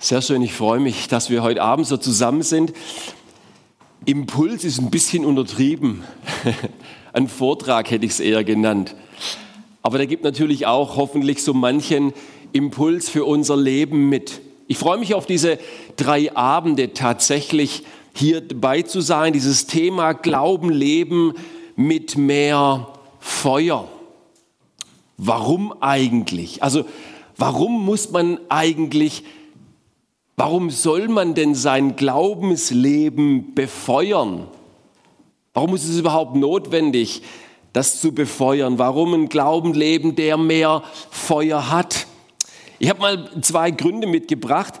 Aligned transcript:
Sehr 0.00 0.22
schön, 0.22 0.42
ich 0.42 0.52
freue 0.52 0.78
mich, 0.78 1.08
dass 1.08 1.28
wir 1.28 1.42
heute 1.42 1.60
Abend 1.60 1.84
so 1.84 1.96
zusammen 1.96 2.42
sind. 2.42 2.72
Impuls 4.04 4.62
ist 4.62 4.78
ein 4.78 4.90
bisschen 4.90 5.24
untertrieben. 5.24 6.04
Ein 7.12 7.26
Vortrag 7.26 7.90
hätte 7.90 8.06
ich 8.06 8.12
es 8.12 8.20
eher 8.20 8.44
genannt. 8.44 8.94
Aber 9.82 9.98
der 9.98 10.06
gibt 10.06 10.22
natürlich 10.22 10.66
auch 10.66 10.96
hoffentlich 10.96 11.42
so 11.42 11.52
manchen 11.52 12.12
Impuls 12.52 13.08
für 13.08 13.24
unser 13.24 13.56
Leben 13.56 14.08
mit. 14.08 14.40
Ich 14.68 14.78
freue 14.78 14.98
mich 14.98 15.14
auf 15.14 15.26
diese 15.26 15.58
drei 15.96 16.32
Abende 16.36 16.92
tatsächlich 16.94 17.82
hier 18.14 18.40
dabei 18.40 18.82
zu 18.82 19.00
sein, 19.00 19.32
dieses 19.32 19.66
Thema 19.66 20.12
Glauben, 20.12 20.70
Leben 20.70 21.34
mit 21.74 22.16
mehr 22.16 22.86
Feuer. 23.18 23.88
Warum 25.16 25.74
eigentlich? 25.80 26.62
Also 26.62 26.84
warum 27.36 27.84
muss 27.84 28.12
man 28.12 28.38
eigentlich 28.48 29.24
Warum 30.40 30.70
soll 30.70 31.08
man 31.08 31.34
denn 31.34 31.56
sein 31.56 31.96
Glaubensleben 31.96 33.56
befeuern? 33.56 34.46
Warum 35.52 35.74
ist 35.74 35.88
es 35.88 35.98
überhaupt 35.98 36.36
notwendig, 36.36 37.22
das 37.72 38.00
zu 38.00 38.12
befeuern? 38.12 38.78
Warum 38.78 39.14
ein 39.14 39.28
Glaubensleben, 39.28 40.14
der 40.14 40.36
mehr 40.36 40.84
Feuer 41.10 41.70
hat? 41.70 42.06
Ich 42.78 42.88
habe 42.88 43.00
mal 43.00 43.42
zwei 43.42 43.72
Gründe 43.72 44.06
mitgebracht. 44.06 44.74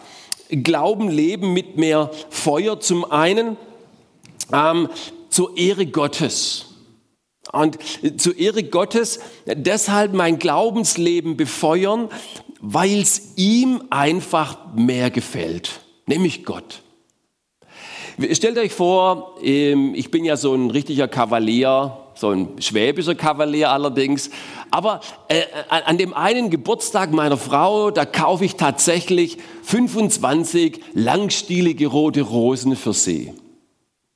Glaubenleben 0.48 1.52
mit 1.52 1.76
mehr 1.76 2.12
Feuer. 2.30 2.78
Zum 2.78 3.10
einen 3.10 3.56
ähm, 4.52 4.88
zur 5.28 5.56
Ehre 5.56 5.86
Gottes. 5.86 6.66
Und 7.50 7.78
zur 8.16 8.38
Ehre 8.38 8.62
Gottes 8.62 9.18
deshalb 9.46 10.12
mein 10.12 10.38
Glaubensleben 10.38 11.36
befeuern, 11.36 12.10
weil 12.60 13.00
es 13.00 13.34
ihm 13.36 13.82
einfach 13.90 14.74
mehr 14.74 15.10
gefällt, 15.10 15.80
nämlich 16.06 16.44
Gott. 16.44 16.82
Stellt 18.32 18.58
euch 18.58 18.72
vor, 18.72 19.36
ähm, 19.42 19.94
ich 19.94 20.10
bin 20.10 20.24
ja 20.24 20.36
so 20.36 20.52
ein 20.52 20.70
richtiger 20.70 21.06
Kavalier, 21.06 21.96
so 22.14 22.30
ein 22.30 22.60
schwäbischer 22.60 23.14
Kavalier 23.14 23.70
allerdings, 23.70 24.30
aber 24.72 25.00
äh, 25.28 25.42
an 25.68 25.98
dem 25.98 26.12
einen 26.14 26.50
Geburtstag 26.50 27.12
meiner 27.12 27.36
Frau, 27.36 27.92
da 27.92 28.04
kaufe 28.04 28.44
ich 28.44 28.56
tatsächlich 28.56 29.38
25 29.62 30.80
langstielige 30.94 31.86
rote 31.86 32.22
Rosen 32.22 32.74
für 32.74 32.92
sie. 32.92 33.34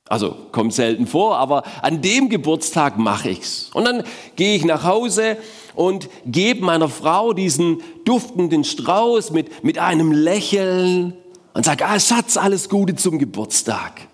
Also 0.09 0.35
kommt 0.51 0.73
selten 0.73 1.07
vor, 1.07 1.37
aber 1.37 1.63
an 1.81 2.01
dem 2.01 2.29
Geburtstag 2.29 2.97
mache 2.97 3.29
ich's. 3.29 3.69
Und 3.73 3.85
dann 3.85 4.03
gehe 4.35 4.55
ich 4.55 4.65
nach 4.65 4.83
Hause 4.83 5.37
und 5.75 6.09
gebe 6.25 6.63
meiner 6.63 6.89
Frau 6.89 7.33
diesen 7.33 7.81
duftenden 8.05 8.63
Strauß 8.63 9.31
mit, 9.31 9.63
mit 9.63 9.79
einem 9.79 10.11
Lächeln 10.11 11.13
und 11.53 11.65
sage, 11.65 11.85
ah 11.85 11.99
Schatz, 11.99 12.37
alles 12.37 12.67
Gute 12.67 12.95
zum 12.95 13.17
Geburtstag. 13.17 14.07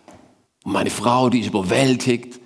Und 0.64 0.74
meine 0.74 0.92
Frau, 0.92 1.30
die 1.30 1.40
ist 1.40 1.48
überwältigt, 1.48 2.40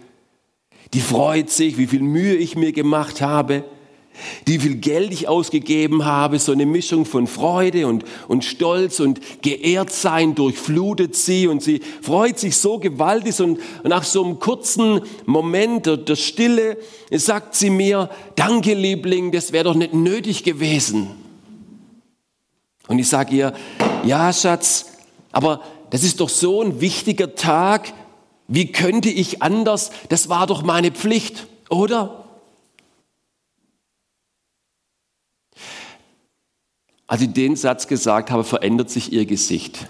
die 0.93 1.01
freut 1.01 1.49
sich, 1.49 1.77
wie 1.77 1.87
viel 1.87 2.01
Mühe 2.01 2.35
ich 2.35 2.55
mir 2.55 2.71
gemacht 2.71 3.21
habe 3.21 3.65
wie 4.45 4.59
viel 4.59 4.75
Geld 4.75 5.11
ich 5.11 5.27
ausgegeben 5.27 6.05
habe, 6.05 6.39
so 6.39 6.51
eine 6.51 6.65
Mischung 6.65 7.05
von 7.05 7.27
Freude 7.27 7.87
und, 7.87 8.03
und 8.27 8.43
Stolz 8.43 8.99
und 8.99 9.19
Geehrtsein 9.41 10.35
durchflutet 10.35 11.15
sie 11.15 11.47
und 11.47 11.61
sie 11.61 11.81
freut 12.01 12.39
sich 12.39 12.57
so 12.57 12.79
gewaltig 12.79 13.39
und 13.41 13.59
nach 13.83 14.03
so 14.03 14.23
einem 14.23 14.39
kurzen 14.39 15.01
Moment 15.25 15.85
der, 15.85 15.97
der 15.97 16.15
Stille 16.15 16.77
sagt 17.11 17.55
sie 17.55 17.69
mir, 17.69 18.09
danke 18.35 18.73
Liebling, 18.73 19.31
das 19.31 19.51
wäre 19.51 19.65
doch 19.65 19.75
nicht 19.75 19.93
nötig 19.93 20.43
gewesen. 20.43 21.07
Und 22.87 22.99
ich 22.99 23.07
sage 23.07 23.35
ihr, 23.35 23.53
ja 24.03 24.31
Schatz, 24.33 24.85
aber 25.31 25.61
das 25.89 26.03
ist 26.03 26.19
doch 26.19 26.29
so 26.29 26.61
ein 26.61 26.81
wichtiger 26.81 27.35
Tag, 27.35 27.93
wie 28.47 28.71
könnte 28.71 29.09
ich 29.09 29.41
anders, 29.41 29.91
das 30.09 30.29
war 30.29 30.47
doch 30.47 30.63
meine 30.63 30.91
Pflicht, 30.91 31.47
oder? 31.69 32.22
Als 37.13 37.21
ich 37.21 37.31
den 37.31 37.55
Satz 37.55 37.85
gesagt 37.85 38.31
habe, 38.31 38.43
verändert 38.43 38.89
sich 38.89 39.13
ihr 39.13 39.27
Gesicht. 39.27 39.85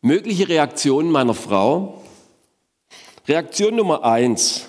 Mögliche 0.00 0.48
Reaktionen 0.48 1.10
meiner 1.10 1.34
Frau. 1.34 2.04
Reaktion 3.26 3.74
Nummer 3.74 4.04
eins. 4.04 4.68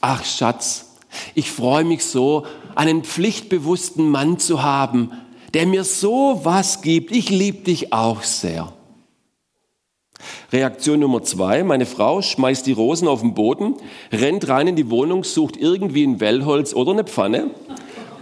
Ach 0.00 0.24
Schatz, 0.24 0.96
ich 1.36 1.52
freue 1.52 1.84
mich 1.84 2.04
so, 2.04 2.44
einen 2.74 3.04
pflichtbewussten 3.04 4.08
Mann 4.08 4.40
zu 4.40 4.64
haben, 4.64 5.12
der 5.54 5.66
mir 5.66 5.84
so 5.84 6.40
was 6.42 6.82
gibt. 6.82 7.12
Ich 7.12 7.30
liebe 7.30 7.58
dich 7.58 7.92
auch 7.92 8.24
sehr. 8.24 8.72
Reaktion 10.50 10.98
Nummer 10.98 11.22
zwei, 11.22 11.62
meine 11.62 11.86
Frau 11.86 12.20
schmeißt 12.20 12.66
die 12.66 12.72
Rosen 12.72 13.06
auf 13.06 13.20
den 13.20 13.34
Boden, 13.34 13.76
rennt 14.10 14.48
rein 14.48 14.66
in 14.66 14.74
die 14.74 14.90
Wohnung, 14.90 15.22
sucht 15.22 15.56
irgendwie 15.56 16.04
ein 16.04 16.18
Wellholz 16.18 16.74
oder 16.74 16.90
eine 16.90 17.04
Pfanne 17.04 17.52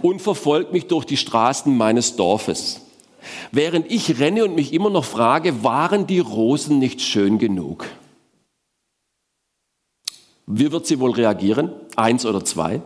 und 0.03 0.21
verfolgt 0.21 0.73
mich 0.73 0.87
durch 0.87 1.05
die 1.05 1.17
Straßen 1.17 1.75
meines 1.75 2.17
Dorfes. 2.17 2.81
Während 3.51 3.89
ich 3.89 4.19
renne 4.19 4.43
und 4.43 4.53
mich 4.53 4.73
immer 4.73 4.89
noch 4.89 5.05
frage, 5.05 5.63
waren 5.63 6.05
die 6.05 6.19
Rosen 6.19 6.77
nicht 6.77 7.01
schön 7.01 7.39
genug? 7.39 7.87
Wie 10.45 10.71
wird 10.73 10.85
sie 10.85 10.99
wohl 10.99 11.11
reagieren? 11.11 11.71
Eins 11.95 12.25
oder 12.25 12.43
zwei? 12.43 12.81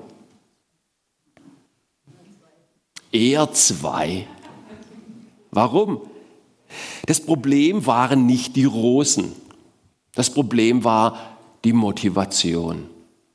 Eher 3.12 3.52
zwei. 3.52 4.28
Warum? 5.50 6.02
Das 7.08 7.20
Problem 7.20 7.88
waren 7.88 8.28
nicht 8.28 8.56
die 8.56 8.66
Rosen. 8.66 9.32
Das 10.14 10.30
Problem 10.30 10.84
war 10.84 11.36
die 11.64 11.74
Motivation. 11.74 12.88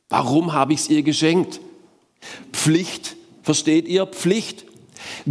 Warum 0.08 0.52
habe 0.52 0.72
ich 0.72 0.80
es 0.80 0.88
ihr 0.88 1.02
geschenkt? 1.02 1.60
Pflicht 2.52 3.16
Versteht 3.42 3.88
ihr? 3.88 4.06
Pflicht. 4.06 4.64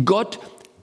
Gott, 0.06 0.40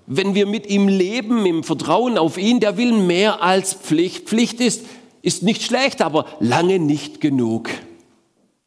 wenn 0.07 0.35
wir 0.35 0.47
mit 0.47 0.69
ihm 0.69 0.89
leben, 0.89 1.45
im 1.45 1.63
Vertrauen 1.63 2.17
auf 2.19 2.39
ihn, 2.39 2.61
der 2.61 2.77
will 2.77 2.93
mehr 2.93 3.43
als 3.43 3.75
Pflicht. 3.75 4.29
Pflicht 4.29 4.61
ist, 4.61 4.85
ist 5.23 5.43
nicht 5.43 5.63
schlecht, 5.63 6.01
aber 6.01 6.27
lange 6.41 6.79
nicht 6.79 7.21
genug. 7.21 7.69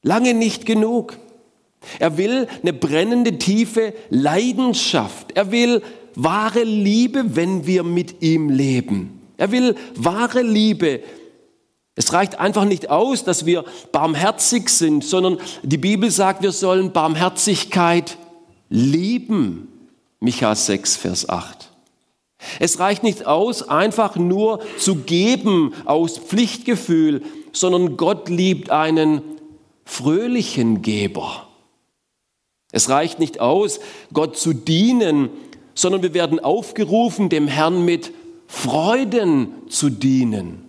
Lange 0.04 0.34
nicht 0.34 0.66
genug. 0.66 1.18
Er 2.00 2.18
will 2.18 2.48
eine 2.62 2.74
brennende, 2.74 3.40
tiefe 3.40 3.94
Leidenschaft. 4.10 5.32
Er 5.34 5.52
will 5.52 5.82
wahre 6.16 6.64
Liebe, 6.64 7.36
wenn 7.36 7.66
wir 7.66 7.84
mit 7.84 8.22
ihm 8.22 8.50
leben. 8.50 9.22
Er 9.38 9.52
will 9.52 9.76
wahre 9.96 10.44
Liebe. 10.44 11.02
Es 11.96 12.14
reicht 12.14 12.40
einfach 12.40 12.66
nicht 12.66 12.90
aus, 12.90 13.24
dass 13.24 13.46
wir 13.46 13.66
barmherzig 13.92 14.70
sind, 14.70 15.04
sondern 15.04 15.40
die 15.64 15.78
Bibel 15.78 16.12
sagt, 16.12 16.44
wir 16.44 16.52
sollen 16.52 16.92
Barmherzigkeit 16.92 18.18
lieben. 18.72 19.68
Micha 20.20 20.56
6, 20.56 20.98
Vers 20.98 21.30
8. 21.30 21.70
Es 22.60 22.80
reicht 22.80 23.04
nicht 23.04 23.28
aus, 23.28 23.70
einfach 23.70 24.16
nur 24.16 24.62
zu 24.80 24.96
geben 24.96 25.74
aus 25.86 26.18
Pflichtgefühl, 26.18 27.22
sondern 27.52 27.98
Gott 27.98 28.30
liebt 28.30 28.72
einen 28.72 29.22
fröhlichen 29.86 30.82
Geber. 30.82 31.48
Es 32.72 32.90
reicht 32.90 33.20
nicht 33.20 33.40
aus, 33.40 33.80
Gott 34.14 34.38
zu 34.38 34.54
dienen, 34.54 35.30
sondern 35.76 36.02
wir 36.02 36.14
werden 36.14 36.40
aufgerufen, 36.40 37.30
dem 37.30 37.48
Herrn 37.48 37.86
mit 37.86 38.12
Freuden 38.48 39.50
zu 39.70 39.90
dienen. 39.90 40.66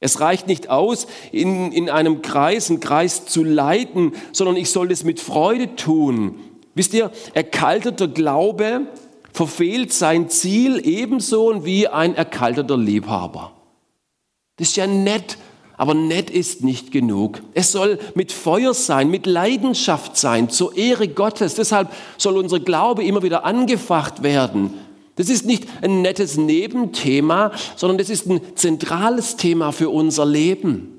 Es 0.00 0.20
reicht 0.20 0.46
nicht 0.46 0.70
aus, 0.70 1.06
in, 1.30 1.72
in 1.72 1.90
einem 1.90 2.22
Kreis, 2.22 2.70
einen 2.70 2.80
Kreis 2.80 3.26
zu 3.26 3.44
leiten, 3.44 4.12
sondern 4.32 4.56
ich 4.56 4.70
soll 4.70 4.90
es 4.90 5.04
mit 5.04 5.20
Freude 5.20 5.76
tun. 5.76 6.36
Wisst 6.80 6.94
ihr, 6.94 7.10
erkalteter 7.34 8.08
Glaube 8.08 8.86
verfehlt 9.34 9.92
sein 9.92 10.30
Ziel 10.30 10.80
ebenso 10.82 11.62
wie 11.66 11.86
ein 11.86 12.14
erkalteter 12.14 12.78
Liebhaber. 12.78 13.52
Das 14.56 14.68
ist 14.68 14.76
ja 14.78 14.86
nett, 14.86 15.36
aber 15.76 15.92
nett 15.92 16.30
ist 16.30 16.64
nicht 16.64 16.90
genug. 16.90 17.42
Es 17.52 17.72
soll 17.72 17.98
mit 18.14 18.32
Feuer 18.32 18.72
sein, 18.72 19.10
mit 19.10 19.26
Leidenschaft 19.26 20.16
sein, 20.16 20.48
zur 20.48 20.74
Ehre 20.74 21.08
Gottes. 21.08 21.54
Deshalb 21.54 21.92
soll 22.16 22.38
unser 22.38 22.60
Glaube 22.60 23.04
immer 23.04 23.22
wieder 23.22 23.44
angefacht 23.44 24.22
werden. 24.22 24.72
Das 25.16 25.28
ist 25.28 25.44
nicht 25.44 25.68
ein 25.82 26.00
nettes 26.00 26.38
Nebenthema, 26.38 27.52
sondern 27.76 27.98
das 27.98 28.08
ist 28.08 28.26
ein 28.26 28.40
zentrales 28.54 29.36
Thema 29.36 29.72
für 29.72 29.90
unser 29.90 30.24
Leben. 30.24 30.98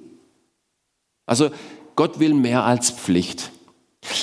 Also 1.25 1.50
Gott 1.95 2.19
will 2.19 2.35
mehr 2.35 2.65
als 2.65 2.91
Pflicht. 2.91 3.50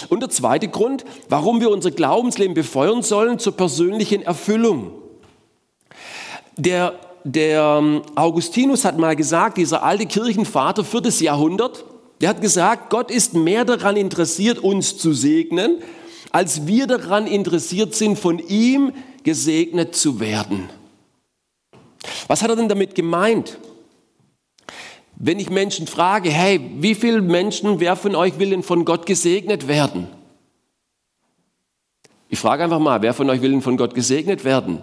Und 0.09 0.21
der 0.21 0.31
zweite 0.31 0.69
Grund, 0.69 1.05
warum 1.29 1.61
wir 1.61 1.71
unser 1.71 1.91
Glaubensleben 1.91 2.55
befeuern 2.55 3.03
sollen 3.03 3.39
zur 3.39 3.57
persönlichen 3.57 4.23
Erfüllung. 4.23 4.93
Der, 6.57 6.99
der 7.25 7.79
ähm, 7.81 8.03
Augustinus 8.17 8.85
hat 8.85 8.99
mal 8.99 9.15
gesagt, 9.15 9.59
dieser 9.59 9.83
alte 9.85 10.07
Kirchenvater, 10.07 10.85
viertes 10.85 11.21
Jahrhundert, 11.21 11.85
der 12.21 12.31
hat 12.31 12.41
gesagt, 12.41 12.91
Gott 12.91 13.11
ist 13.11 13.35
mehr 13.35 13.65
daran 13.65 13.97
interessiert, 13.97 14.59
uns 14.59 14.99
zu 14.99 15.13
segnen, 15.13 15.79
als 16.31 16.67
wir 16.67 16.87
daran 16.87 17.27
interessiert 17.27 17.95
sind, 17.95 18.19
von 18.19 18.41
ihm 18.41 18.93
gesegnet 19.23 19.95
zu 19.95 20.19
werden. 20.19 20.69
Was 22.27 22.43
hat 22.43 22.51
er 22.51 22.57
denn 22.57 22.69
damit 22.69 22.95
gemeint? 22.95 23.59
Wenn 25.21 25.41
ich 25.41 25.51
Menschen 25.51 25.89
frage, 25.89 26.31
hey, 26.31 26.61
wie 26.79 26.95
viele 26.95 27.21
Menschen, 27.21 27.81
wer 27.81 27.97
von 27.97 28.15
euch 28.15 28.39
will 28.39 28.51
denn 28.51 28.63
von 28.63 28.85
Gott 28.85 29.05
gesegnet 29.05 29.67
werden? 29.67 30.07
Ich 32.29 32.39
frage 32.39 32.63
einfach 32.63 32.79
mal, 32.79 33.03
wer 33.03 33.13
von 33.15 33.29
euch 33.29 33.43
will 33.43 33.51
denn 33.51 33.63
von 33.63 33.77
Gott 33.77 33.95
gesegnet 33.95 34.45
werden? 34.45 34.81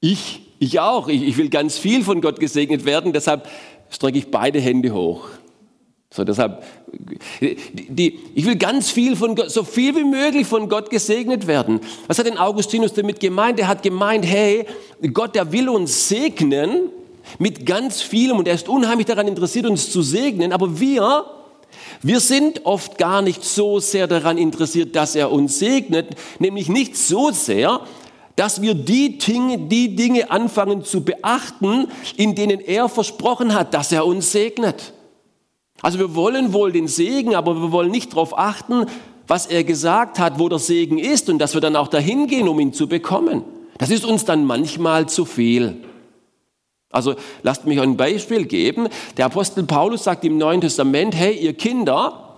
Ich, 0.00 0.42
ich 0.58 0.80
auch. 0.80 1.08
Ich, 1.08 1.22
ich 1.22 1.38
will 1.38 1.48
ganz 1.48 1.78
viel 1.78 2.04
von 2.04 2.20
Gott 2.20 2.38
gesegnet 2.38 2.84
werden, 2.84 3.14
deshalb 3.14 3.48
strecke 3.88 4.18
ich 4.18 4.30
beide 4.30 4.60
Hände 4.60 4.92
hoch. 4.92 5.28
So, 6.12 6.22
deshalb, 6.22 6.62
die, 7.40 8.18
ich 8.34 8.44
will 8.44 8.56
ganz 8.56 8.90
viel 8.90 9.16
von 9.16 9.34
Gott, 9.34 9.50
so 9.50 9.64
viel 9.64 9.96
wie 9.96 10.04
möglich 10.04 10.46
von 10.46 10.68
Gott 10.68 10.90
gesegnet 10.90 11.46
werden. 11.46 11.80
Was 12.06 12.18
hat 12.18 12.26
denn 12.26 12.36
Augustinus 12.36 12.92
damit 12.92 13.18
gemeint? 13.18 13.58
Er 13.58 13.68
hat 13.68 13.82
gemeint, 13.82 14.26
hey, 14.26 14.66
Gott, 15.14 15.34
der 15.34 15.52
will 15.52 15.70
uns 15.70 16.08
segnen 16.08 16.90
mit 17.38 17.66
ganz 17.66 18.02
vielem 18.02 18.38
und 18.38 18.48
er 18.48 18.54
ist 18.54 18.68
unheimlich 18.68 19.06
daran 19.06 19.28
interessiert, 19.28 19.66
uns 19.66 19.90
zu 19.90 20.02
segnen, 20.02 20.52
aber 20.52 20.80
wir, 20.80 21.24
wir 22.02 22.20
sind 22.20 22.64
oft 22.64 22.98
gar 22.98 23.22
nicht 23.22 23.44
so 23.44 23.80
sehr 23.80 24.06
daran 24.06 24.38
interessiert, 24.38 24.96
dass 24.96 25.14
er 25.14 25.32
uns 25.32 25.58
segnet, 25.58 26.08
nämlich 26.38 26.68
nicht 26.68 26.96
so 26.96 27.30
sehr, 27.30 27.80
dass 28.36 28.60
wir 28.60 28.74
die 28.74 29.18
Dinge, 29.18 29.58
die 29.58 29.96
Dinge 29.96 30.30
anfangen 30.30 30.84
zu 30.84 31.02
beachten, 31.02 31.88
in 32.16 32.34
denen 32.34 32.60
er 32.60 32.88
versprochen 32.88 33.54
hat, 33.54 33.72
dass 33.72 33.92
er 33.92 34.06
uns 34.06 34.30
segnet. 34.30 34.92
Also 35.82 35.98
wir 35.98 36.14
wollen 36.14 36.52
wohl 36.52 36.72
den 36.72 36.88
Segen, 36.88 37.34
aber 37.34 37.60
wir 37.60 37.72
wollen 37.72 37.90
nicht 37.90 38.12
darauf 38.12 38.38
achten, 38.38 38.86
was 39.26 39.46
er 39.46 39.64
gesagt 39.64 40.18
hat, 40.18 40.38
wo 40.38 40.48
der 40.48 40.58
Segen 40.58 40.98
ist 40.98 41.28
und 41.28 41.38
dass 41.38 41.54
wir 41.54 41.60
dann 41.60 41.76
auch 41.76 41.88
dahin 41.88 42.26
gehen, 42.26 42.48
um 42.48 42.60
ihn 42.60 42.72
zu 42.72 42.88
bekommen. 42.88 43.42
Das 43.78 43.90
ist 43.90 44.04
uns 44.04 44.24
dann 44.24 44.44
manchmal 44.44 45.08
zu 45.08 45.24
viel. 45.24 45.82
Also 46.90 47.14
lasst 47.42 47.66
mich 47.66 47.80
ein 47.80 47.96
Beispiel 47.96 48.46
geben. 48.46 48.88
Der 49.16 49.26
Apostel 49.26 49.64
Paulus 49.64 50.04
sagt 50.04 50.24
im 50.24 50.38
Neuen 50.38 50.60
Testament, 50.60 51.14
hey 51.14 51.34
ihr 51.34 51.54
Kinder, 51.54 52.36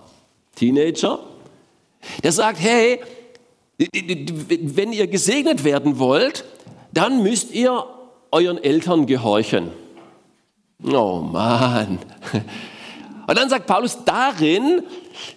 Teenager, 0.55 1.19
der 2.23 2.31
sagt, 2.31 2.59
hey, 2.59 2.99
wenn 3.77 4.91
ihr 4.91 5.07
gesegnet 5.07 5.63
werden 5.63 5.99
wollt, 5.99 6.43
dann 6.91 7.23
müsst 7.23 7.51
ihr 7.53 7.85
euren 8.31 8.61
Eltern 8.61 9.05
gehorchen. 9.05 9.71
Oh 10.83 11.19
Mann. 11.21 11.99
Und 13.27 13.37
dann 13.37 13.49
sagt 13.49 13.67
Paulus, 13.67 13.99
darin, 14.05 14.81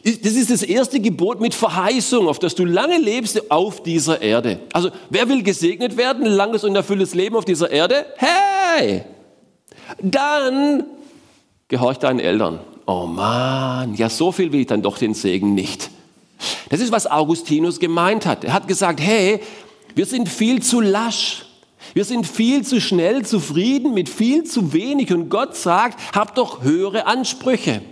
das 0.03 0.33
ist 0.33 0.51
das 0.51 0.63
erste 0.63 0.99
Gebot 0.99 1.41
mit 1.41 1.55
Verheißung, 1.55 2.27
auf 2.27 2.39
das 2.39 2.55
du 2.55 2.65
lange 2.65 2.99
lebst 2.99 3.51
auf 3.51 3.83
dieser 3.83 4.23
Erde. 4.23 4.61
Also, 4.73 4.91
wer 5.11 5.29
will 5.29 5.43
gesegnet 5.43 5.97
werden, 5.97 6.25
langes 6.25 6.65
und 6.65 6.75
erfülltes 6.75 7.15
Leben 7.15 7.37
auf 7.37 7.45
dieser 7.45 7.71
Erde? 7.71 8.07
Hey! 8.17 8.52
Dann 10.01 10.85
gehorch 11.69 11.99
deinen 11.99 12.21
Eltern. 12.21 12.61
Oh 12.87 13.07
Mann, 13.07 13.95
ja, 13.95 14.09
so 14.09 14.33
viel 14.33 14.53
will 14.53 14.61
ich 14.61 14.67
dann 14.67 14.83
doch 14.83 14.99
den 14.99 15.15
Segen 15.15 15.55
nicht. 15.55 15.91
Das 16.69 16.81
ist, 16.81 16.93
was 16.93 17.07
Augustinus 17.07 17.79
gemeint 17.79 18.27
hat. 18.27 18.45
Er 18.45 18.53
hat 18.53 18.67
gesagt, 18.67 19.01
hey, 19.01 19.41
wir 19.95 20.07
sind 20.07 20.29
viel 20.29 20.63
zu 20.63 20.81
lasch. 20.81 21.47
Wir 21.95 22.05
sind 22.05 22.27
viel 22.27 22.65
zu 22.65 22.81
schnell 22.81 23.25
zufrieden 23.25 23.93
mit 23.95 24.09
viel 24.09 24.45
zu 24.45 24.73
wenig 24.73 25.13
und 25.13 25.29
Gott 25.29 25.57
sagt, 25.57 25.99
hab 26.15 26.35
doch 26.35 26.63
höhere 26.63 27.07
Ansprüche. 27.07 27.83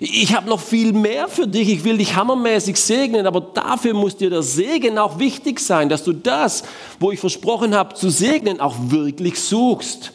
Ich 0.00 0.34
habe 0.34 0.48
noch 0.48 0.60
viel 0.60 0.92
mehr 0.92 1.28
für 1.28 1.48
dich, 1.48 1.68
ich 1.68 1.84
will 1.84 1.98
dich 1.98 2.14
hammermäßig 2.14 2.76
segnen, 2.76 3.26
aber 3.26 3.40
dafür 3.40 3.94
muss 3.94 4.16
dir 4.16 4.30
der 4.30 4.42
Segen 4.42 4.98
auch 4.98 5.18
wichtig 5.18 5.58
sein, 5.58 5.88
dass 5.88 6.04
du 6.04 6.12
das, 6.12 6.62
wo 7.00 7.10
ich 7.10 7.18
versprochen 7.18 7.74
habe 7.74 7.94
zu 7.94 8.08
segnen, 8.10 8.60
auch 8.60 8.76
wirklich 8.78 9.40
suchst. 9.40 10.12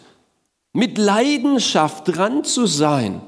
Mit 0.71 0.97
Leidenschaft 0.97 2.03
dran 2.07 2.43
zu 2.43 2.65
sein. 2.65 3.21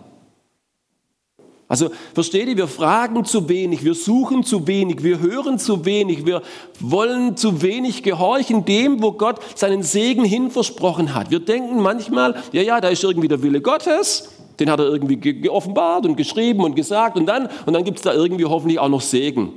Also 1.68 1.90
versteht 2.14 2.48
ihr, 2.48 2.58
wir 2.58 2.68
fragen 2.68 3.26
zu 3.26 3.50
wenig, 3.50 3.84
wir 3.84 3.96
suchen 3.96 4.44
zu 4.44 4.68
wenig, 4.68 5.04
wir 5.04 5.20
hören 5.20 5.58
zu 5.58 5.84
wenig, 5.84 6.26
wir 6.26 6.44
wollen 6.80 7.38
zu 7.38 7.64
wenig 7.64 8.04
gehorchen 8.04 8.66
dem, 8.66 9.02
wo 9.02 9.14
Gott 9.14 9.40
seinen 9.56 9.82
Segen 9.82 10.24
hin 10.24 10.52
versprochen 10.52 11.16
hat. 11.16 11.32
Wir 11.32 11.40
denken 11.40 11.82
manchmal, 11.82 12.42
ja, 12.52 12.62
ja, 12.62 12.80
da 12.82 12.90
ist 12.90 13.04
irgendwie 13.04 13.28
der 13.28 13.42
Wille 13.42 13.62
Gottes, 13.62 14.30
den 14.60 14.70
hat 14.70 14.80
er 14.80 14.86
irgendwie 14.86 15.18
geoffenbart 15.18 16.06
und 16.06 16.16
geschrieben 16.16 16.64
und 16.64 16.76
gesagt 16.76 17.18
und 17.18 17.26
dann, 17.26 17.50
und 17.66 17.74
dann 17.74 17.84
gibt 17.84 17.98
es 17.98 18.04
da 18.04 18.14
irgendwie 18.14 18.46
hoffentlich 18.46 18.80
auch 18.80 18.90
noch 18.90 19.02
Segen. 19.02 19.54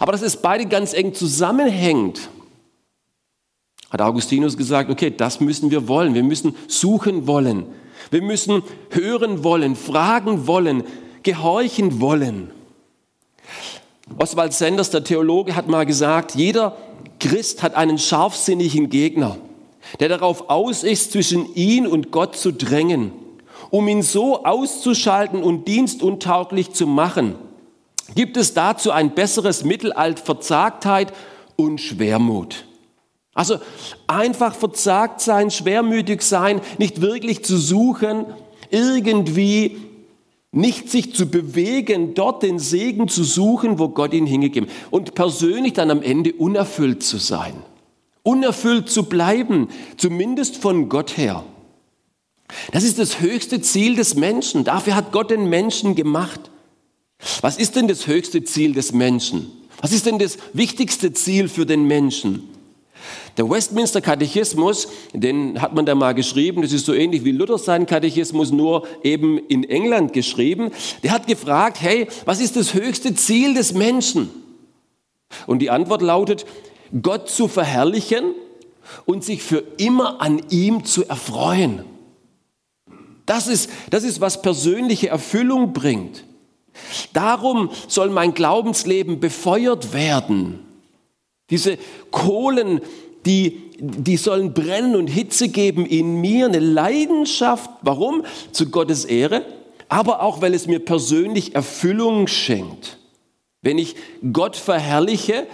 Aber 0.00 0.12
dass 0.12 0.22
es 0.22 0.36
beide 0.36 0.66
ganz 0.66 0.94
eng 0.94 1.14
zusammenhängt, 1.14 2.30
hat 3.90 4.00
Augustinus 4.00 4.56
gesagt, 4.56 4.90
okay, 4.90 5.12
das 5.14 5.40
müssen 5.40 5.70
wir 5.70 5.88
wollen, 5.88 6.14
wir 6.14 6.22
müssen 6.22 6.54
suchen 6.68 7.26
wollen. 7.26 7.66
Wir 8.10 8.22
müssen 8.22 8.62
hören 8.90 9.42
wollen, 9.42 9.76
fragen 9.76 10.46
wollen, 10.46 10.84
gehorchen 11.22 12.00
wollen. 12.00 12.50
Oswald 14.18 14.52
Sanders, 14.52 14.90
der 14.90 15.02
Theologe, 15.02 15.56
hat 15.56 15.68
mal 15.68 15.84
gesagt, 15.84 16.34
jeder 16.34 16.76
Christ 17.18 17.62
hat 17.62 17.74
einen 17.74 17.98
scharfsinnigen 17.98 18.88
Gegner, 18.88 19.36
der 19.98 20.08
darauf 20.08 20.48
aus 20.50 20.84
ist, 20.84 21.12
zwischen 21.12 21.52
ihn 21.54 21.86
und 21.86 22.12
Gott 22.12 22.36
zu 22.36 22.52
drängen, 22.52 23.12
um 23.76 23.88
ihn 23.88 24.00
so 24.00 24.42
auszuschalten 24.42 25.42
und 25.42 25.68
dienstuntauglich 25.68 26.72
zu 26.72 26.86
machen. 26.86 27.34
Gibt 28.14 28.38
es 28.38 28.54
dazu 28.54 28.90
ein 28.90 29.14
besseres 29.14 29.64
Mittel 29.64 29.92
als 29.92 30.22
Verzagtheit 30.22 31.12
und 31.56 31.78
Schwermut? 31.78 32.64
Also 33.34 33.58
einfach 34.06 34.54
verzagt 34.54 35.20
sein, 35.20 35.50
schwermütig 35.50 36.22
sein, 36.22 36.62
nicht 36.78 37.02
wirklich 37.02 37.44
zu 37.44 37.58
suchen, 37.58 38.24
irgendwie 38.70 39.76
nicht 40.52 40.90
sich 40.90 41.14
zu 41.14 41.26
bewegen, 41.26 42.14
dort 42.14 42.42
den 42.42 42.58
Segen 42.58 43.08
zu 43.08 43.24
suchen, 43.24 43.78
wo 43.78 43.90
Gott 43.90 44.14
ihn 44.14 44.24
hingegeben. 44.24 44.70
Und 44.90 45.14
persönlich 45.14 45.74
dann 45.74 45.90
am 45.90 46.00
Ende 46.00 46.32
unerfüllt 46.32 47.02
zu 47.02 47.18
sein. 47.18 47.52
Unerfüllt 48.22 48.88
zu 48.88 49.02
bleiben, 49.02 49.68
zumindest 49.98 50.56
von 50.56 50.88
Gott 50.88 51.18
her. 51.18 51.44
Das 52.72 52.84
ist 52.84 52.98
das 52.98 53.20
höchste 53.20 53.60
Ziel 53.60 53.96
des 53.96 54.14
Menschen. 54.14 54.64
Dafür 54.64 54.94
hat 54.94 55.12
Gott 55.12 55.30
den 55.30 55.48
Menschen 55.48 55.94
gemacht. 55.94 56.50
Was 57.40 57.56
ist 57.56 57.76
denn 57.76 57.88
das 57.88 58.06
höchste 58.06 58.44
Ziel 58.44 58.72
des 58.72 58.92
Menschen? 58.92 59.50
Was 59.80 59.92
ist 59.92 60.06
denn 60.06 60.18
das 60.18 60.38
wichtigste 60.52 61.12
Ziel 61.12 61.48
für 61.48 61.66
den 61.66 61.86
Menschen? 61.86 62.48
Der 63.36 63.48
Westminster 63.48 64.00
Katechismus, 64.00 64.88
den 65.12 65.60
hat 65.60 65.74
man 65.74 65.84
da 65.84 65.94
mal 65.94 66.14
geschrieben, 66.14 66.62
das 66.62 66.72
ist 66.72 66.86
so 66.86 66.94
ähnlich 66.94 67.24
wie 67.24 67.32
Luther 67.32 67.58
sein 67.58 67.86
Katechismus, 67.86 68.50
nur 68.50 68.86
eben 69.02 69.38
in 69.38 69.64
England 69.64 70.12
geschrieben. 70.14 70.70
Der 71.02 71.12
hat 71.12 71.26
gefragt, 71.26 71.78
hey, 71.80 72.08
was 72.24 72.40
ist 72.40 72.56
das 72.56 72.72
höchste 72.72 73.14
Ziel 73.14 73.54
des 73.54 73.74
Menschen? 73.74 74.30
Und 75.46 75.58
die 75.58 75.70
Antwort 75.70 76.02
lautet, 76.02 76.46
Gott 77.02 77.28
zu 77.28 77.48
verherrlichen 77.48 78.32
und 79.04 79.24
sich 79.24 79.42
für 79.42 79.62
immer 79.76 80.22
an 80.22 80.40
ihm 80.48 80.84
zu 80.84 81.06
erfreuen. 81.06 81.84
Das 83.26 83.48
ist, 83.48 83.70
das 83.90 84.04
ist, 84.04 84.20
was 84.20 84.40
persönliche 84.40 85.08
Erfüllung 85.08 85.72
bringt. 85.72 86.24
Darum 87.12 87.70
soll 87.88 88.10
mein 88.10 88.34
Glaubensleben 88.34 89.20
befeuert 89.20 89.92
werden. 89.92 90.60
Diese 91.50 91.78
Kohlen, 92.10 92.80
die, 93.24 93.62
die 93.78 94.16
sollen 94.16 94.52
brennen 94.54 94.94
und 94.94 95.08
Hitze 95.08 95.48
geben 95.48 95.86
in 95.86 96.20
mir, 96.20 96.46
eine 96.46 96.60
Leidenschaft. 96.60 97.70
Warum? 97.82 98.24
Zu 98.52 98.70
Gottes 98.70 99.04
Ehre, 99.04 99.44
aber 99.88 100.22
auch, 100.22 100.40
weil 100.40 100.54
es 100.54 100.66
mir 100.66 100.80
persönlich 100.80 101.54
Erfüllung 101.54 102.26
schenkt. 102.26 102.98
Wenn 103.62 103.78
ich 103.78 103.96
Gott 104.32 104.56
verherrliche 104.56 105.46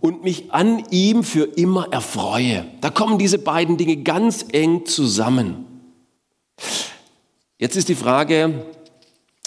und 0.00 0.24
mich 0.24 0.52
an 0.52 0.84
ihm 0.90 1.22
für 1.22 1.44
immer 1.44 1.92
erfreue. 1.92 2.66
Da 2.80 2.90
kommen 2.90 3.18
diese 3.18 3.38
beiden 3.38 3.76
Dinge 3.76 3.98
ganz 3.98 4.46
eng 4.52 4.86
zusammen. 4.86 5.66
Jetzt 7.58 7.76
ist 7.76 7.88
die 7.88 7.94
Frage, 7.94 8.66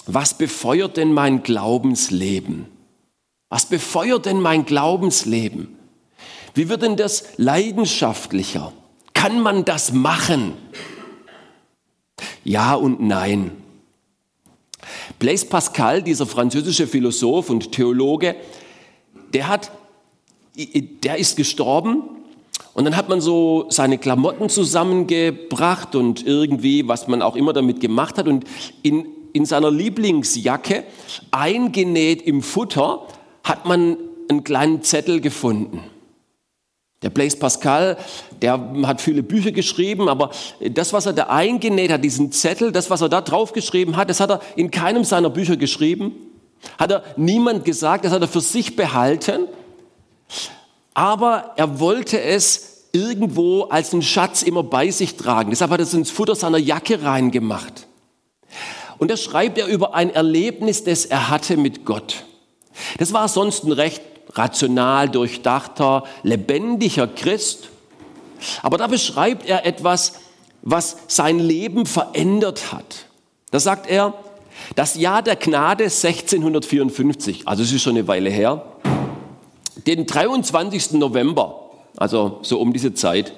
was 0.06 0.36
befeuert 0.36 0.96
denn 0.96 1.12
mein 1.12 1.44
Glaubensleben? 1.44 2.66
Was 3.48 3.66
befeuert 3.66 4.26
denn 4.26 4.40
mein 4.40 4.64
Glaubensleben? 4.64 5.76
Wie 6.54 6.68
wird 6.68 6.82
denn 6.82 6.96
das 6.96 7.36
leidenschaftlicher? 7.36 8.72
Kann 9.14 9.40
man 9.40 9.64
das 9.64 9.92
machen? 9.92 10.54
Ja 12.42 12.74
und 12.74 13.00
nein. 13.00 13.52
Blaise 15.20 15.46
Pascal, 15.46 16.02
dieser 16.02 16.26
französische 16.26 16.88
Philosoph 16.88 17.50
und 17.50 17.70
Theologe, 17.70 18.34
der 19.32 19.46
hat, 19.46 19.70
der 20.56 21.18
ist 21.18 21.36
gestorben 21.36 22.19
und 22.74 22.84
dann 22.84 22.96
hat 22.96 23.08
man 23.08 23.20
so 23.20 23.66
seine 23.68 23.98
Klamotten 23.98 24.48
zusammengebracht 24.48 25.94
und 25.94 26.24
irgendwie, 26.26 26.86
was 26.86 27.08
man 27.08 27.22
auch 27.22 27.36
immer 27.36 27.52
damit 27.52 27.80
gemacht 27.80 28.16
hat 28.16 28.28
und 28.28 28.44
in, 28.82 29.06
in 29.32 29.44
seiner 29.44 29.70
Lieblingsjacke 29.70 30.84
eingenäht 31.30 32.22
im 32.22 32.42
Futter 32.42 33.06
hat 33.42 33.66
man 33.66 33.96
einen 34.28 34.44
kleinen 34.44 34.82
Zettel 34.82 35.20
gefunden. 35.20 35.82
Der 37.02 37.10
Blaise 37.10 37.38
Pascal, 37.38 37.96
der 38.42 38.60
hat 38.84 39.00
viele 39.00 39.22
Bücher 39.22 39.52
geschrieben, 39.52 40.08
aber 40.08 40.30
das, 40.70 40.92
was 40.92 41.06
er 41.06 41.14
da 41.14 41.24
eingenäht 41.24 41.90
hat, 41.90 42.04
diesen 42.04 42.30
Zettel, 42.30 42.72
das, 42.72 42.90
was 42.90 43.00
er 43.00 43.08
da 43.08 43.22
drauf 43.22 43.52
geschrieben 43.52 43.96
hat, 43.96 44.10
das 44.10 44.20
hat 44.20 44.30
er 44.30 44.40
in 44.54 44.70
keinem 44.70 45.04
seiner 45.04 45.30
Bücher 45.30 45.56
geschrieben, 45.56 46.12
hat 46.78 46.92
er 46.92 47.02
niemand 47.16 47.64
gesagt, 47.64 48.04
das 48.04 48.12
hat 48.12 48.20
er 48.20 48.28
für 48.28 48.42
sich 48.42 48.76
behalten, 48.76 49.48
aber 50.94 51.52
er 51.56 51.80
wollte 51.80 52.20
es 52.20 52.86
irgendwo 52.92 53.64
als 53.64 53.92
einen 53.92 54.02
Schatz 54.02 54.42
immer 54.42 54.62
bei 54.62 54.90
sich 54.90 55.16
tragen. 55.16 55.50
Deshalb 55.50 55.70
hat 55.70 55.80
er 55.80 55.84
es 55.84 55.94
ins 55.94 56.10
Futter 56.10 56.34
seiner 56.34 56.58
Jacke 56.58 57.02
reingemacht. 57.02 57.86
Und 58.98 59.10
da 59.10 59.16
schreibt 59.16 59.58
er 59.58 59.66
über 59.66 59.94
ein 59.94 60.10
Erlebnis, 60.10 60.84
das 60.84 61.06
er 61.06 61.30
hatte 61.30 61.56
mit 61.56 61.84
Gott. 61.84 62.24
Das 62.98 63.12
war 63.12 63.28
sonst 63.28 63.64
ein 63.64 63.72
recht 63.72 64.02
rational 64.32 65.08
durchdachter, 65.08 66.04
lebendiger 66.22 67.06
Christ. 67.06 67.68
Aber 68.62 68.78
da 68.78 68.86
beschreibt 68.86 69.46
er 69.48 69.66
etwas, 69.66 70.14
was 70.62 70.96
sein 71.06 71.38
Leben 71.38 71.86
verändert 71.86 72.72
hat. 72.72 73.06
Da 73.50 73.60
sagt 73.60 73.88
er, 73.88 74.14
das 74.74 74.94
Jahr 74.96 75.22
der 75.22 75.36
Gnade 75.36 75.84
1654, 75.84 77.48
also 77.48 77.62
es 77.62 77.72
ist 77.72 77.82
schon 77.82 77.96
eine 77.96 78.06
Weile 78.06 78.30
her, 78.30 78.64
den 79.86 80.06
23. 80.06 80.92
November, 80.92 81.70
also 81.96 82.40
so 82.42 82.60
um 82.60 82.72
diese 82.72 82.94
Zeit, 82.94 83.32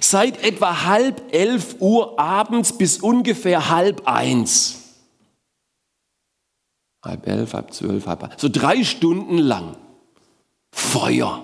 seit 0.00 0.42
etwa 0.44 0.84
halb 0.84 1.22
elf 1.32 1.76
Uhr 1.80 2.18
abends 2.18 2.76
bis 2.76 2.98
ungefähr 2.98 3.68
halb 3.70 4.06
eins. 4.06 4.78
Halb 7.04 7.26
elf, 7.26 7.54
halb 7.54 7.72
zwölf, 7.72 8.06
halb 8.06 8.22
eins. 8.22 8.34
So 8.38 8.48
drei 8.48 8.84
Stunden 8.84 9.38
lang 9.38 9.76
Feuer. 10.72 11.42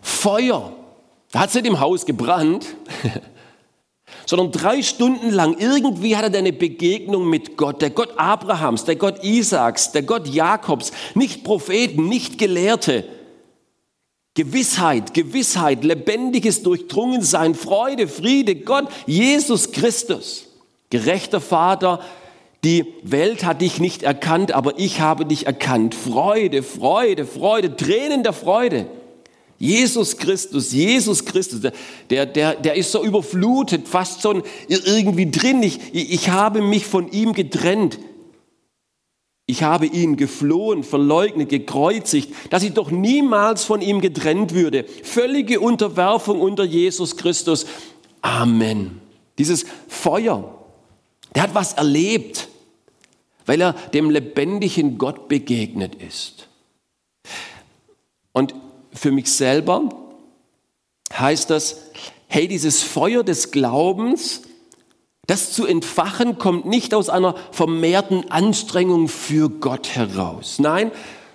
Feuer. 0.00 0.72
Da 1.30 1.40
hat 1.40 1.48
es 1.48 1.54
nicht 1.54 1.66
im 1.66 1.80
Haus 1.80 2.06
gebrannt, 2.06 2.66
sondern 4.36 4.50
drei 4.50 4.82
Stunden 4.82 5.30
lang 5.30 5.56
irgendwie 5.60 6.16
hat 6.16 6.32
er 6.32 6.38
eine 6.40 6.52
Begegnung 6.52 7.30
mit 7.30 7.56
Gott, 7.56 7.80
der 7.80 7.90
Gott 7.90 8.14
Abrahams, 8.16 8.84
der 8.84 8.96
Gott 8.96 9.22
Isaaks, 9.22 9.92
der 9.92 10.02
Gott 10.02 10.26
Jakobs, 10.26 10.90
nicht 11.14 11.44
Propheten, 11.44 12.08
nicht 12.08 12.36
Gelehrte. 12.36 13.04
Gewissheit, 14.34 15.14
Gewissheit, 15.14 15.84
lebendiges 15.84 16.64
Durchdrungensein, 16.64 17.54
Freude, 17.54 18.08
Friede, 18.08 18.56
Gott, 18.56 18.88
Jesus 19.06 19.70
Christus, 19.70 20.48
gerechter 20.90 21.40
Vater, 21.40 22.00
die 22.64 22.86
Welt 23.04 23.44
hat 23.44 23.60
dich 23.60 23.78
nicht 23.78 24.02
erkannt, 24.02 24.50
aber 24.50 24.80
ich 24.80 24.98
habe 24.98 25.26
dich 25.26 25.46
erkannt. 25.46 25.94
Freude, 25.94 26.64
Freude, 26.64 27.24
Freude, 27.24 27.76
Tränen 27.76 28.24
der 28.24 28.32
Freude. 28.32 28.86
Jesus 29.64 30.16
Christus, 30.16 30.72
Jesus 30.72 31.24
Christus, 31.24 31.60
der, 32.10 32.26
der, 32.26 32.54
der 32.54 32.74
ist 32.74 32.92
so 32.92 33.04
überflutet, 33.04 33.88
fast 33.88 34.22
so 34.22 34.42
irgendwie 34.68 35.30
drin. 35.30 35.62
Ich, 35.62 35.78
ich 35.92 36.28
habe 36.28 36.62
mich 36.62 36.86
von 36.86 37.10
ihm 37.10 37.32
getrennt. 37.32 37.98
Ich 39.46 39.62
habe 39.62 39.86
ihn 39.86 40.16
geflohen, 40.16 40.82
verleugnet, 40.84 41.50
gekreuzigt, 41.50 42.32
dass 42.50 42.62
ich 42.62 42.72
doch 42.72 42.90
niemals 42.90 43.64
von 43.64 43.82
ihm 43.82 44.00
getrennt 44.00 44.54
würde. 44.54 44.84
Völlige 45.02 45.60
Unterwerfung 45.60 46.40
unter 46.40 46.64
Jesus 46.64 47.16
Christus. 47.16 47.66
Amen. 48.22 49.00
Dieses 49.38 49.66
Feuer, 49.88 50.54
der 51.34 51.42
hat 51.42 51.54
was 51.54 51.74
erlebt 51.74 52.48
weil 53.46 53.60
er 53.60 53.72
dem 53.72 54.10
lebendigen 54.10 54.98
Gott 54.98 55.28
begegnet 55.28 55.94
ist. 55.96 56.48
Und 58.32 58.54
für 58.94 59.10
mich 59.10 59.30
selber 59.30 59.88
heißt 61.12 61.50
das, 61.50 61.90
hey, 62.28 62.48
dieses 62.48 62.82
Feuer 62.82 63.22
des 63.22 63.50
Glaubens, 63.50 64.42
das 65.26 65.52
zu 65.52 65.66
entfachen, 65.66 66.38
kommt 66.38 66.66
nicht 66.66 66.94
aus 66.94 67.08
einer 67.08 67.34
vermehrten 67.50 68.30
Anstrengung 68.30 69.08
für 69.08 69.48
Gott 69.48 69.94
heraus. 69.94 70.58
Nein, 70.58 70.90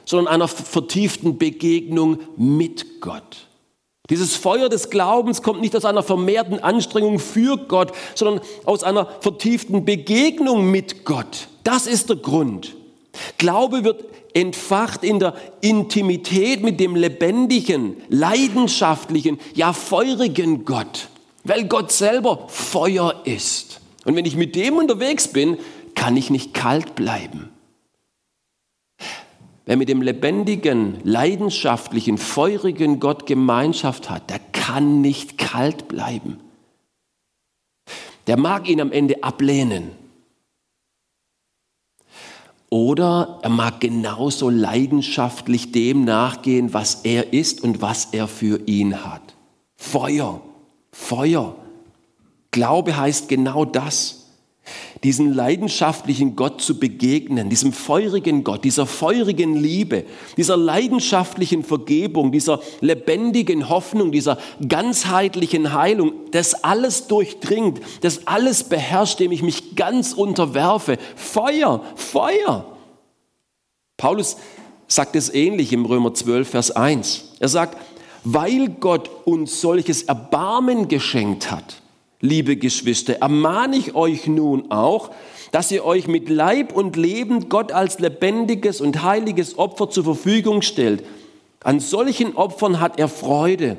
sondern 0.05 0.33
einer 0.33 0.47
vertieften 0.47 1.37
Begegnung 1.37 2.19
mit 2.37 3.01
Gott. 3.01 3.47
Dieses 4.09 4.35
Feuer 4.35 4.69
des 4.69 4.89
Glaubens 4.89 5.43
kommt 5.43 5.61
nicht 5.61 5.75
aus 5.75 5.85
einer 5.85 6.01
vermehrten 6.01 6.59
Anstrengung 6.59 7.19
für 7.19 7.57
Gott, 7.57 7.91
sondern 8.15 8.43
aus 8.65 8.83
einer 8.83 9.05
vertieften 9.19 9.85
Begegnung 9.85 10.71
mit 10.71 11.05
Gott. 11.05 11.47
Das 11.63 11.85
ist 11.85 12.09
der 12.09 12.15
Grund. 12.15 12.75
Glaube 13.37 13.83
wird 13.83 14.03
entfacht 14.33 15.03
in 15.03 15.19
der 15.19 15.35
Intimität 15.61 16.63
mit 16.63 16.79
dem 16.79 16.95
lebendigen, 16.95 17.97
leidenschaftlichen, 18.09 19.39
ja 19.55 19.73
feurigen 19.73 20.65
Gott, 20.65 21.09
weil 21.43 21.65
Gott 21.65 21.91
selber 21.91 22.47
Feuer 22.47 23.21
ist. 23.25 23.81
Und 24.05 24.15
wenn 24.15 24.25
ich 24.25 24.35
mit 24.35 24.55
dem 24.55 24.77
unterwegs 24.77 25.27
bin, 25.27 25.57
kann 25.95 26.15
ich 26.15 26.29
nicht 26.29 26.53
kalt 26.53 26.95
bleiben. 26.95 27.49
Wer 29.65 29.77
mit 29.77 29.89
dem 29.89 30.01
lebendigen, 30.01 30.97
leidenschaftlichen, 31.03 32.17
feurigen 32.17 32.99
Gott 32.99 33.27
Gemeinschaft 33.27 34.09
hat, 34.09 34.29
der 34.29 34.39
kann 34.39 35.01
nicht 35.01 35.37
kalt 35.37 35.87
bleiben. 35.87 36.39
Der 38.25 38.37
mag 38.37 38.67
ihn 38.67 38.81
am 38.81 38.91
Ende 38.91 39.23
ablehnen. 39.23 39.91
Oder 42.69 43.39
er 43.41 43.49
mag 43.49 43.79
genauso 43.79 44.49
leidenschaftlich 44.49 45.71
dem 45.71 46.05
nachgehen, 46.05 46.73
was 46.73 47.01
er 47.03 47.33
ist 47.33 47.63
und 47.63 47.81
was 47.81 48.09
er 48.11 48.27
für 48.27 48.61
ihn 48.67 49.03
hat. 49.03 49.35
Feuer, 49.75 50.41
Feuer. 50.91 51.55
Glaube 52.51 52.95
heißt 52.95 53.27
genau 53.27 53.65
das 53.65 54.18
diesen 55.03 55.33
leidenschaftlichen 55.33 56.35
Gott 56.35 56.61
zu 56.61 56.79
begegnen, 56.79 57.49
diesem 57.49 57.73
feurigen 57.73 58.43
Gott, 58.43 58.63
dieser 58.63 58.85
feurigen 58.85 59.55
Liebe, 59.55 60.05
dieser 60.37 60.57
leidenschaftlichen 60.57 61.63
Vergebung, 61.63 62.31
dieser 62.31 62.61
lebendigen 62.81 63.69
Hoffnung, 63.69 64.11
dieser 64.11 64.37
ganzheitlichen 64.67 65.73
Heilung, 65.73 66.13
das 66.31 66.63
alles 66.63 67.07
durchdringt, 67.07 67.79
das 68.01 68.27
alles 68.27 68.63
beherrscht, 68.63 69.19
dem 69.19 69.31
ich 69.31 69.41
mich 69.41 69.75
ganz 69.75 70.13
unterwerfe. 70.13 70.97
Feuer, 71.15 71.81
Feuer. 71.95 72.65
Paulus 73.97 74.37
sagt 74.87 75.15
es 75.15 75.33
ähnlich 75.33 75.71
im 75.71 75.85
Römer 75.85 76.13
12, 76.13 76.49
Vers 76.49 76.71
1. 76.71 77.35
Er 77.39 77.47
sagt, 77.47 77.77
weil 78.23 78.69
Gott 78.69 79.09
uns 79.25 79.61
solches 79.61 80.03
Erbarmen 80.03 80.87
geschenkt 80.87 81.51
hat, 81.51 81.78
liebe 82.21 82.57
Geschwister, 82.57 83.13
ermahne 83.21 83.77
ich 83.77 83.95
euch 83.95 84.27
nun 84.27 84.71
auch, 84.71 85.11
dass 85.51 85.71
ihr 85.71 85.85
euch 85.85 86.07
mit 86.07 86.29
Leib 86.29 86.73
und 86.73 86.95
Leben 86.95 87.49
Gott 87.49 87.71
als 87.71 87.99
lebendiges 87.99 88.81
und 88.81 89.03
heiliges 89.03 89.57
Opfer 89.57 89.89
zur 89.89 90.03
Verfügung 90.03 90.61
stellt. 90.61 91.03
An 91.63 91.79
solchen 91.79 92.35
Opfern 92.35 92.79
hat 92.79 92.99
er 92.99 93.07
Freude. 93.07 93.77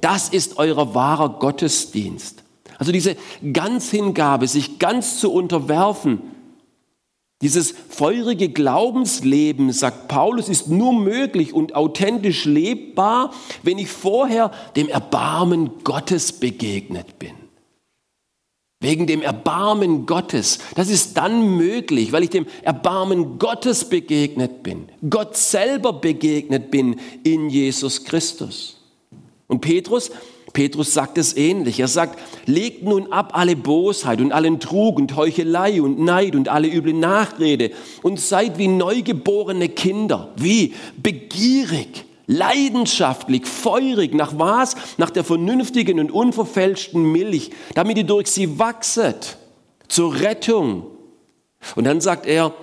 Das 0.00 0.28
ist 0.28 0.58
euer 0.58 0.94
wahrer 0.94 1.38
Gottesdienst. 1.38 2.42
Also 2.78 2.92
diese 2.92 3.16
Ganzhingabe, 3.52 4.46
sich 4.46 4.78
ganz 4.78 5.20
zu 5.20 5.32
unterwerfen, 5.32 6.20
dieses 7.42 7.72
feurige 7.88 8.50
Glaubensleben, 8.50 9.72
sagt 9.72 10.08
Paulus, 10.08 10.48
ist 10.48 10.68
nur 10.68 10.92
möglich 10.92 11.54
und 11.54 11.74
authentisch 11.74 12.44
lebbar, 12.44 13.32
wenn 13.62 13.78
ich 13.78 13.88
vorher 13.88 14.50
dem 14.76 14.88
Erbarmen 14.88 15.70
Gottes 15.84 16.32
begegnet 16.32 17.18
bin. 17.18 17.39
Wegen 18.82 19.06
dem 19.06 19.20
Erbarmen 19.20 20.06
Gottes. 20.06 20.58
Das 20.74 20.88
ist 20.88 21.18
dann 21.18 21.56
möglich, 21.56 22.12
weil 22.12 22.22
ich 22.22 22.30
dem 22.30 22.46
Erbarmen 22.62 23.38
Gottes 23.38 23.84
begegnet 23.84 24.62
bin. 24.62 24.88
Gott 25.08 25.36
selber 25.36 25.92
begegnet 25.92 26.70
bin 26.70 26.98
in 27.22 27.50
Jesus 27.50 28.04
Christus. 28.04 28.78
Und 29.48 29.60
Petrus, 29.60 30.10
Petrus 30.54 30.94
sagt 30.94 31.18
es 31.18 31.36
ähnlich. 31.36 31.78
Er 31.78 31.88
sagt, 31.88 32.18
legt 32.46 32.82
nun 32.84 33.12
ab 33.12 33.32
alle 33.34 33.54
Bosheit 33.54 34.18
und 34.18 34.32
allen 34.32 34.60
Trug 34.60 34.96
und 34.96 35.14
Heuchelei 35.14 35.82
und 35.82 35.98
Neid 36.00 36.34
und 36.34 36.48
alle 36.48 36.68
üble 36.68 36.94
Nachrede 36.94 37.72
und 38.02 38.18
seid 38.18 38.56
wie 38.56 38.68
neugeborene 38.68 39.68
Kinder. 39.68 40.32
Wie? 40.36 40.74
Begierig 40.96 42.06
leidenschaftlich, 42.30 43.44
feurig, 43.44 44.14
nach 44.14 44.38
was? 44.38 44.76
Nach 44.98 45.10
der 45.10 45.24
vernünftigen 45.24 45.98
und 45.98 46.12
unverfälschten 46.12 47.10
Milch, 47.10 47.50
damit 47.74 47.98
ihr 47.98 48.04
durch 48.04 48.28
sie 48.28 48.58
wachset 48.58 49.36
zur 49.88 50.20
Rettung. 50.20 50.86
Und 51.74 51.84
dann 51.84 52.00
sagt 52.00 52.26
er, 52.26 52.54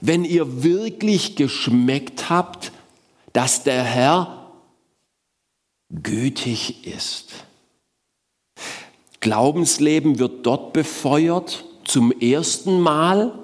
wenn 0.00 0.24
ihr 0.24 0.62
wirklich 0.62 1.34
geschmeckt 1.34 2.30
habt, 2.30 2.70
dass 3.32 3.64
der 3.64 3.82
Herr 3.82 4.52
gütig 5.90 6.86
ist. 6.86 7.32
Glaubensleben 9.20 10.18
wird 10.18 10.46
dort 10.46 10.72
befeuert 10.72 11.64
zum 11.84 12.12
ersten 12.12 12.80
Mal 12.80 13.38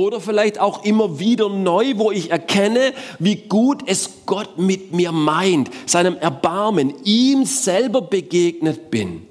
Oder 0.00 0.18
vielleicht 0.18 0.58
auch 0.58 0.82
immer 0.82 1.18
wieder 1.18 1.50
neu, 1.50 1.92
wo 1.96 2.10
ich 2.10 2.30
erkenne, 2.30 2.94
wie 3.18 3.36
gut 3.36 3.82
es 3.84 4.24
Gott 4.24 4.56
mit 4.56 4.94
mir 4.94 5.12
meint, 5.12 5.68
seinem 5.84 6.16
Erbarmen, 6.16 6.94
ihm 7.04 7.44
selber 7.44 8.00
begegnet 8.00 8.90
bin. 8.90 9.26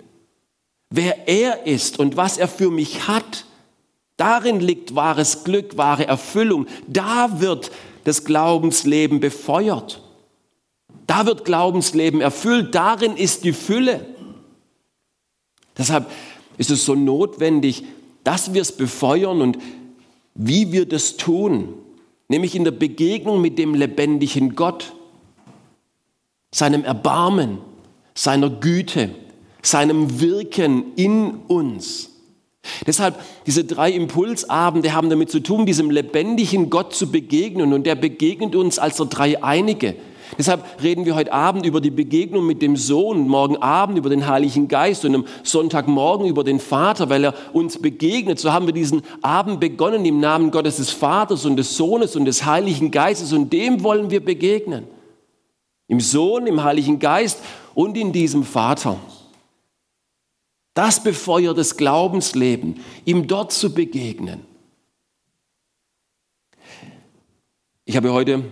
Wer 0.92 1.28
er 1.28 1.66
ist 1.66 1.98
und 1.98 2.18
was 2.18 2.38
er 2.38 2.48
für 2.48 2.70
mich 2.70 3.08
hat, 3.08 3.46
darin 4.16 4.60
liegt 4.60 4.94
wahres 4.94 5.44
Glück, 5.44 5.76
wahre 5.76 6.06
Erfüllung. 6.06 6.68
Da 6.86 7.42
wird 7.42 7.72
das 8.04 8.24
Glaubensleben 8.24 9.20
befeuert. 9.20 10.04
Da 11.08 11.26
wird 11.26 11.46
Glaubensleben 11.46 12.22
erfüllt. 12.22 12.76
Darin 12.76 13.18
ist 13.18 13.44
die 13.44 13.54
Fülle. 13.54 14.06
Deshalb 15.76 16.06
ist 16.60 16.70
es 16.70 16.86
so 16.86 16.94
notwendig, 16.94 17.86
dass 18.24 18.54
wir 18.54 18.62
es 18.62 18.72
befeuern 18.72 19.42
und 19.42 19.58
wie 20.36 20.72
wir 20.72 20.86
das 20.86 21.18
tun, 21.18 21.74
nämlich 22.28 22.56
in 22.56 22.64
der 22.64 22.72
Begegnung 22.72 23.42
mit 23.42 23.58
dem 23.58 23.74
lebendigen 23.74 24.56
Gott, 24.56 24.94
seinem 26.52 26.84
Erbarmen, 26.84 27.60
seiner 28.14 28.50
Güte, 28.50 29.10
seinem 29.62 30.20
Wirken 30.20 30.94
in 30.96 31.36
uns. 31.48 32.10
Deshalb, 32.86 33.20
diese 33.46 33.64
drei 33.64 33.92
Impulsabende 33.92 34.94
haben 34.94 35.10
damit 35.10 35.30
zu 35.30 35.40
tun, 35.40 35.66
diesem 35.66 35.90
lebendigen 35.90 36.70
Gott 36.70 36.94
zu 36.94 37.12
begegnen 37.12 37.74
und 37.74 37.86
der 37.86 37.96
begegnet 37.96 38.56
uns 38.56 38.80
als 38.80 38.98
der 38.98 39.08
Dreieinige. 39.08 39.96
Deshalb 40.38 40.64
reden 40.82 41.06
wir 41.06 41.16
heute 41.16 41.34
Abend 41.34 41.66
über 41.66 41.82
die 41.82 41.90
Begegnung 41.90 42.46
mit 42.46 42.62
dem 42.62 42.76
Sohn, 42.76 43.28
morgen 43.28 43.58
Abend 43.58 43.98
über 43.98 44.10
den 44.10 44.28
Heiligen 44.28 44.68
Geist 44.68 45.04
und 45.06 45.16
am 45.16 45.26
Sonntagmorgen 45.44 46.28
über 46.28 46.44
den 46.44 46.60
Vater, 46.60 47.10
weil 47.10 47.26
er 47.26 47.34
uns 47.54 47.82
begegnet. 47.82 48.40
So 48.40 48.54
haben 48.54 48.68
wir 48.68 48.74
diesen 48.74 49.02
Abend 49.22 49.60
begonnen 49.60 50.06
im 50.06 50.20
Namen 50.20 50.52
Gottes 50.52 50.78
des 50.78 50.92
Vaters 50.92 51.46
und 51.46 51.58
des 51.58 51.76
Sohnes 51.76 52.16
und 52.16 52.26
des 52.26 52.46
Heiligen 52.46 52.92
Geistes 52.92 53.34
und 53.34 53.52
dem 53.52 53.84
wollen 53.84 54.12
wir 54.12 54.24
begegnen. 54.24 54.86
Im 55.88 56.00
Sohn, 56.00 56.46
im 56.46 56.64
Heiligen 56.64 57.00
Geist 57.00 57.42
und 57.74 57.98
in 57.98 58.12
diesem 58.12 58.44
Vater. 58.44 58.98
Das 60.76 61.04
befeuert 61.04 61.58
das 61.58 61.76
Glaubensleben, 61.76 62.80
ihm 63.04 63.28
dort 63.28 63.52
zu 63.52 63.74
begegnen. 63.74 64.42
Ich 67.86 67.98
habe 67.98 68.14
heute 68.14 68.44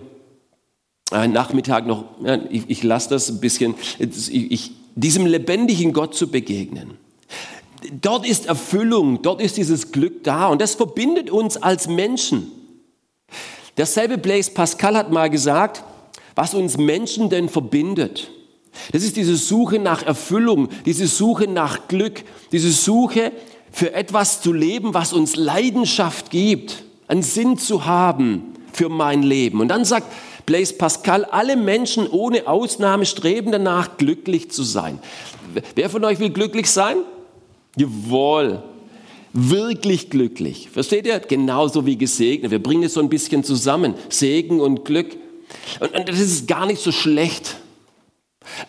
äh, 1.12 1.28
Nachmittag 1.28 1.86
noch, 1.86 2.04
ja, 2.24 2.38
ich, 2.50 2.64
ich 2.68 2.82
lasse 2.82 3.10
das 3.10 3.28
ein 3.28 3.40
bisschen, 3.40 3.74
ich, 3.98 4.72
diesem 4.94 5.26
lebendigen 5.26 5.92
Gott 5.92 6.14
zu 6.14 6.28
begegnen. 6.28 6.98
Dort 8.00 8.26
ist 8.26 8.46
Erfüllung, 8.46 9.22
dort 9.22 9.40
ist 9.40 9.56
dieses 9.56 9.92
Glück 9.92 10.24
da 10.24 10.48
und 10.48 10.60
das 10.60 10.74
verbindet 10.74 11.30
uns 11.30 11.56
als 11.56 11.86
Menschen. 11.86 12.50
Derselbe 13.76 14.18
Blaise 14.18 14.50
Pascal 14.50 14.96
hat 14.96 15.12
mal 15.12 15.30
gesagt, 15.30 15.84
was 16.34 16.54
uns 16.54 16.76
Menschen 16.76 17.30
denn 17.30 17.48
verbindet. 17.48 18.30
Das 18.92 19.02
ist 19.02 19.16
diese 19.16 19.36
Suche 19.36 19.78
nach 19.78 20.02
Erfüllung, 20.02 20.68
diese 20.84 21.06
Suche 21.06 21.46
nach 21.46 21.88
Glück, 21.88 22.24
diese 22.52 22.70
Suche 22.70 23.32
für 23.70 23.92
etwas 23.92 24.40
zu 24.40 24.52
leben, 24.52 24.94
was 24.94 25.12
uns 25.12 25.36
Leidenschaft 25.36 26.30
gibt, 26.30 26.84
einen 27.06 27.22
Sinn 27.22 27.56
zu 27.56 27.86
haben 27.86 28.54
für 28.72 28.88
mein 28.88 29.22
Leben. 29.22 29.60
Und 29.60 29.68
dann 29.68 29.84
sagt 29.84 30.06
Blaise 30.48 30.72
Pascal, 30.72 31.26
alle 31.26 31.56
Menschen 31.56 32.08
ohne 32.08 32.46
Ausnahme 32.46 33.04
streben 33.04 33.52
danach, 33.52 33.98
glücklich 33.98 34.50
zu 34.50 34.62
sein. 34.62 34.98
Wer 35.74 35.90
von 35.90 36.02
euch 36.06 36.20
will 36.20 36.30
glücklich 36.30 36.70
sein? 36.70 36.96
Jawohl. 37.76 38.62
Wirklich 39.34 40.08
glücklich. 40.08 40.70
Versteht 40.70 41.06
ihr? 41.06 41.20
Genauso 41.20 41.84
wie 41.84 41.98
gesegnet. 41.98 42.50
Wir 42.50 42.62
bringen 42.62 42.84
es 42.84 42.94
so 42.94 43.00
ein 43.00 43.10
bisschen 43.10 43.44
zusammen. 43.44 43.92
Segen 44.08 44.60
und 44.60 44.86
Glück. 44.86 45.18
Und, 45.80 45.94
und 45.94 46.08
das 46.08 46.18
ist 46.18 46.48
gar 46.48 46.64
nicht 46.64 46.80
so 46.80 46.92
schlecht. 46.92 47.56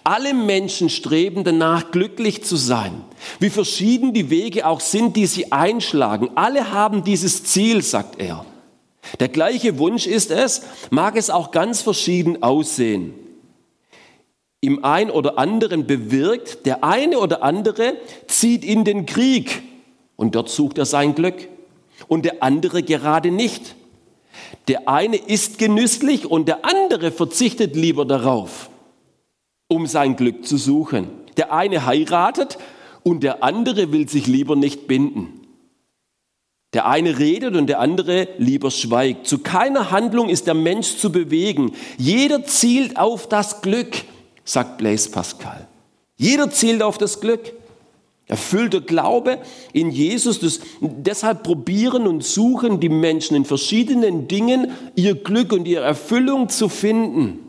Alle 0.03 0.33
Menschen 0.33 0.89
streben 0.89 1.45
danach, 1.45 1.91
glücklich 1.91 2.43
zu 2.43 2.57
sein. 2.57 3.05
Wie 3.39 3.49
verschieden 3.49 4.13
die 4.13 4.29
Wege 4.29 4.67
auch 4.67 4.81
sind, 4.81 5.15
die 5.15 5.27
sie 5.27 5.53
einschlagen. 5.53 6.31
Alle 6.35 6.73
haben 6.73 7.05
dieses 7.05 7.45
Ziel, 7.45 7.81
sagt 7.81 8.19
er. 8.19 8.45
Der 9.19 9.29
gleiche 9.29 9.79
Wunsch 9.79 10.07
ist 10.07 10.31
es, 10.31 10.61
mag 10.89 11.15
es 11.15 11.29
auch 11.29 11.51
ganz 11.51 11.81
verschieden 11.81 12.43
aussehen. 12.43 13.13
Im 14.61 14.83
ein 14.83 15.09
oder 15.09 15.37
anderen 15.37 15.87
bewirkt, 15.87 16.65
der 16.65 16.83
eine 16.83 17.19
oder 17.19 17.43
andere 17.43 17.93
zieht 18.27 18.65
in 18.65 18.83
den 18.83 19.05
Krieg 19.05 19.63
und 20.17 20.35
dort 20.35 20.49
sucht 20.49 20.77
er 20.77 20.85
sein 20.85 21.15
Glück 21.15 21.47
und 22.07 22.25
der 22.25 22.43
andere 22.43 22.83
gerade 22.83 23.31
nicht. 23.31 23.75
Der 24.67 24.89
eine 24.89 25.15
ist 25.15 25.59
genüsslich 25.59 26.25
und 26.25 26.47
der 26.47 26.65
andere 26.65 27.11
verzichtet 27.11 27.75
lieber 27.75 28.05
darauf, 28.05 28.69
um 29.69 29.87
sein 29.87 30.17
Glück 30.17 30.45
zu 30.45 30.57
suchen. 30.57 31.09
Der 31.37 31.53
eine 31.53 31.85
heiratet 31.85 32.57
und 33.03 33.23
der 33.23 33.43
andere 33.43 33.93
will 33.93 34.09
sich 34.09 34.27
lieber 34.27 34.57
nicht 34.57 34.87
binden. 34.87 35.38
Der 36.73 36.85
eine 36.85 37.17
redet 37.17 37.55
und 37.55 37.67
der 37.67 37.79
andere 37.79 38.27
lieber 38.37 38.69
schweigt. 38.69 39.25
Zu 39.25 39.39
keiner 39.39 39.89
Handlung 39.89 40.29
ist 40.29 40.45
der 40.45 40.53
Mensch 40.53 40.97
zu 40.97 41.11
bewegen. 41.11 41.71
Jeder 41.97 42.43
zielt 42.43 42.97
auf 42.97 43.27
das 43.27 43.61
Glück, 43.61 44.03
sagt 44.43 44.77
Blaise 44.77 45.09
Pascal. 45.09 45.67
Jeder 46.15 46.51
zielt 46.51 46.83
auf 46.83 46.97
das 46.97 47.21
Glück. 47.21 47.53
Erfüllter 48.27 48.81
Glaube 48.81 49.39
in 49.73 49.89
Jesus. 49.89 50.39
Das, 50.39 50.59
deshalb 50.81 51.41
probieren 51.41 52.05
und 52.05 52.23
suchen 52.23 52.79
die 52.79 52.89
Menschen 52.89 53.35
in 53.35 53.45
verschiedenen 53.45 54.27
Dingen 54.27 54.71
ihr 54.95 55.15
Glück 55.15 55.51
und 55.51 55.67
ihre 55.67 55.83
Erfüllung 55.83 56.49
zu 56.49 56.69
finden. 56.69 57.39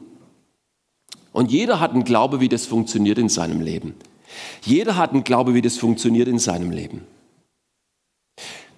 Und 1.33 1.53
jeder 1.53 1.81
hat 1.81 1.93
einen 1.93 2.05
Glaube, 2.05 2.41
wie 2.41 2.49
das 2.49 2.65
funktioniert 2.65 3.19
in 3.19 3.29
seinem 3.29 3.61
Leben. 3.61 3.95
Jeder 4.63 4.97
hat 4.97 5.13
einen 5.13 5.25
Glaube, 5.25 5.53
wie 5.53 5.63
das 5.63 5.77
funktioniert 5.77 6.29
in 6.29 6.39
seinem 6.39 6.71
Leben. 6.71 7.03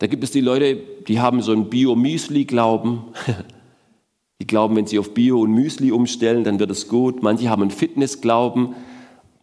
Da 0.02 0.08
gibt 0.08 0.24
es 0.24 0.32
die 0.32 0.40
Leute, 0.40 0.80
die 1.06 1.20
haben 1.20 1.42
so 1.42 1.52
einen 1.52 1.70
Bio-Müsli-Glauben. 1.70 3.04
Die 4.40 4.48
glauben, 4.48 4.74
wenn 4.74 4.88
sie 4.88 4.98
auf 4.98 5.14
Bio 5.14 5.40
und 5.40 5.52
Müsli 5.52 5.92
umstellen, 5.92 6.42
dann 6.42 6.58
wird 6.58 6.72
es 6.72 6.88
gut. 6.88 7.22
Manche 7.22 7.48
haben 7.48 7.62
einen 7.62 7.70
Fitness-Glauben, 7.70 8.74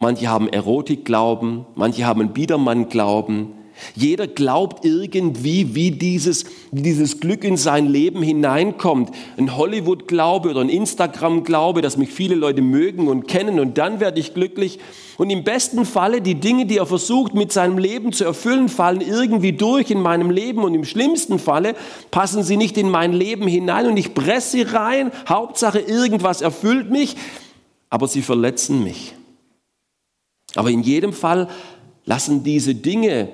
manche 0.00 0.28
haben 0.28 0.50
Erotik-Glauben, 0.50 1.64
manche 1.76 2.04
haben 2.04 2.20
einen 2.20 2.34
Biedermann-Glauben. 2.34 3.52
Jeder 3.94 4.26
glaubt 4.26 4.84
irgendwie, 4.84 5.74
wie 5.74 5.90
dieses, 5.90 6.44
wie 6.70 6.82
dieses 6.82 7.20
Glück 7.20 7.44
in 7.44 7.56
sein 7.56 7.86
Leben 7.86 8.22
hineinkommt. 8.22 9.10
Ein 9.36 9.56
Hollywood-Glaube 9.56 10.50
oder 10.50 10.60
ein 10.60 10.68
Instagram-Glaube, 10.68 11.82
dass 11.82 11.96
mich 11.96 12.10
viele 12.10 12.34
Leute 12.34 12.62
mögen 12.62 13.08
und 13.08 13.28
kennen 13.28 13.60
und 13.60 13.78
dann 13.78 14.00
werde 14.00 14.20
ich 14.20 14.34
glücklich. 14.34 14.78
Und 15.18 15.28
im 15.28 15.44
besten 15.44 15.84
Falle, 15.84 16.22
die 16.22 16.36
Dinge, 16.36 16.66
die 16.66 16.78
er 16.78 16.86
versucht 16.86 17.34
mit 17.34 17.52
seinem 17.52 17.76
Leben 17.76 18.12
zu 18.12 18.24
erfüllen, 18.24 18.68
fallen 18.68 19.02
irgendwie 19.02 19.52
durch 19.52 19.90
in 19.90 20.00
meinem 20.00 20.30
Leben 20.30 20.64
und 20.64 20.74
im 20.74 20.84
schlimmsten 20.84 21.38
Falle 21.38 21.74
passen 22.10 22.42
sie 22.42 22.56
nicht 22.56 22.78
in 22.78 22.88
mein 22.88 23.12
Leben 23.12 23.46
hinein 23.46 23.86
und 23.86 23.96
ich 23.96 24.14
presse 24.14 24.52
sie 24.52 24.62
rein. 24.62 25.12
Hauptsache, 25.28 25.78
irgendwas 25.78 26.40
erfüllt 26.40 26.90
mich, 26.90 27.16
aber 27.90 28.08
sie 28.08 28.22
verletzen 28.22 28.82
mich. 28.82 29.14
Aber 30.54 30.70
in 30.70 30.82
jedem 30.82 31.12
Fall 31.12 31.48
lassen 32.04 32.42
diese 32.42 32.74
Dinge 32.74 33.28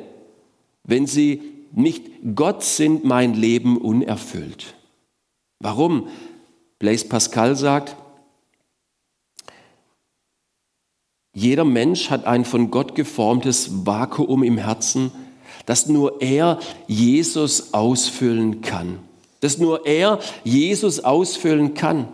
wenn 0.87 1.07
sie 1.07 1.43
nicht 1.73 2.05
Gott 2.35 2.63
sind, 2.63 3.05
mein 3.05 3.35
Leben 3.35 3.77
unerfüllt. 3.77 4.75
Warum? 5.59 6.09
Blaise 6.79 7.07
Pascal 7.07 7.57
sagt, 7.57 7.97
jeder 11.35 11.65
Mensch 11.65 12.09
hat 12.09 12.25
ein 12.25 12.45
von 12.45 12.71
Gott 12.71 12.95
geformtes 12.95 13.87
Vakuum 13.87 14.43
im 14.43 14.57
Herzen, 14.57 15.11
das 15.67 15.87
nur 15.87 16.23
er 16.23 16.61
Jesus 16.87 17.75
ausfüllen 17.75 18.63
kann. 18.63 18.99
Das 19.41 19.59
nur 19.59 19.87
er 19.87 20.19
Jesus 20.45 21.01
ausfüllen 21.01 21.75
kann. 21.75 22.09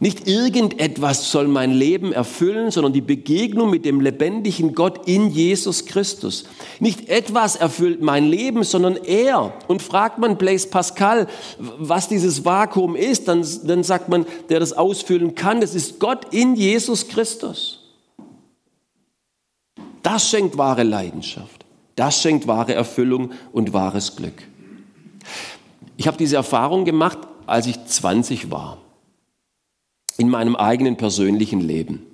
Nicht 0.00 0.28
irgendetwas 0.28 1.32
soll 1.32 1.48
mein 1.48 1.72
Leben 1.72 2.12
erfüllen, 2.12 2.70
sondern 2.70 2.92
die 2.92 3.00
Begegnung 3.00 3.68
mit 3.68 3.84
dem 3.84 4.00
lebendigen 4.00 4.72
Gott 4.72 5.08
in 5.08 5.30
Jesus 5.30 5.86
Christus. 5.86 6.44
Nicht 6.78 7.08
etwas 7.08 7.56
erfüllt 7.56 8.00
mein 8.00 8.26
Leben, 8.26 8.62
sondern 8.62 8.96
er. 8.96 9.52
Und 9.66 9.82
fragt 9.82 10.18
man 10.18 10.38
Blaise 10.38 10.68
Pascal, 10.68 11.26
was 11.58 12.08
dieses 12.08 12.44
Vakuum 12.44 12.94
ist, 12.94 13.26
dann, 13.26 13.44
dann 13.64 13.82
sagt 13.82 14.08
man, 14.08 14.24
der 14.48 14.60
das 14.60 14.72
ausfüllen 14.72 15.34
kann, 15.34 15.60
das 15.60 15.74
ist 15.74 15.98
Gott 15.98 16.32
in 16.32 16.54
Jesus 16.54 17.08
Christus. 17.08 17.80
Das 20.04 20.30
schenkt 20.30 20.56
wahre 20.56 20.84
Leidenschaft. 20.84 21.64
Das 21.96 22.22
schenkt 22.22 22.46
wahre 22.46 22.72
Erfüllung 22.72 23.32
und 23.52 23.72
wahres 23.72 24.14
Glück. 24.14 24.44
Ich 25.96 26.06
habe 26.06 26.16
diese 26.16 26.36
Erfahrung 26.36 26.84
gemacht, 26.84 27.18
als 27.46 27.66
ich 27.66 27.84
20 27.84 28.52
war 28.52 28.78
in 30.18 30.28
meinem 30.28 30.56
eigenen 30.56 30.96
persönlichen 30.96 31.60
Leben. 31.60 32.04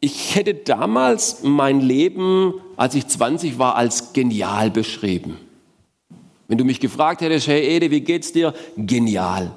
Ich 0.00 0.34
hätte 0.34 0.52
damals 0.52 1.42
mein 1.42 1.80
Leben, 1.80 2.54
als 2.76 2.94
ich 2.94 3.06
20 3.06 3.58
war, 3.58 3.76
als 3.76 4.12
genial 4.12 4.70
beschrieben. 4.70 5.38
Wenn 6.48 6.58
du 6.58 6.64
mich 6.64 6.80
gefragt 6.80 7.22
hättest, 7.22 7.48
hey 7.48 7.62
Ede, 7.66 7.90
wie 7.90 8.02
geht's 8.02 8.32
dir? 8.32 8.52
Genial. 8.76 9.52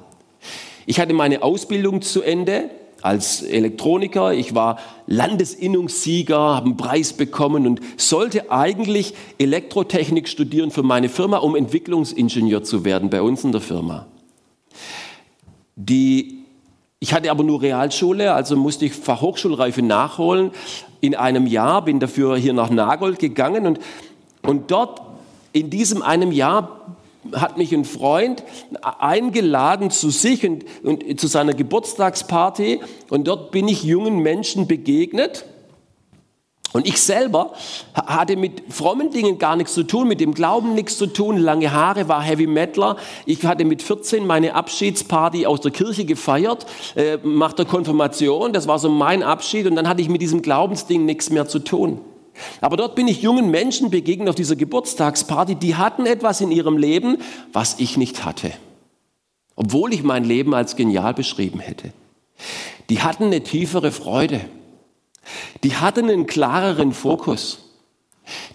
Ich 0.86 0.98
hatte 0.98 1.12
meine 1.12 1.42
Ausbildung 1.42 2.00
zu 2.00 2.22
Ende 2.22 2.70
als 3.02 3.42
Elektroniker. 3.42 4.32
Ich 4.32 4.54
war 4.54 4.78
Landesinnungssieger, 5.06 6.38
habe 6.38 6.66
einen 6.66 6.76
Preis 6.76 7.12
bekommen 7.12 7.66
und 7.66 7.80
sollte 7.96 8.50
eigentlich 8.50 9.14
Elektrotechnik 9.38 10.28
studieren 10.28 10.70
für 10.70 10.82
meine 10.82 11.08
Firma, 11.08 11.38
um 11.38 11.56
Entwicklungsingenieur 11.56 12.62
zu 12.62 12.84
werden 12.84 13.10
bei 13.10 13.22
uns 13.22 13.44
in 13.44 13.52
der 13.52 13.60
Firma. 13.60 14.06
Die, 15.76 16.39
ich 17.02 17.14
hatte 17.14 17.30
aber 17.30 17.42
nur 17.42 17.62
Realschule, 17.62 18.34
also 18.34 18.56
musste 18.56 18.84
ich 18.84 18.92
Fachhochschulreife 18.92 19.80
nachholen 19.80 20.50
in 21.00 21.14
einem 21.14 21.46
Jahr, 21.46 21.82
bin 21.82 21.98
dafür 21.98 22.36
hier 22.36 22.52
nach 22.52 22.68
Nagold 22.68 23.18
gegangen 23.18 23.66
und, 23.66 23.80
und 24.42 24.70
dort 24.70 25.00
in 25.54 25.70
diesem 25.70 26.02
einem 26.02 26.30
Jahr 26.30 26.96
hat 27.32 27.56
mich 27.56 27.72
ein 27.72 27.86
Freund 27.86 28.42
eingeladen 28.82 29.90
zu 29.90 30.10
sich 30.10 30.46
und, 30.46 30.64
und, 30.82 31.20
zu 31.20 31.26
seiner 31.26 31.54
Geburtstagsparty 31.54 32.80
und 33.08 33.26
dort 33.26 33.50
bin 33.50 33.66
ich 33.68 33.82
jungen 33.82 34.18
Menschen 34.18 34.66
begegnet. 34.66 35.46
Und 36.72 36.86
ich 36.86 37.00
selber 37.00 37.52
hatte 37.94 38.36
mit 38.36 38.62
frommen 38.72 39.10
Dingen 39.10 39.38
gar 39.38 39.56
nichts 39.56 39.74
zu 39.74 39.82
tun, 39.82 40.06
mit 40.06 40.20
dem 40.20 40.34
Glauben 40.34 40.74
nichts 40.74 40.96
zu 40.96 41.06
tun, 41.06 41.36
lange 41.36 41.72
Haare, 41.72 42.06
war 42.06 42.22
Heavy 42.22 42.46
Metaler. 42.46 42.96
Ich 43.26 43.44
hatte 43.44 43.64
mit 43.64 43.82
14 43.82 44.24
meine 44.24 44.54
Abschiedsparty 44.54 45.46
aus 45.46 45.60
der 45.60 45.72
Kirche 45.72 46.04
gefeiert, 46.04 46.66
äh, 46.94 47.18
nach 47.24 47.52
der 47.54 47.64
Konfirmation, 47.64 48.52
das 48.52 48.68
war 48.68 48.78
so 48.78 48.88
mein 48.88 49.24
Abschied 49.24 49.66
und 49.66 49.74
dann 49.74 49.88
hatte 49.88 50.00
ich 50.00 50.08
mit 50.08 50.22
diesem 50.22 50.42
Glaubensding 50.42 51.04
nichts 51.04 51.30
mehr 51.30 51.48
zu 51.48 51.58
tun. 51.58 52.00
Aber 52.60 52.76
dort 52.76 52.94
bin 52.94 53.08
ich 53.08 53.20
jungen 53.20 53.50
Menschen 53.50 53.90
begegnet 53.90 54.28
auf 54.28 54.34
dieser 54.36 54.56
Geburtstagsparty, 54.56 55.56
die 55.56 55.74
hatten 55.74 56.06
etwas 56.06 56.40
in 56.40 56.52
ihrem 56.52 56.76
Leben, 56.76 57.18
was 57.52 57.80
ich 57.80 57.96
nicht 57.96 58.24
hatte. 58.24 58.52
Obwohl 59.56 59.92
ich 59.92 60.04
mein 60.04 60.24
Leben 60.24 60.54
als 60.54 60.76
genial 60.76 61.14
beschrieben 61.14 61.58
hätte. 61.58 61.92
Die 62.88 63.02
hatten 63.02 63.24
eine 63.24 63.42
tiefere 63.42 63.92
Freude. 63.92 64.40
Die 65.62 65.76
hatten 65.76 66.10
einen 66.10 66.26
klareren 66.26 66.92
Fokus. 66.92 67.58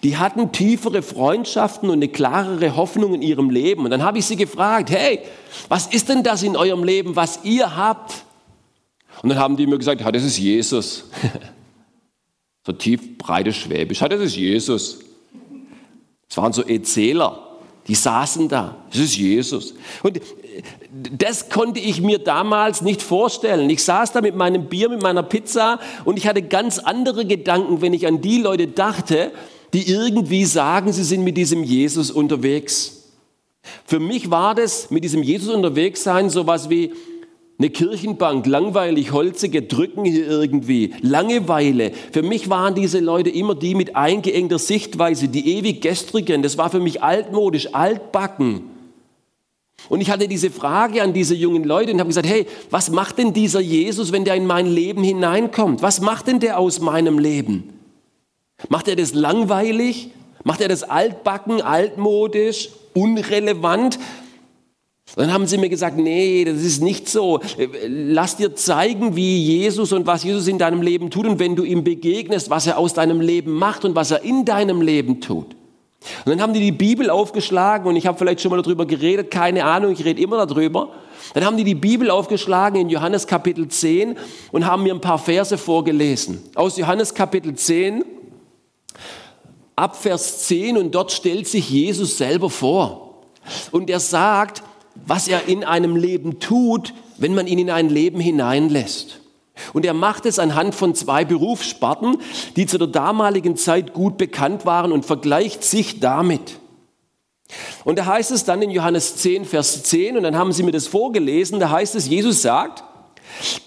Die 0.02 0.16
hatten 0.16 0.52
tiefere 0.52 1.02
Freundschaften 1.02 1.90
und 1.90 1.96
eine 1.96 2.08
klarere 2.08 2.76
Hoffnung 2.76 3.14
in 3.14 3.22
ihrem 3.22 3.50
Leben. 3.50 3.84
Und 3.84 3.90
dann 3.90 4.02
habe 4.02 4.18
ich 4.18 4.26
sie 4.26 4.36
gefragt, 4.36 4.90
hey, 4.90 5.20
was 5.68 5.86
ist 5.86 6.08
denn 6.08 6.22
das 6.22 6.42
in 6.42 6.56
eurem 6.56 6.84
Leben, 6.84 7.16
was 7.16 7.40
ihr 7.44 7.76
habt? 7.76 8.24
Und 9.22 9.30
dann 9.30 9.38
haben 9.38 9.56
die 9.56 9.66
mir 9.66 9.78
gesagt, 9.78 10.00
ja, 10.00 10.10
das 10.10 10.24
ist 10.24 10.38
Jesus. 10.38 11.04
so 12.66 12.72
tief 12.72 13.18
breites 13.18 13.56
Schwäbisch. 13.56 13.98
Das 14.00 14.20
ist 14.20 14.36
Jesus. 14.36 14.98
Es 16.28 16.36
waren 16.36 16.52
so 16.52 16.62
Erzähler, 16.62 17.56
die 17.86 17.94
saßen 17.94 18.48
da. 18.48 18.76
Das 18.90 19.00
ist 19.00 19.16
Jesus. 19.16 19.74
Und 20.02 20.20
das 20.90 21.48
konnte 21.48 21.80
ich 21.80 22.00
mir 22.00 22.18
damals 22.18 22.82
nicht 22.82 23.02
vorstellen. 23.02 23.68
Ich 23.70 23.82
saß 23.84 24.12
da 24.12 24.20
mit 24.20 24.36
meinem 24.36 24.66
Bier, 24.66 24.88
mit 24.88 25.02
meiner 25.02 25.22
Pizza 25.22 25.78
und 26.04 26.18
ich 26.18 26.26
hatte 26.26 26.42
ganz 26.42 26.78
andere 26.78 27.24
Gedanken, 27.26 27.80
wenn 27.80 27.92
ich 27.92 28.06
an 28.06 28.20
die 28.20 28.38
Leute 28.38 28.66
dachte, 28.66 29.32
die 29.72 29.90
irgendwie 29.90 30.44
sagen, 30.44 30.92
sie 30.92 31.04
sind 31.04 31.24
mit 31.24 31.36
diesem 31.36 31.62
Jesus 31.62 32.10
unterwegs. 32.10 33.10
Für 33.84 33.98
mich 33.98 34.30
war 34.30 34.54
das 34.54 34.90
mit 34.90 35.04
diesem 35.04 35.22
Jesus 35.22 35.54
unterwegs 35.54 36.04
sein 36.04 36.30
sowas 36.30 36.70
wie, 36.70 36.92
eine 37.58 37.70
Kirchenbank, 37.70 38.46
langweilig, 38.46 39.12
holzige 39.12 39.62
Drücken 39.62 40.04
hier 40.04 40.28
irgendwie, 40.28 40.92
Langeweile. 41.00 41.92
Für 42.12 42.22
mich 42.22 42.50
waren 42.50 42.74
diese 42.74 43.00
Leute 43.00 43.30
immer 43.30 43.54
die 43.54 43.74
mit 43.74 43.96
eingeengter 43.96 44.58
Sichtweise, 44.58 45.28
die 45.28 45.56
ewig 45.56 45.80
gestrigen. 45.80 46.42
Das 46.42 46.58
war 46.58 46.68
für 46.68 46.80
mich 46.80 47.02
altmodisch, 47.02 47.74
altbacken. 47.74 48.75
Und 49.88 50.00
ich 50.00 50.10
hatte 50.10 50.28
diese 50.28 50.50
Frage 50.50 51.02
an 51.02 51.12
diese 51.12 51.34
jungen 51.34 51.64
Leute 51.64 51.92
und 51.92 52.00
habe 52.00 52.08
gesagt, 52.08 52.26
hey, 52.26 52.46
was 52.70 52.90
macht 52.90 53.18
denn 53.18 53.32
dieser 53.32 53.60
Jesus, 53.60 54.12
wenn 54.12 54.24
der 54.24 54.34
in 54.34 54.46
mein 54.46 54.66
Leben 54.66 55.02
hineinkommt? 55.02 55.82
Was 55.82 56.00
macht 56.00 56.26
denn 56.26 56.40
der 56.40 56.58
aus 56.58 56.80
meinem 56.80 57.18
Leben? 57.18 57.74
Macht 58.68 58.88
er 58.88 58.96
das 58.96 59.14
langweilig? 59.14 60.10
Macht 60.44 60.60
er 60.60 60.68
das 60.68 60.82
altbacken, 60.82 61.60
altmodisch, 61.60 62.70
unrelevant? 62.94 63.98
dann 65.14 65.32
haben 65.32 65.46
sie 65.46 65.56
mir 65.56 65.70
gesagt, 65.70 65.96
nee, 65.96 66.44
das 66.44 66.62
ist 66.62 66.82
nicht 66.82 67.08
so. 67.08 67.40
Lass 67.88 68.36
dir 68.36 68.54
zeigen, 68.54 69.16
wie 69.16 69.42
Jesus 69.42 69.92
und 69.92 70.06
was 70.06 70.24
Jesus 70.24 70.46
in 70.46 70.58
deinem 70.58 70.82
Leben 70.82 71.10
tut 71.10 71.26
und 71.26 71.38
wenn 71.38 71.56
du 71.56 71.64
ihm 71.64 71.84
begegnest, 71.84 72.50
was 72.50 72.66
er 72.66 72.76
aus 72.76 72.92
deinem 72.92 73.20
Leben 73.20 73.52
macht 73.52 73.86
und 73.86 73.94
was 73.94 74.10
er 74.10 74.22
in 74.22 74.44
deinem 74.44 74.82
Leben 74.82 75.22
tut. 75.22 75.55
Und 76.24 76.30
dann 76.30 76.40
haben 76.40 76.52
die 76.52 76.60
die 76.60 76.72
Bibel 76.72 77.10
aufgeschlagen 77.10 77.88
und 77.88 77.96
ich 77.96 78.06
habe 78.06 78.18
vielleicht 78.18 78.40
schon 78.40 78.50
mal 78.50 78.62
darüber 78.62 78.86
geredet, 78.86 79.30
keine 79.30 79.64
Ahnung, 79.64 79.92
ich 79.92 80.04
rede 80.04 80.20
immer 80.20 80.46
darüber. 80.46 80.90
Dann 81.34 81.44
haben 81.44 81.56
die 81.56 81.64
die 81.64 81.74
Bibel 81.74 82.10
aufgeschlagen 82.10 82.80
in 82.80 82.88
Johannes 82.88 83.26
Kapitel 83.26 83.68
10 83.68 84.16
und 84.52 84.66
haben 84.66 84.82
mir 84.82 84.94
ein 84.94 85.00
paar 85.00 85.18
Verse 85.18 85.58
vorgelesen. 85.58 86.42
Aus 86.54 86.76
Johannes 86.76 87.14
Kapitel 87.14 87.54
10, 87.54 88.04
ab 89.74 89.96
Vers 89.96 90.46
10 90.46 90.78
und 90.78 90.94
dort 90.94 91.12
stellt 91.12 91.46
sich 91.48 91.68
Jesus 91.68 92.18
selber 92.18 92.50
vor. 92.50 93.22
Und 93.70 93.90
er 93.90 94.00
sagt, 94.00 94.62
was 95.06 95.28
er 95.28 95.46
in 95.46 95.64
einem 95.64 95.96
Leben 95.96 96.40
tut, 96.40 96.94
wenn 97.18 97.34
man 97.34 97.46
ihn 97.46 97.58
in 97.58 97.70
ein 97.70 97.88
Leben 97.88 98.20
hineinlässt. 98.20 99.20
Und 99.72 99.84
er 99.84 99.94
macht 99.94 100.26
es 100.26 100.38
anhand 100.38 100.74
von 100.74 100.94
zwei 100.94 101.24
Berufssparten, 101.24 102.18
die 102.56 102.66
zu 102.66 102.78
der 102.78 102.88
damaligen 102.88 103.56
Zeit 103.56 103.92
gut 103.92 104.18
bekannt 104.18 104.66
waren 104.66 104.92
und 104.92 105.06
vergleicht 105.06 105.64
sich 105.64 106.00
damit. 106.00 106.58
Und 107.84 107.98
da 107.98 108.06
heißt 108.06 108.32
es 108.32 108.44
dann 108.44 108.62
in 108.62 108.70
Johannes 108.70 109.16
10, 109.16 109.44
Vers 109.44 109.84
10, 109.84 110.16
und 110.16 110.24
dann 110.24 110.36
haben 110.36 110.52
sie 110.52 110.62
mir 110.62 110.72
das 110.72 110.86
vorgelesen, 110.86 111.60
da 111.60 111.70
heißt 111.70 111.94
es, 111.94 112.08
Jesus 112.08 112.42
sagt, 112.42 112.82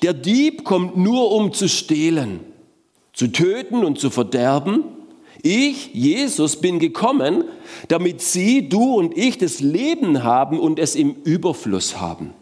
der 0.02 0.14
Dieb 0.14 0.64
kommt 0.64 0.98
nur 0.98 1.32
um 1.32 1.54
zu 1.54 1.70
stehlen, 1.70 2.42
zu 3.14 3.28
töten 3.28 3.86
und 3.86 4.00
zu 4.00 4.10
verderben. 4.10 4.84
Ich, 5.42 5.94
Jesus, 5.94 6.58
bin 6.58 6.80
gekommen, 6.80 7.46
damit 7.88 8.22
sie, 8.22 8.68
du 8.68 8.96
und 8.96 9.18
ich 9.18 9.38
das 9.38 9.62
Leben 9.62 10.24
haben 10.24 10.60
und 10.60 10.80
es 10.80 10.96
im 10.96 11.16
Überfluss 11.24 12.00
haben. 12.00 12.34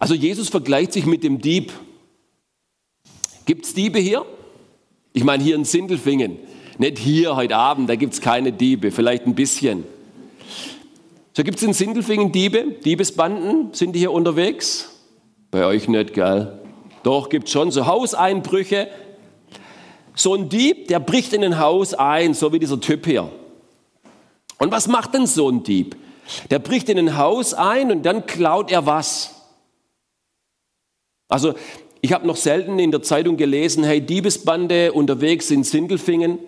Also 0.00 0.14
Jesus 0.14 0.48
vergleicht 0.48 0.94
sich 0.94 1.04
mit 1.04 1.22
dem 1.22 1.40
Dieb. 1.40 1.72
Gibt 3.44 3.66
es 3.66 3.74
Diebe 3.74 3.98
hier? 3.98 4.24
Ich 5.12 5.24
meine 5.24 5.44
hier 5.44 5.54
in 5.54 5.66
Sindelfingen. 5.66 6.38
Nicht 6.78 6.98
hier 6.98 7.36
heute 7.36 7.56
Abend, 7.56 7.90
da 7.90 7.96
gibt 7.96 8.14
es 8.14 8.22
keine 8.22 8.50
Diebe, 8.50 8.92
vielleicht 8.92 9.26
ein 9.26 9.34
bisschen. 9.34 9.84
So 11.34 11.44
gibt 11.44 11.58
es 11.58 11.62
in 11.62 11.74
Sindelfingen 11.74 12.32
Diebe, 12.32 12.76
Diebesbanden, 12.82 13.74
sind 13.74 13.92
die 13.92 13.98
hier 13.98 14.12
unterwegs? 14.12 14.88
Bei 15.50 15.66
euch 15.66 15.86
nicht, 15.86 16.14
gell? 16.14 16.58
Doch, 17.02 17.28
gibt 17.28 17.48
es 17.48 17.52
schon 17.52 17.70
so 17.70 17.86
Hauseinbrüche, 17.86 18.88
so 20.14 20.34
ein 20.34 20.48
Dieb, 20.48 20.88
der 20.88 21.00
bricht 21.00 21.34
in 21.34 21.44
ein 21.44 21.58
Haus 21.58 21.92
ein, 21.92 22.32
so 22.32 22.54
wie 22.54 22.58
dieser 22.58 22.80
Typ 22.80 23.04
hier. 23.04 23.30
Und 24.58 24.72
was 24.72 24.88
macht 24.88 25.12
denn 25.12 25.26
so 25.26 25.50
ein 25.50 25.62
Dieb? 25.62 25.96
Der 26.48 26.58
bricht 26.58 26.88
in 26.88 26.98
ein 26.98 27.18
Haus 27.18 27.52
ein 27.52 27.92
und 27.92 28.04
dann 28.04 28.24
klaut 28.24 28.70
er 28.70 28.86
was? 28.86 29.39
Also, 31.30 31.54
ich 32.02 32.12
habe 32.12 32.26
noch 32.26 32.36
selten 32.36 32.78
in 32.78 32.90
der 32.90 33.02
Zeitung 33.02 33.36
gelesen, 33.36 33.84
hey, 33.84 34.00
Diebesbande 34.00 34.92
unterwegs 34.92 35.50
in 35.50 35.64
Sindelfingen, 35.64 36.38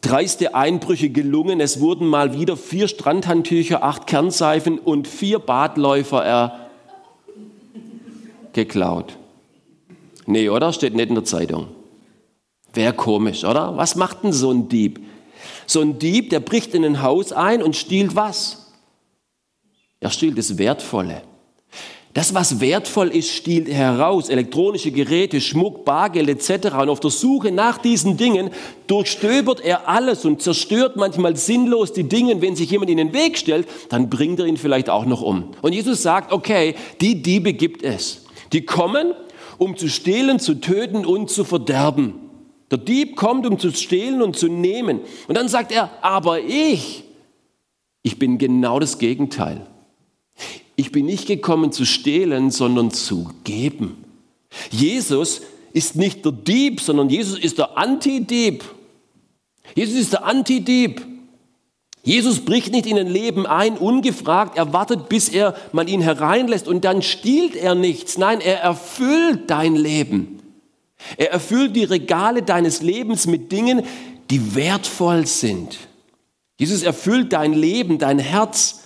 dreiste 0.00 0.54
Einbrüche 0.54 1.10
gelungen, 1.10 1.60
es 1.60 1.80
wurden 1.80 2.06
mal 2.06 2.38
wieder 2.38 2.56
vier 2.56 2.88
Strandhandtücher, 2.88 3.82
acht 3.82 4.06
Kernseifen 4.06 4.78
und 4.78 5.06
vier 5.06 5.38
Badläufer 5.38 6.24
er 6.24 6.70
geklaut. 8.52 9.16
Nee, 10.26 10.48
oder? 10.48 10.72
Steht 10.72 10.94
nicht 10.94 11.08
in 11.10 11.14
der 11.14 11.24
Zeitung. 11.24 11.68
Wäre 12.72 12.92
komisch, 12.92 13.44
oder? 13.44 13.76
Was 13.76 13.96
macht 13.96 14.24
denn 14.24 14.32
so 14.32 14.50
ein 14.50 14.68
Dieb? 14.68 15.00
So 15.66 15.80
ein 15.80 15.98
Dieb, 15.98 16.30
der 16.30 16.40
bricht 16.40 16.74
in 16.74 16.84
ein 16.84 17.02
Haus 17.02 17.32
ein 17.32 17.62
und 17.62 17.76
stiehlt 17.76 18.16
was? 18.16 18.72
Er 20.00 20.10
stiehlt 20.10 20.38
das 20.38 20.58
Wertvolle. 20.58 21.22
Das, 22.14 22.32
was 22.32 22.60
wertvoll 22.60 23.08
ist, 23.08 23.30
stiehlt 23.30 23.68
er 23.68 23.74
heraus. 23.74 24.28
Elektronische 24.28 24.92
Geräte, 24.92 25.40
Schmuck, 25.40 25.84
Bargeld 25.84 26.28
etc. 26.28 26.76
Und 26.76 26.88
auf 26.88 27.00
der 27.00 27.10
Suche 27.10 27.50
nach 27.50 27.78
diesen 27.78 28.16
Dingen 28.16 28.50
durchstöbert 28.86 29.60
er 29.60 29.88
alles 29.88 30.24
und 30.24 30.40
zerstört 30.40 30.94
manchmal 30.94 31.34
sinnlos 31.34 31.92
die 31.92 32.04
Dinge. 32.04 32.40
Wenn 32.40 32.54
sich 32.54 32.70
jemand 32.70 32.92
in 32.92 32.98
den 32.98 33.12
Weg 33.12 33.36
stellt, 33.36 33.66
dann 33.88 34.10
bringt 34.10 34.38
er 34.38 34.46
ihn 34.46 34.56
vielleicht 34.56 34.88
auch 34.90 35.06
noch 35.06 35.22
um. 35.22 35.50
Und 35.60 35.72
Jesus 35.72 36.02
sagt, 36.02 36.30
okay, 36.30 36.76
die 37.00 37.20
Diebe 37.20 37.52
gibt 37.52 37.82
es. 37.82 38.24
Die 38.52 38.64
kommen, 38.64 39.12
um 39.58 39.76
zu 39.76 39.88
stehlen, 39.88 40.38
zu 40.38 40.60
töten 40.60 41.04
und 41.04 41.30
zu 41.30 41.42
verderben. 41.42 42.14
Der 42.70 42.78
Dieb 42.78 43.16
kommt, 43.16 43.44
um 43.44 43.58
zu 43.58 43.72
stehlen 43.72 44.22
und 44.22 44.36
zu 44.36 44.46
nehmen. 44.46 45.00
Und 45.26 45.36
dann 45.36 45.48
sagt 45.48 45.72
er, 45.72 45.90
aber 46.00 46.38
ich, 46.40 47.02
ich 48.02 48.20
bin 48.20 48.38
genau 48.38 48.78
das 48.78 48.98
Gegenteil. 48.98 49.66
Ich 50.76 50.92
bin 50.92 51.06
nicht 51.06 51.26
gekommen 51.26 51.72
zu 51.72 51.84
stehlen, 51.84 52.50
sondern 52.50 52.90
zu 52.90 53.30
geben. 53.44 54.04
Jesus 54.70 55.42
ist 55.72 55.96
nicht 55.96 56.24
der 56.24 56.32
Dieb, 56.32 56.80
sondern 56.80 57.10
Jesus 57.10 57.38
ist 57.38 57.58
der 57.58 57.76
Antidieb. 57.76 58.64
Jesus 59.74 60.00
ist 60.00 60.12
der 60.12 60.24
Antidieb. 60.24 61.04
Jesus 62.02 62.44
bricht 62.44 62.70
nicht 62.70 62.86
in 62.86 62.98
ein 62.98 63.08
Leben 63.08 63.46
ein, 63.46 63.78
ungefragt, 63.78 64.58
er 64.58 64.74
wartet, 64.74 65.08
bis 65.08 65.30
er 65.30 65.56
man 65.72 65.88
ihn 65.88 66.02
hereinlässt 66.02 66.68
und 66.68 66.84
dann 66.84 67.00
stiehlt 67.00 67.56
er 67.56 67.74
nichts. 67.74 68.18
Nein, 68.18 68.42
er 68.42 68.60
erfüllt 68.60 69.48
dein 69.48 69.74
Leben. 69.74 70.40
Er 71.16 71.32
erfüllt 71.32 71.74
die 71.74 71.84
Regale 71.84 72.42
deines 72.42 72.82
Lebens 72.82 73.26
mit 73.26 73.50
Dingen, 73.52 73.82
die 74.30 74.54
wertvoll 74.54 75.26
sind. 75.26 75.78
Jesus 76.58 76.82
erfüllt 76.82 77.32
dein 77.32 77.54
Leben, 77.54 77.98
dein 77.98 78.18
Herz 78.18 78.83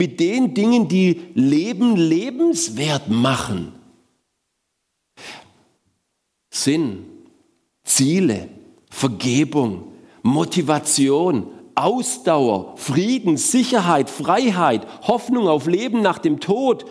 mit 0.00 0.18
den 0.18 0.54
Dingen, 0.54 0.88
die 0.88 1.20
Leben 1.34 1.94
lebenswert 1.94 3.10
machen. 3.10 3.74
Sinn, 6.48 7.04
Ziele, 7.84 8.48
Vergebung, 8.88 9.92
Motivation, 10.22 11.48
Ausdauer, 11.74 12.78
Frieden, 12.78 13.36
Sicherheit, 13.36 14.08
Freiheit, 14.08 14.86
Hoffnung 15.02 15.48
auf 15.48 15.66
Leben 15.66 16.00
nach 16.00 16.18
dem 16.18 16.40
Tod, 16.40 16.86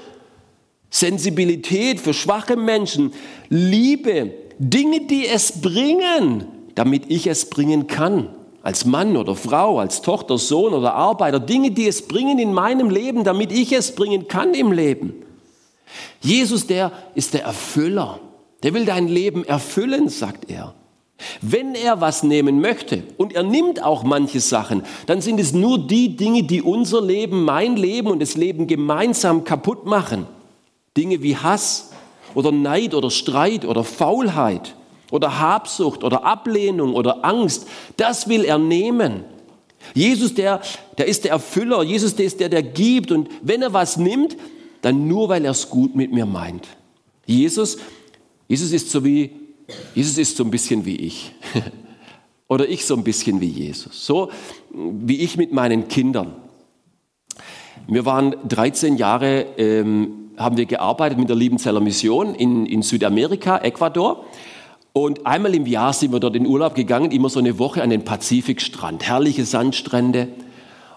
Sensibilität 0.92 2.00
für 2.00 2.14
schwache 2.14 2.58
Menschen, 2.58 3.14
Liebe, 3.50 4.34
Dinge, 4.60 5.08
die 5.08 5.26
es 5.26 5.60
bringen, 5.60 6.46
damit 6.76 7.10
ich 7.10 7.26
es 7.26 7.50
bringen 7.50 7.88
kann. 7.88 8.30
Als 8.62 8.86
Mann 8.86 9.16
oder 9.16 9.36
Frau, 9.36 9.80
als 9.80 10.02
Tochter, 10.02 10.38
Sohn 10.38 10.74
oder 10.74 10.94
Arbeiter, 10.94 11.40
Dinge, 11.40 11.72
die 11.72 11.88
es 11.88 12.08
bringen 12.08 12.40
in 12.40 12.54
meinem 12.54 12.90
Leben, 12.90 13.24
damit 13.24 13.52
ich 13.52 13.72
es 13.72 13.96
bringen 13.96 14.28
kann 14.28 14.54
im 14.54 14.72
Leben. 14.72 15.14
Jesus, 16.22 16.68
der 16.68 16.92
ist 17.16 17.34
der 17.34 17.44
Erfüller. 17.44 18.20
Der 18.64 18.74
will 18.74 18.86
dein 18.86 19.08
Leben 19.08 19.46
erfüllen, 19.46 20.10
sagt 20.10 20.50
er. 20.50 20.74
Wenn 21.42 21.76
er 21.76 22.02
was 22.02 22.24
nehmen 22.24 22.62
möchte, 22.62 23.04
und 23.18 23.34
er 23.34 23.44
nimmt 23.44 23.84
auch 23.84 24.04
manche 24.04 24.40
Sachen, 24.40 24.84
dann 25.06 25.22
sind 25.22 25.40
es 25.40 25.54
nur 25.54 25.78
die 25.78 26.16
Dinge, 26.16 26.44
die 26.44 26.62
unser 26.62 27.02
Leben, 27.02 27.44
mein 27.44 27.76
Leben 27.76 28.10
und 28.10 28.22
das 28.22 28.36
Leben 28.36 28.68
gemeinsam 28.68 29.44
kaputt 29.44 29.86
machen. 29.86 30.26
Dinge 30.96 31.22
wie 31.22 31.36
Hass 31.36 31.92
oder 32.36 32.52
Neid 32.52 32.94
oder 32.94 33.10
Streit 33.10 33.66
oder 33.66 33.84
Faulheit 33.84 34.76
oder 35.12 35.40
Habsucht 35.40 36.04
oder 36.04 36.24
Ablehnung 36.24 36.94
oder 36.94 37.26
Angst, 37.26 37.68
das 37.98 38.28
will 38.28 38.44
er 38.44 38.58
nehmen. 38.58 39.24
Jesus, 39.94 40.34
der, 40.34 40.62
der 40.98 41.08
ist 41.08 41.24
der 41.24 41.32
Erfüller, 41.32 41.84
Jesus, 41.84 42.16
der 42.16 42.26
ist 42.26 42.40
der, 42.40 42.50
der 42.50 42.64
gibt 42.64 43.12
und 43.12 43.30
wenn 43.42 43.62
er 43.62 43.74
was 43.74 43.98
nimmt, 43.98 44.38
dann 44.82 45.08
nur, 45.08 45.30
weil 45.30 45.46
er 45.46 45.52
es 45.52 45.70
gut 45.70 45.96
mit 45.96 46.12
mir 46.12 46.26
meint. 46.26 46.68
Jesus, 47.26 47.78
Jesus 48.48 48.72
ist 48.72 48.92
so 48.92 49.04
wie 49.04 49.32
Jesus 49.94 50.18
ist 50.18 50.38
so 50.38 50.44
ein 50.44 50.52
bisschen 50.52 50.86
wie 50.86 50.96
ich. 50.96 51.34
Oder 52.48 52.68
ich 52.68 52.86
so 52.86 52.96
ein 52.96 53.04
bisschen 53.04 53.40
wie 53.42 53.48
Jesus. 53.48 54.06
So 54.06 54.32
wie 54.72 55.20
ich 55.20 55.38
mit 55.38 55.52
meinen 55.52 55.88
Kindern. 55.88 56.34
Wir 57.88 58.06
waren 58.06 58.36
13 58.48 58.98
Jahre, 58.98 59.46
ähm, 59.58 60.32
haben 60.38 60.58
wir 60.58 60.66
gearbeitet 60.66 61.18
mit 61.18 61.30
der 61.30 61.36
Liebenzeller 61.36 61.80
Mission 61.80 62.36
in, 62.36 62.66
in 62.66 62.82
Südamerika, 62.82 63.58
Ecuador. 63.60 64.26
Und 64.94 65.26
einmal 65.26 65.54
im 65.56 65.66
Jahr 65.66 65.94
sind 65.94 66.12
wir 66.12 66.20
dort 66.20 66.36
in 66.36 66.48
Urlaub 66.48 66.76
gegangen, 66.76 67.12
immer 67.12 67.30
so 67.30 67.40
eine 67.40 67.60
Woche 67.60 67.82
an 67.84 67.90
den 67.90 68.04
Pazifikstrand. 68.04 69.04
Herrliche 69.04 69.46
Sandstrände. 69.46 70.30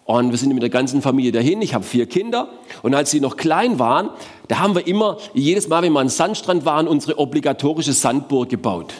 Und 0.05 0.31
wir 0.31 0.39
sind 0.39 0.53
mit 0.53 0.63
der 0.63 0.71
ganzen 0.71 1.03
Familie 1.03 1.31
dahin. 1.31 1.63
Ich 1.63 1.75
habe 1.75 1.85
vier 1.85 2.07
Kinder. 2.07 2.49
Und 2.83 2.95
als 2.95 3.11
sie 3.11 3.21
noch 3.21 3.37
klein 3.37 3.79
waren, 3.79 4.11
da 4.49 4.59
haben 4.59 4.75
wir 4.75 4.87
immer, 4.87 5.19
jedes 5.35 5.69
Mal, 5.69 5.83
wenn 5.83 5.93
wir 5.93 6.01
an 6.01 6.09
Sandstrand 6.09 6.65
waren, 6.65 6.89
unsere 6.89 7.19
obligatorische 7.19 7.93
Sandburg 7.93 8.49
gebaut. 8.49 8.95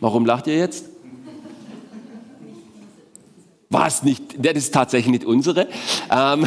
Warum 0.00 0.26
lacht 0.26 0.46
ihr 0.48 0.56
jetzt? 0.56 0.91
War 3.72 3.86
es 3.86 4.02
nicht, 4.02 4.22
das 4.36 4.52
ist 4.52 4.74
tatsächlich 4.74 5.10
nicht 5.10 5.24
unsere. 5.24 5.66
Ähm, 6.14 6.46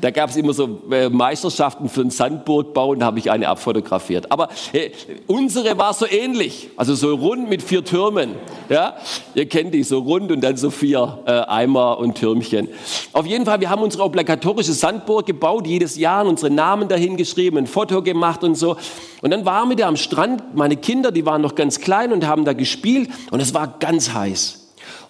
da 0.00 0.10
gab 0.10 0.30
es 0.30 0.36
immer 0.36 0.52
so 0.52 0.82
äh, 0.90 1.08
Meisterschaften 1.08 1.88
für 1.88 2.02
den 2.02 2.10
Sandburgbau 2.10 2.90
und 2.90 2.98
da 2.98 3.06
habe 3.06 3.20
ich 3.20 3.30
eine 3.30 3.46
abfotografiert. 3.46 4.32
Aber 4.32 4.48
äh, 4.72 4.90
unsere 5.28 5.78
war 5.78 5.94
so 5.94 6.04
ähnlich, 6.04 6.70
also 6.76 6.96
so 6.96 7.14
rund 7.14 7.48
mit 7.48 7.62
vier 7.62 7.84
Türmen. 7.84 8.34
Ja? 8.68 8.96
Ihr 9.36 9.48
kennt 9.48 9.72
die, 9.72 9.84
so 9.84 10.00
rund 10.00 10.32
und 10.32 10.40
dann 10.40 10.56
so 10.56 10.70
vier 10.70 11.20
äh, 11.26 11.30
Eimer 11.42 11.98
und 11.98 12.16
Türmchen. 12.16 12.66
Auf 13.12 13.24
jeden 13.24 13.44
Fall, 13.44 13.60
wir 13.60 13.70
haben 13.70 13.82
unsere 13.82 14.02
obligatorische 14.02 14.72
Sandburg 14.72 15.26
gebaut, 15.26 15.68
jedes 15.68 15.96
Jahr 15.96 16.26
unsere 16.26 16.52
Namen 16.52 16.88
dahin 16.88 17.16
geschrieben, 17.16 17.56
ein 17.58 17.68
Foto 17.68 18.02
gemacht 18.02 18.42
und 18.42 18.56
so. 18.56 18.76
Und 19.22 19.30
dann 19.30 19.44
waren 19.44 19.68
wir 19.68 19.76
da 19.76 19.86
am 19.86 19.96
Strand, 19.96 20.56
meine 20.56 20.76
Kinder, 20.76 21.12
die 21.12 21.24
waren 21.24 21.40
noch 21.40 21.54
ganz 21.54 21.78
klein 21.78 22.12
und 22.12 22.26
haben 22.26 22.44
da 22.44 22.52
gespielt 22.52 23.10
und 23.30 23.38
es 23.38 23.54
war 23.54 23.76
ganz 23.78 24.12
heiß. 24.12 24.63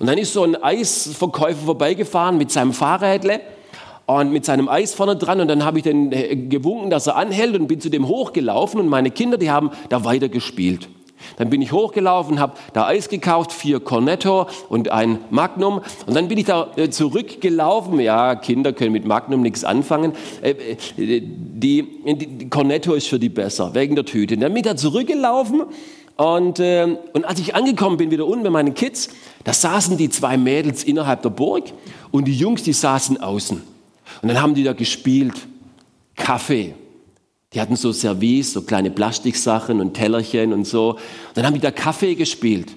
Und 0.05 0.09
dann 0.09 0.19
ist 0.19 0.35
so 0.35 0.43
ein 0.43 0.63
Eisverkäufer 0.63 1.65
vorbeigefahren 1.65 2.37
mit 2.37 2.51
seinem 2.51 2.75
Fahrrädle 2.75 3.41
und 4.05 4.33
mit 4.33 4.45
seinem 4.45 4.69
Eis 4.69 4.93
vorne 4.93 5.17
dran 5.17 5.41
und 5.41 5.49
dann 5.49 5.65
habe 5.65 5.79
ich 5.79 5.85
den 5.85 6.13
äh, 6.13 6.37
gewunken, 6.37 6.91
dass 6.91 7.07
er 7.07 7.17
anhält 7.17 7.59
und 7.59 7.69
bin 7.69 7.81
zu 7.81 7.89
dem 7.89 8.07
hochgelaufen 8.07 8.81
und 8.81 8.89
meine 8.89 9.11
Kinder, 9.11 9.39
die 9.39 9.51
haben 9.51 9.71
da 9.89 10.05
weiter 10.05 10.29
gespielt. 10.29 10.91
Dann 11.39 11.49
bin 11.49 11.63
ich 11.63 11.73
hochgelaufen, 11.73 12.39
habe 12.39 12.53
da 12.75 12.87
Eis 12.87 13.09
gekauft, 13.09 13.51
vier 13.51 13.81
Cornetto 13.81 14.47
und 14.69 14.91
ein 14.91 15.21
Magnum. 15.31 15.81
Und 16.07 16.15
dann 16.15 16.29
bin 16.29 16.37
ich 16.37 16.45
da 16.45 16.71
äh, 16.77 16.91
zurückgelaufen. 16.91 17.99
Ja, 17.99 18.35
Kinder 18.35 18.75
können 18.75 18.93
mit 18.93 19.07
Magnum 19.07 19.41
nichts 19.41 19.65
anfangen. 19.65 20.13
Äh, 20.43 20.77
die, 20.99 21.83
die 22.05 22.51
Cornetto 22.51 22.93
ist 22.93 23.09
für 23.09 23.19
die 23.19 23.31
besser, 23.31 23.75
wegen 23.75 23.95
der 23.95 24.05
Tüte. 24.05 24.37
Dann 24.37 24.53
bin 24.53 24.65
ich 24.65 24.69
da 24.69 24.77
zurückgelaufen 24.77 25.63
und, 26.17 26.61
äh, 26.61 26.97
und 27.13 27.25
als 27.25 27.41
ich 27.41 27.55
angekommen 27.55 27.97
bin, 27.97 28.11
wieder 28.11 28.27
unten 28.27 28.45
mit 28.45 28.53
meinen 28.53 28.75
Kids, 28.75 29.09
da 29.43 29.53
saßen 29.53 29.97
die 29.97 30.09
zwei 30.11 30.37
Mädels 30.37 30.85
innerhalb 30.85 31.23
der 31.23 31.31
Burg 31.31 31.73
und 32.13 32.27
die 32.27 32.37
Jungs, 32.37 32.63
die 32.63 32.73
saßen 32.73 33.21
außen. 33.21 33.61
Und 34.23 34.29
dann 34.29 34.41
haben 34.41 34.55
die 34.55 34.63
da 34.63 34.73
gespielt. 34.73 35.35
Kaffee. 36.15 36.75
Die 37.53 37.61
hatten 37.61 37.75
so 37.75 37.93
Service, 37.93 38.53
so 38.53 38.63
kleine 38.63 38.91
Plastiksachen 38.91 39.81
und 39.81 39.95
Tellerchen 39.95 40.53
und 40.53 40.67
so. 40.67 40.91
Und 40.91 41.01
dann 41.35 41.47
haben 41.47 41.55
die 41.55 41.61
da 41.61 41.73
Kaffee 41.73 42.15
gespielt. 42.15 42.73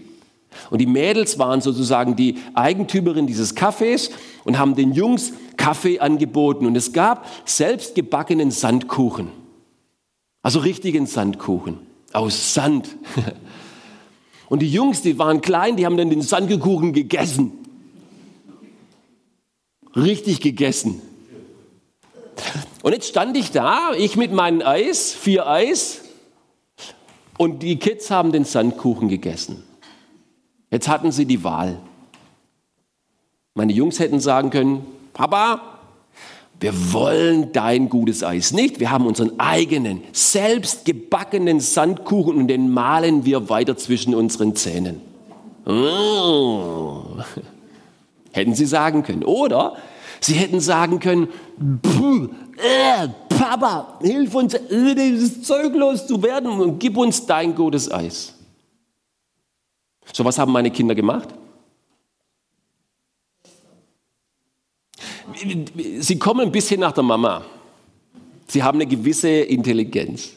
Und 0.72 0.80
die 0.80 0.88
Mädels 0.88 1.38
waren 1.38 1.62
sozusagen 1.62 2.16
die 2.16 2.38
Eigentümerin 2.56 3.28
dieses 3.28 3.54
Kaffees 3.54 4.10
und 4.44 4.58
haben 4.58 4.76
den 4.76 4.94
Jungs 4.94 5.34
Kaffee 5.58 6.00
angeboten. 6.00 6.66
Und 6.66 6.76
es 6.76 6.94
gab 6.94 7.28
selbstgebackenen 7.46 8.50
Sandkuchen. 8.50 9.30
Also 10.42 10.60
richtigen 10.60 11.06
Sandkuchen 11.06 11.87
aus 12.14 12.54
Sand. 12.54 12.90
Und 14.50 14.62
die 14.62 14.72
Jungs, 14.72 15.02
die 15.02 15.20
waren 15.20 15.42
klein, 15.42 15.76
die 15.76 15.86
haben 15.86 15.98
dann 15.98 16.10
den 16.10 16.22
Sandkuchen 16.22 16.94
gegessen. 16.94 17.52
Richtig 19.96 20.42
gegessen. 20.42 21.02
Und 22.82 22.94
jetzt 22.94 23.10
stand 23.10 23.36
ich 23.36 23.52
da, 23.52 23.92
ich 23.98 24.16
mit 24.16 24.32
meinem 24.32 24.62
Eis, 24.62 25.12
vier 25.12 25.48
Eis, 25.48 26.02
und 27.38 27.62
die 27.62 27.78
Kids 27.78 28.10
haben 28.10 28.32
den 28.32 28.46
Sandkuchen 28.46 29.10
gegessen. 29.10 29.64
Jetzt 30.72 30.88
hatten 30.88 31.12
sie 31.12 31.26
die 31.26 31.44
Wahl. 31.44 31.80
Meine 33.54 33.74
Jungs 33.74 34.00
hätten 34.00 34.20
sagen 34.20 34.50
können, 34.50 34.86
Papa, 35.14 35.77
wir 36.60 36.94
wollen 36.94 37.52
dein 37.52 37.88
gutes 37.88 38.24
Eis 38.24 38.52
nicht. 38.52 38.80
Wir 38.80 38.90
haben 38.90 39.06
unseren 39.06 39.40
eigenen, 39.40 40.02
selbst 40.12 40.86
gebackenen 40.86 41.60
Sandkuchen 41.60 42.36
und 42.36 42.48
den 42.48 42.72
malen 42.72 43.26
wir 43.26 43.50
weiter 43.50 43.78
zwischen 43.78 44.16
unseren 44.16 44.56
Zähnen. 44.56 45.02
Oh. 45.66 47.04
Hätten 48.32 48.56
sie 48.56 48.66
sagen 48.66 49.04
können. 49.04 49.24
Oder 49.24 49.76
sie 50.20 50.34
hätten 50.34 50.60
sagen 50.60 51.00
können, 51.00 51.28
äh, 52.58 53.08
Papa, 53.30 54.00
hilf 54.02 54.34
uns, 54.34 54.56
äh, 54.56 54.96
dieses 54.96 55.44
Zeug 55.44 55.76
loszuwerden 55.76 56.50
und 56.50 56.80
gib 56.80 56.98
uns 56.98 57.26
dein 57.26 57.54
gutes 57.54 57.92
Eis. 57.92 58.34
So 60.12 60.26
was 60.26 60.40
haben 60.40 60.52
meine 60.52 60.72
Kinder 60.72 60.96
gemacht? 60.96 61.30
Sie 66.00 66.20
kommen 66.20 66.42
ein 66.42 66.52
bisschen 66.52 66.80
nach 66.80 66.92
der 66.92 67.04
Mama. 67.04 67.44
Sie 68.48 68.64
haben 68.64 68.78
eine 68.78 68.88
gewisse 68.88 69.30
Intelligenz 69.30 70.32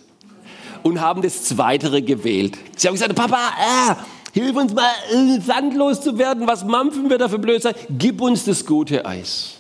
und 0.83 1.01
haben 1.01 1.23
das 1.23 1.45
Zweitere 1.45 2.03
gewählt. 2.03 2.59
Sie 2.77 2.89
haben 2.89 2.95
gesagt, 2.95 3.15
Papa, 3.15 3.53
äh, 3.59 3.95
hilf 4.33 4.57
uns 4.57 4.75
mal, 4.75 4.91
äh, 5.13 5.41
sandlos 5.41 6.01
zu 6.01 6.19
werden. 6.19 6.47
Was 6.47 6.65
mampfen 6.65 7.09
wir 7.09 7.19
da 7.19 7.29
für 7.29 7.39
Blödsinn? 7.39 7.73
Gib 7.91 8.21
uns 8.21 8.45
das 8.45 8.65
gute 8.65 9.05
Eis. 9.05 9.57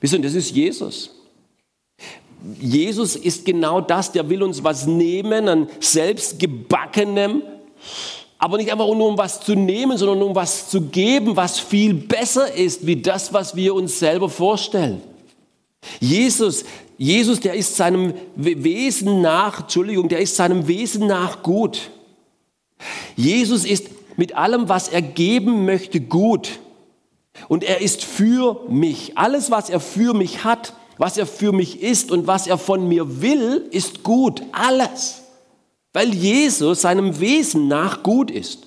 Wisst 0.00 0.24
das 0.24 0.34
ist 0.34 0.54
Jesus. 0.54 1.10
Jesus 2.60 3.16
ist 3.16 3.44
genau 3.44 3.80
das, 3.80 4.12
der 4.12 4.28
will 4.28 4.42
uns 4.42 4.62
was 4.62 4.86
nehmen 4.86 5.48
an 5.48 5.68
selbstgebackenem, 5.80 7.42
aber 8.38 8.56
nicht 8.56 8.70
einfach 8.70 8.86
nur 8.86 9.08
um 9.08 9.18
was 9.18 9.40
zu 9.40 9.54
nehmen, 9.54 9.98
sondern 9.98 10.22
um 10.22 10.34
was 10.34 10.70
zu 10.70 10.82
geben, 10.82 11.36
was 11.36 11.58
viel 11.58 11.94
besser 11.94 12.54
ist, 12.54 12.86
wie 12.86 12.96
das, 12.96 13.32
was 13.32 13.56
wir 13.56 13.74
uns 13.74 13.98
selber 13.98 14.28
vorstellen. 14.28 15.02
Jesus, 16.00 16.64
Jesus, 16.96 17.40
der 17.40 17.54
ist 17.54 17.76
seinem 17.76 18.14
Wesen 18.36 19.20
nach, 19.20 19.62
Entschuldigung, 19.62 20.08
der 20.08 20.20
ist 20.20 20.36
seinem 20.36 20.68
Wesen 20.68 21.06
nach 21.06 21.42
gut. 21.42 21.90
Jesus 23.16 23.64
ist 23.64 23.88
mit 24.16 24.36
allem, 24.36 24.68
was 24.68 24.88
er 24.88 25.02
geben 25.02 25.64
möchte, 25.64 26.00
gut. 26.00 26.60
Und 27.48 27.64
er 27.64 27.80
ist 27.80 28.04
für 28.04 28.64
mich. 28.68 29.16
Alles, 29.16 29.50
was 29.50 29.70
er 29.70 29.80
für 29.80 30.14
mich 30.14 30.44
hat, 30.44 30.74
was 30.96 31.16
er 31.16 31.26
für 31.26 31.52
mich 31.52 31.82
ist 31.82 32.10
und 32.10 32.26
was 32.26 32.46
er 32.46 32.58
von 32.58 32.88
mir 32.88 33.22
will, 33.22 33.68
ist 33.70 34.02
gut. 34.02 34.42
Alles. 34.50 35.22
Weil 35.92 36.14
Jesus 36.14 36.82
seinem 36.82 37.18
Wesen 37.20 37.68
nach 37.68 38.02
gut 38.02 38.30
ist. 38.30 38.66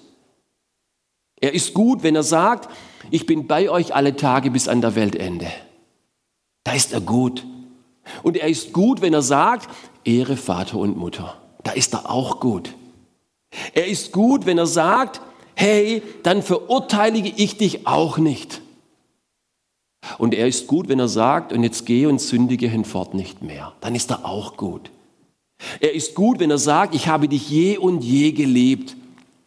Er 1.40 1.54
ist 1.54 1.74
gut, 1.74 2.04
wenn 2.04 2.16
er 2.16 2.24
sagt, 2.24 2.70
ich 3.10 3.26
bin 3.26 3.48
bei 3.48 3.70
euch 3.70 3.96
alle 3.96 4.16
Tage 4.16 4.52
bis 4.52 4.68
an 4.68 4.82
der 4.82 4.96
Weltende. 4.96 5.48
Da 6.64 6.74
ist 6.74 6.94
er 6.94 7.02
gut. 7.02 7.46
Und 8.24 8.38
er 8.38 8.48
ist 8.48 8.74
gut, 8.74 9.02
wenn 9.02 9.14
er 9.14 9.22
sagt, 9.22 9.70
Ehre 10.04 10.38
Vater 10.38 10.78
und 10.78 10.98
Mutter. 10.98 11.38
Da 11.64 11.72
ist 11.72 11.94
er 11.94 12.10
auch 12.10 12.40
gut. 12.40 12.76
Er 13.74 13.88
ist 13.88 14.12
gut, 14.12 14.46
wenn 14.46 14.58
er 14.58 14.68
sagt, 14.68 15.22
hey, 15.56 16.02
dann 16.24 16.42
verurteile 16.42 17.20
ich 17.20 17.58
dich 17.58 17.88
auch 17.88 18.18
nicht. 18.18 18.62
Und 20.18 20.34
er 20.34 20.48
ist 20.48 20.68
gut, 20.68 20.90
wenn 20.90 21.00
er 21.00 21.08
sagt, 21.08 21.54
und 21.54 21.64
jetzt 21.64 21.86
gehe 21.86 22.10
und 22.10 22.20
sündige 22.20 22.68
hinfort 22.68 23.14
nicht 23.14 23.42
mehr. 23.42 23.74
Dann 23.82 23.96
ist 23.96 24.10
er 24.12 24.26
auch 24.26 24.58
gut. 24.58 24.90
Er 25.80 25.94
ist 25.94 26.16
gut, 26.16 26.40
wenn 26.40 26.52
er 26.52 26.58
sagt, 26.58 26.96
ich 26.96 27.08
habe 27.08 27.28
dich 27.28 27.50
je 27.50 27.78
und 27.78 28.04
je 28.04 28.32
geliebt. 28.32 28.96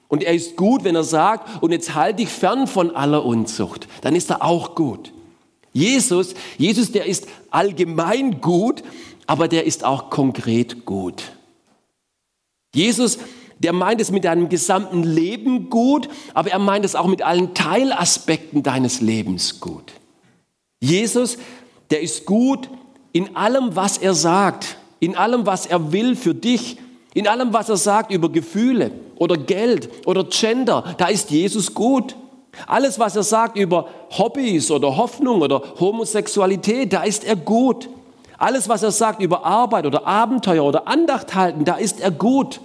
Und 0.09 0.22
er 0.22 0.35
ist 0.35 0.57
gut, 0.57 0.85
wenn 0.85 0.94
er 0.94 1.05
sagt, 1.05 1.62
und 1.62 1.72
jetzt 1.72 1.94
halte 1.94 2.18
dich 2.18 2.29
fern 2.29 2.66
von 2.66 2.94
aller 2.94 3.24
Unzucht. 3.24 3.88
Dann 4.03 4.14
ist 4.14 4.31
er 4.31 4.44
auch 4.44 4.74
gut. 4.74 5.12
Jesus, 5.72 6.35
Jesus, 6.57 6.92
der 6.92 7.07
ist 7.07 7.27
allgemein 7.50 8.40
gut, 8.40 8.83
aber 9.27 9.48
der 9.48 9.64
ist 9.64 9.85
auch 9.85 10.11
konkret 10.11 10.85
gut. 10.85 11.22
Jesus, 12.74 13.18
der 13.59 13.72
meint 13.72 14.00
es 14.00 14.11
mit 14.11 14.24
deinem 14.24 14.48
gesamten 14.48 15.03
Leben 15.03 15.70
gut, 15.70 16.09
aber 16.33 16.50
er 16.50 16.59
meint 16.59 16.85
es 16.85 16.94
auch 16.94 17.07
mit 17.07 17.22
allen 17.22 17.55
Teilaspekten 17.55 18.62
deines 18.62 19.00
Lebens 19.00 19.61
gut. 19.61 19.92
Jesus, 20.81 21.38
der 21.90 22.03
ist 22.03 22.27
gut 22.27 22.68
in 23.12 23.37
allem, 23.37 23.74
was 23.74 23.98
er 23.98 24.14
sagt, 24.14 24.77
in 25.05 25.17
allem, 25.17 25.47
was 25.47 25.67
er 25.67 25.93
will 25.93 26.17
für 26.17 26.35
dich, 26.35 26.79
in 27.14 27.29
allem, 27.29 27.53
was 27.53 27.69
er 27.69 27.77
sagt 27.77 28.11
über 28.11 28.29
Gefühle 28.29 28.90
oder 29.17 29.37
Geld 29.37 29.88
oder 30.07 30.25
Gender, 30.25 30.95
da 30.99 31.07
ist 31.07 31.31
Jesus 31.31 31.75
gut. 31.75 32.17
Alles, 32.67 32.99
was 32.99 33.17
er 33.17 33.23
sagt 33.23 33.57
über 33.57 33.88
Hobbys 34.11 34.71
oder 34.71 34.97
Hoffnung 34.97 35.43
oder 35.43 35.62
Homosexualität, 35.79 36.93
da 36.93 37.03
ist 37.03 37.25
er 37.25 37.37
gut. 37.37 37.88
Alles, 38.38 38.69
was 38.69 38.83
er 38.83 38.90
sagt 38.90 39.23
über 39.23 39.45
Arbeit 39.45 39.87
oder 39.87 40.07
Abenteuer 40.07 40.64
oder 40.64 40.88
Andacht 40.88 41.35
halten, 41.35 41.64
da 41.64 41.77
ist 41.77 42.01
er 42.01 42.11
gut. 42.11 42.61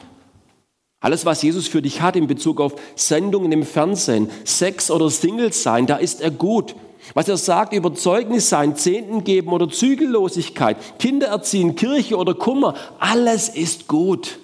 Alles, 1.01 1.25
was 1.25 1.41
Jesus 1.41 1.67
für 1.67 1.81
dich 1.81 2.01
hat 2.01 2.15
in 2.15 2.27
Bezug 2.27 2.59
auf 2.59 2.75
Sendungen 2.95 3.51
im 3.51 3.63
Fernsehen, 3.63 4.29
Sex 4.43 4.91
oder 4.91 5.09
Singles 5.09 5.63
sein, 5.63 5.87
da 5.87 5.95
ist 5.95 6.21
er 6.21 6.31
gut. 6.31 6.75
Was 7.13 7.27
er 7.27 7.37
sagt 7.37 7.73
über 7.73 7.93
Zeugnis 7.93 8.49
sein, 8.49 8.75
Zehnten 8.75 9.23
geben 9.23 9.51
oder 9.51 9.69
Zügellosigkeit, 9.69 10.99
Kinder 10.99 11.27
erziehen, 11.27 11.75
Kirche 11.75 12.17
oder 12.17 12.33
Kummer, 12.33 12.75
alles 12.99 13.49
ist 13.49 13.87
gut, 13.87 14.39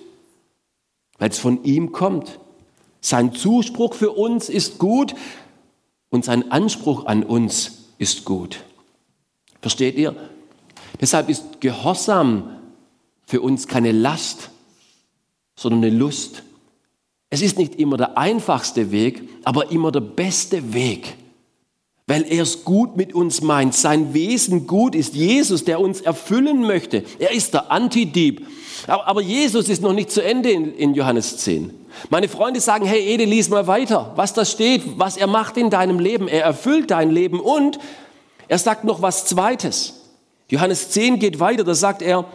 weil 1.18 1.30
es 1.30 1.40
von 1.40 1.64
ihm 1.64 1.92
kommt. 1.92 2.40
Sein 3.02 3.34
Zuspruch 3.34 3.94
für 3.94 4.12
uns 4.12 4.50
ist 4.50 4.80
gut 4.80 5.14
und 6.10 6.26
sein 6.26 6.52
Anspruch 6.52 7.06
an 7.06 7.24
uns 7.24 7.90
ist 8.00 8.26
gut. 8.26 8.64
Versteht 9.62 9.96
ihr? 9.96 10.16
Deshalb 11.00 11.30
ist 11.30 11.62
Gehorsam 11.62 12.58
für 13.26 13.42
uns 13.42 13.68
keine 13.68 13.92
Last, 13.92 14.50
sondern 15.56 15.84
eine 15.84 15.96
Lust. 15.96 16.44
Es 17.30 17.42
ist 17.42 17.58
nicht 17.58 17.76
immer 17.76 17.98
der 17.98 18.18
einfachste 18.18 18.92
Weg, 18.92 19.28
aber 19.44 19.72
immer 19.72 19.92
der 19.92 20.02
beste 20.02 20.74
Weg 20.74 21.16
weil 22.08 22.32
er 22.32 22.44
es 22.44 22.64
gut 22.64 22.98
mit 22.98 23.16
uns 23.16 23.42
meint. 23.42 23.74
Sein 23.74 24.14
Wesen 24.14 24.68
gut 24.68 24.94
ist 24.94 25.16
Jesus, 25.16 25.64
der 25.66 25.80
uns 25.80 26.02
erfüllen 26.02 26.62
möchte. 26.62 27.04
Er 27.18 27.32
ist 27.32 27.54
der 27.54 27.72
Antidieb. 27.72 28.46
Aber 28.88 29.22
Jesus 29.22 29.70
ist 29.70 29.82
noch 29.82 29.94
nicht 29.94 30.12
zu 30.12 30.24
Ende 30.24 30.52
in, 30.52 30.94
Johannes 30.94 31.38
10. 31.38 31.74
Meine 32.10 32.28
Freunde 32.28 32.60
sagen, 32.60 32.86
hey 32.86 33.02
Ede, 33.02 33.26
lies 33.26 33.50
mal 33.50 33.66
weiter, 33.66 34.12
was 34.16 34.34
da 34.34 34.46
steht, 34.46 34.84
was 34.98 35.18
er 35.18 35.28
macht 35.28 35.58
in 35.58 35.70
deinem 35.70 35.98
Leben. 35.98 36.28
Er 36.28 36.44
erfüllt 36.44 36.92
dein 36.92 37.10
Leben 37.10 37.40
und 37.40 37.80
er 38.48 38.60
sagt 38.60 38.84
noch 38.84 39.02
was 39.02 39.26
Zweites. 39.26 40.02
Johannes 40.50 40.92
10 40.92 41.18
geht 41.18 41.40
weiter, 41.40 41.64
da 41.64 41.74
sagt 41.74 42.04
er, 42.04 42.26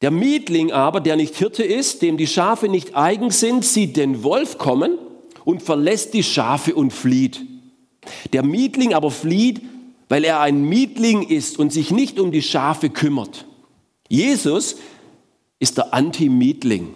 der 0.00 0.12
Mietling 0.12 0.70
aber, 0.70 1.00
der 1.00 1.16
nicht 1.16 1.34
Hirte 1.36 1.64
ist, 1.64 2.02
dem 2.02 2.16
die 2.16 2.26
Schafe 2.26 2.68
nicht 2.68 2.96
eigen 2.96 3.30
sind, 3.30 3.64
sieht 3.64 3.96
den 3.96 4.22
Wolf 4.22 4.58
kommen 4.58 4.98
und 5.44 5.62
verlässt 5.62 6.14
die 6.14 6.22
Schafe 6.22 6.74
und 6.74 6.92
flieht. 6.92 7.40
Der 8.32 8.42
Mietling 8.42 8.94
aber 8.94 9.10
flieht, 9.10 9.62
weil 10.08 10.24
er 10.24 10.40
ein 10.40 10.64
Mietling 10.64 11.22
ist 11.22 11.58
und 11.58 11.72
sich 11.72 11.90
nicht 11.90 12.20
um 12.20 12.32
die 12.32 12.42
Schafe 12.42 12.90
kümmert. 12.90 13.46
Jesus 14.08 14.76
ist 15.58 15.78
der 15.78 15.94
Anti-Mietling. 15.94 16.94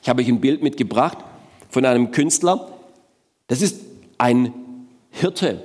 Ich 0.00 0.08
habe 0.08 0.22
euch 0.22 0.28
ein 0.28 0.40
Bild 0.40 0.62
mitgebracht 0.62 1.18
von 1.68 1.84
einem 1.84 2.12
Künstler. 2.12 2.72
Das 3.48 3.60
ist 3.60 3.80
ein 4.18 4.52
Hirte, 5.10 5.64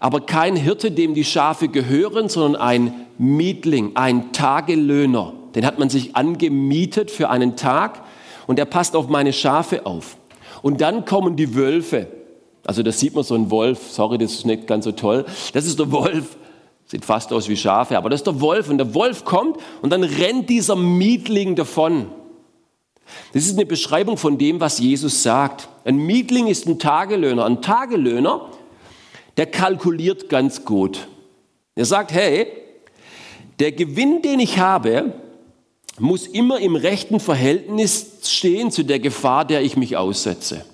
aber 0.00 0.20
kein 0.20 0.56
Hirte, 0.56 0.90
dem 0.90 1.14
die 1.14 1.24
Schafe 1.24 1.68
gehören, 1.68 2.28
sondern 2.28 2.60
ein 2.60 3.06
Mietling, 3.18 3.92
ein 3.96 4.32
Tagelöhner. 4.32 5.32
Den 5.54 5.66
hat 5.66 5.78
man 5.78 5.88
sich 5.88 6.14
angemietet 6.16 7.10
für 7.10 7.30
einen 7.30 7.56
Tag 7.56 8.02
und 8.46 8.58
der 8.58 8.64
passt 8.64 8.96
auf 8.96 9.08
meine 9.08 9.32
Schafe 9.32 9.86
auf. 9.86 10.16
Und 10.62 10.80
dann 10.80 11.04
kommen 11.04 11.36
die 11.36 11.54
Wölfe 11.54 12.08
also 12.66 12.82
da 12.82 12.92
sieht 12.92 13.14
man 13.14 13.24
so 13.24 13.34
einen 13.34 13.50
Wolf, 13.50 13.90
sorry, 13.90 14.18
das 14.18 14.32
ist 14.32 14.46
nicht 14.46 14.66
ganz 14.66 14.84
so 14.84 14.92
toll. 14.92 15.24
Das 15.52 15.66
ist 15.66 15.78
der 15.78 15.92
Wolf, 15.92 16.36
sieht 16.86 17.04
fast 17.04 17.32
aus 17.32 17.48
wie 17.48 17.56
Schafe, 17.56 17.96
aber 17.96 18.10
das 18.10 18.20
ist 18.20 18.26
der 18.26 18.40
Wolf. 18.40 18.70
Und 18.70 18.78
der 18.78 18.94
Wolf 18.94 19.24
kommt 19.24 19.58
und 19.82 19.90
dann 19.90 20.02
rennt 20.02 20.48
dieser 20.48 20.76
Mietling 20.76 21.56
davon. 21.56 22.06
Das 23.32 23.44
ist 23.44 23.56
eine 23.56 23.66
Beschreibung 23.66 24.16
von 24.16 24.38
dem, 24.38 24.60
was 24.60 24.78
Jesus 24.78 25.22
sagt. 25.22 25.68
Ein 25.84 25.98
Mietling 25.98 26.46
ist 26.46 26.66
ein 26.66 26.78
Tagelöhner. 26.78 27.44
Ein 27.44 27.60
Tagelöhner, 27.60 28.48
der 29.36 29.46
kalkuliert 29.46 30.30
ganz 30.30 30.64
gut. 30.64 31.06
Er 31.74 31.84
sagt, 31.84 32.12
hey, 32.12 32.46
der 33.58 33.72
Gewinn, 33.72 34.22
den 34.22 34.40
ich 34.40 34.58
habe, 34.58 35.12
muss 35.98 36.26
immer 36.26 36.60
im 36.60 36.76
rechten 36.76 37.20
Verhältnis 37.20 38.20
stehen 38.24 38.70
zu 38.70 38.84
der 38.84 38.98
Gefahr, 38.98 39.44
der 39.44 39.62
ich 39.62 39.76
mich 39.76 39.96
aussetze. 39.96 40.64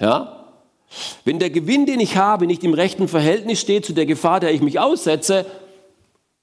Ja? 0.00 0.37
Wenn 1.24 1.38
der 1.38 1.50
Gewinn, 1.50 1.86
den 1.86 2.00
ich 2.00 2.16
habe, 2.16 2.46
nicht 2.46 2.64
im 2.64 2.74
rechten 2.74 3.08
Verhältnis 3.08 3.60
steht 3.60 3.84
zu 3.84 3.92
der 3.92 4.06
Gefahr, 4.06 4.40
der 4.40 4.52
ich 4.52 4.62
mich 4.62 4.78
aussetze, 4.78 5.46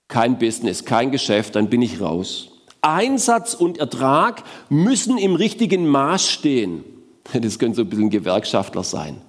kein 0.07 0.37
Business, 0.37 0.85
kein 0.85 1.11
Geschäft, 1.11 1.55
dann 1.55 1.69
bin 1.69 1.81
ich 1.81 1.99
raus. 1.99 2.49
Einsatz 2.81 3.55
und 3.55 3.79
Ertrag 3.79 4.43
müssen 4.69 5.17
im 5.17 5.35
richtigen 5.35 5.87
Maß 5.87 6.29
stehen. 6.29 6.83
Das 7.33 7.57
können 7.57 7.73
so 7.73 7.81
ein 7.81 7.89
bisschen 7.89 8.11
Gewerkschaftler 8.11 8.83
sein. 8.83 9.19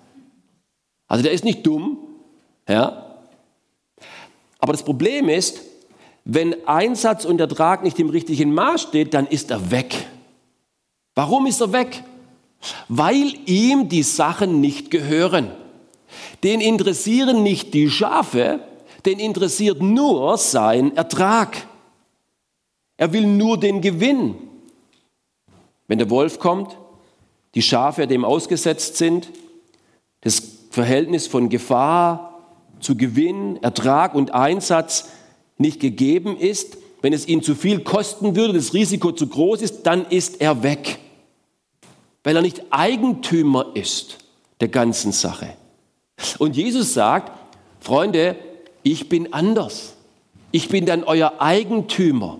Also 1.08 1.22
der 1.22 1.32
ist 1.32 1.44
nicht 1.44 1.66
dumm, 1.66 1.96
ja. 2.68 3.16
Aber 4.58 4.72
das 4.72 4.82
Problem 4.82 5.30
ist, 5.30 5.62
wenn 6.24 6.66
Einsatz 6.66 7.24
und 7.24 7.40
Ertrag 7.40 7.84
nicht 7.84 7.98
im 7.98 8.10
richtigen 8.10 8.52
Maß 8.52 8.82
steht, 8.82 9.14
dann 9.14 9.26
ist 9.26 9.50
er 9.50 9.70
weg. 9.70 9.94
Warum 11.14 11.46
ist 11.46 11.60
er 11.60 11.72
weg? 11.72 12.02
Weil 12.88 13.34
ihm 13.46 13.88
die 13.88 14.02
Sachen 14.02 14.60
nicht 14.60 14.90
gehören. 14.90 15.50
Den 16.42 16.60
interessieren 16.60 17.42
nicht 17.42 17.74
die 17.74 17.90
Schafe, 17.90 18.60
den 19.04 19.18
interessiert 19.18 19.82
nur 19.82 20.36
sein 20.38 20.96
Ertrag. 20.96 21.66
Er 22.96 23.12
will 23.12 23.26
nur 23.26 23.58
den 23.58 23.80
Gewinn. 23.80 24.34
Wenn 25.86 25.98
der 25.98 26.10
Wolf 26.10 26.38
kommt, 26.38 26.76
die 27.54 27.62
Schafe 27.62 28.06
dem 28.06 28.24
ausgesetzt 28.24 28.96
sind, 28.96 29.30
das 30.22 30.42
Verhältnis 30.70 31.26
von 31.26 31.48
Gefahr 31.48 32.42
zu 32.80 32.96
Gewinn, 32.96 33.62
Ertrag 33.62 34.14
und 34.14 34.34
Einsatz 34.34 35.08
nicht 35.56 35.80
gegeben 35.80 36.36
ist, 36.36 36.76
wenn 37.02 37.12
es 37.12 37.28
ihn 37.28 37.42
zu 37.42 37.54
viel 37.54 37.80
kosten 37.80 38.34
würde, 38.36 38.54
das 38.54 38.74
Risiko 38.74 39.12
zu 39.12 39.28
groß 39.28 39.62
ist, 39.62 39.82
dann 39.84 40.06
ist 40.06 40.40
er 40.40 40.62
weg 40.62 40.98
weil 42.26 42.34
er 42.34 42.42
nicht 42.42 42.60
Eigentümer 42.70 43.66
ist 43.74 44.18
der 44.60 44.66
ganzen 44.66 45.12
Sache. 45.12 45.50
Und 46.38 46.56
Jesus 46.56 46.92
sagt, 46.92 47.30
Freunde, 47.78 48.34
ich 48.82 49.08
bin 49.08 49.32
anders. 49.32 49.94
Ich 50.50 50.68
bin 50.68 50.86
dann 50.86 51.04
euer 51.04 51.34
Eigentümer. 51.38 52.38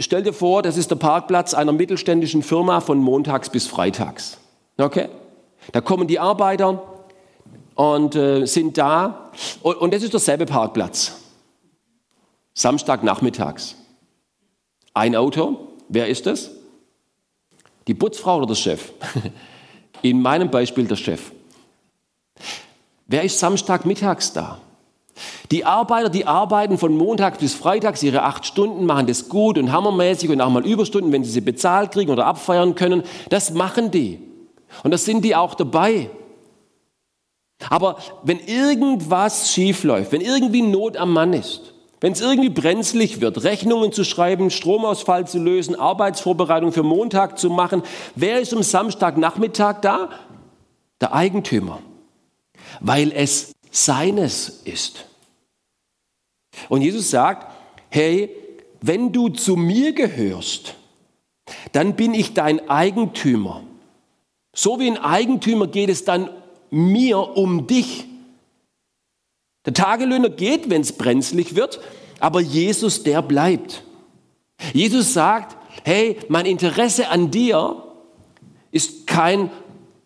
Stell 0.00 0.24
dir 0.24 0.32
vor, 0.32 0.62
das 0.62 0.76
ist 0.76 0.90
der 0.90 0.96
Parkplatz 0.96 1.54
einer 1.54 1.70
mittelständischen 1.70 2.42
Firma 2.42 2.80
von 2.80 2.98
montags 2.98 3.50
bis 3.50 3.68
freitags. 3.68 4.38
Okay? 4.78 5.10
Da 5.70 5.80
kommen 5.80 6.08
die 6.08 6.18
Arbeiter 6.18 6.82
und 7.76 8.16
äh, 8.16 8.46
sind 8.46 8.76
da 8.78 9.30
und, 9.62 9.76
und 9.76 9.94
das 9.94 10.02
ist 10.02 10.12
derselbe 10.12 10.46
Parkplatz. 10.46 11.20
Samstagnachmittags. 12.54 13.76
Ein 14.92 15.14
Auto, 15.14 15.68
wer 15.88 16.08
ist 16.08 16.26
es? 16.26 16.50
Die 17.86 17.94
Putzfrau 17.94 18.38
oder 18.38 18.46
der 18.46 18.54
Chef? 18.54 18.92
In 20.02 20.20
meinem 20.20 20.50
Beispiel 20.50 20.86
der 20.86 20.96
Chef. 20.96 21.32
Wer 23.06 23.22
ist 23.22 23.38
Samstagmittags 23.38 24.32
da? 24.32 24.60
Die 25.50 25.64
Arbeiter, 25.64 26.08
die 26.08 26.26
arbeiten 26.26 26.78
von 26.78 26.96
Montag 26.96 27.38
bis 27.38 27.54
Freitags 27.54 28.02
ihre 28.02 28.22
acht 28.22 28.46
Stunden, 28.46 28.86
machen 28.86 29.06
das 29.06 29.28
gut 29.28 29.58
und 29.58 29.70
hammermäßig 29.70 30.30
und 30.30 30.40
auch 30.40 30.50
mal 30.50 30.66
Überstunden, 30.66 31.12
wenn 31.12 31.22
sie 31.22 31.30
sie 31.30 31.40
bezahlt 31.40 31.92
kriegen 31.92 32.10
oder 32.10 32.26
abfeiern 32.26 32.74
können. 32.74 33.02
Das 33.28 33.52
machen 33.52 33.90
die. 33.90 34.18
Und 34.82 34.90
das 34.90 35.04
sind 35.04 35.24
die 35.24 35.36
auch 35.36 35.54
dabei. 35.54 36.10
Aber 37.70 37.98
wenn 38.22 38.40
irgendwas 38.40 39.52
schiefläuft, 39.52 40.12
wenn 40.12 40.20
irgendwie 40.20 40.62
Not 40.62 40.96
am 40.96 41.12
Mann 41.12 41.32
ist, 41.32 41.73
wenn 42.04 42.12
es 42.12 42.20
irgendwie 42.20 42.50
brenzlig 42.50 43.22
wird, 43.22 43.44
Rechnungen 43.44 43.90
zu 43.90 44.04
schreiben, 44.04 44.50
Stromausfall 44.50 45.26
zu 45.26 45.38
lösen, 45.38 45.74
Arbeitsvorbereitung 45.74 46.70
für 46.70 46.82
Montag 46.82 47.38
zu 47.38 47.48
machen, 47.48 47.82
wer 48.14 48.42
ist 48.42 48.52
am 48.52 48.62
Samstagnachmittag 48.62 49.80
da? 49.80 50.10
Der 51.00 51.14
Eigentümer, 51.14 51.80
weil 52.80 53.10
es 53.10 53.54
seines 53.70 54.50
ist. 54.50 55.06
Und 56.68 56.82
Jesus 56.82 57.08
sagt, 57.08 57.50
hey, 57.88 58.28
wenn 58.82 59.10
du 59.10 59.30
zu 59.30 59.56
mir 59.56 59.94
gehörst, 59.94 60.74
dann 61.72 61.96
bin 61.96 62.12
ich 62.12 62.34
dein 62.34 62.68
Eigentümer. 62.68 63.62
So 64.54 64.78
wie 64.78 64.90
ein 64.90 64.98
Eigentümer 64.98 65.68
geht 65.68 65.88
es 65.88 66.04
dann 66.04 66.28
mir 66.70 67.18
um 67.34 67.66
dich. 67.66 68.04
Der 69.66 69.74
Tagelöhner 69.74 70.30
geht, 70.30 70.70
wenn 70.70 70.82
es 70.82 70.92
brenzlig 70.92 71.54
wird, 71.54 71.80
aber 72.20 72.40
Jesus, 72.40 73.02
der 73.02 73.22
bleibt. 73.22 73.82
Jesus 74.72 75.12
sagt, 75.12 75.56
hey, 75.84 76.16
mein 76.28 76.46
Interesse 76.46 77.08
an 77.08 77.30
dir 77.30 77.82
ist 78.70 79.06
kein 79.06 79.50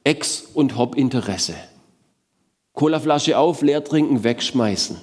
Ex- 0.05 0.45
und 0.55 0.77
Hop-Interesse. 0.77 1.55
Colaflasche 2.73 3.39
auf, 3.39 3.63
leer 3.63 3.83
trinken, 3.83 4.23
wegschmeißen. 4.25 4.97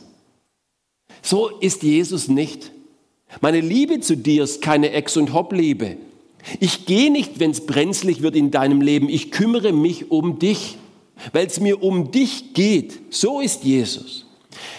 So 1.22 1.47
ist 1.47 1.84
Jesus 1.84 2.28
nicht. 2.28 2.72
Meine 3.41 3.60
Liebe 3.60 3.99
zu 3.99 4.16
dir 4.16 4.43
ist 4.43 4.62
keine 4.62 4.91
Ex- 4.91 5.18
und 5.18 5.34
Hop-Liebe. 5.34 5.97
Ich 6.60 6.86
gehe 6.86 7.12
nicht, 7.12 7.39
wenn 7.39 7.51
es 7.51 7.66
brenzlig 7.66 8.22
wird 8.22 8.36
in 8.36 8.51
deinem 8.51 8.82
Leben. 8.82 9.10
Ich 9.10 9.32
kümmere 9.32 9.74
mich 9.74 10.12
um 10.12 10.39
dich, 10.39 10.78
weil 11.34 11.47
es 11.47 11.60
mir 11.60 11.84
um 11.84 12.12
dich 12.12 12.53
geht. 12.53 13.14
So 13.14 13.41
ist 13.41 13.64
Jesus. 13.64 14.24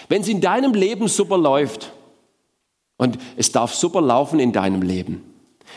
Wenn 0.09 0.22
es 0.22 0.29
in 0.29 0.41
deinem 0.41 0.74
Leben 0.74 1.09
super 1.09 1.39
läuft, 1.39 1.93
und 2.99 3.18
es 3.37 3.53
darf 3.53 3.74
super 3.74 4.01
laufen 4.01 4.41
in 4.41 4.53
deinem 4.53 4.83
Leben, 4.83 5.22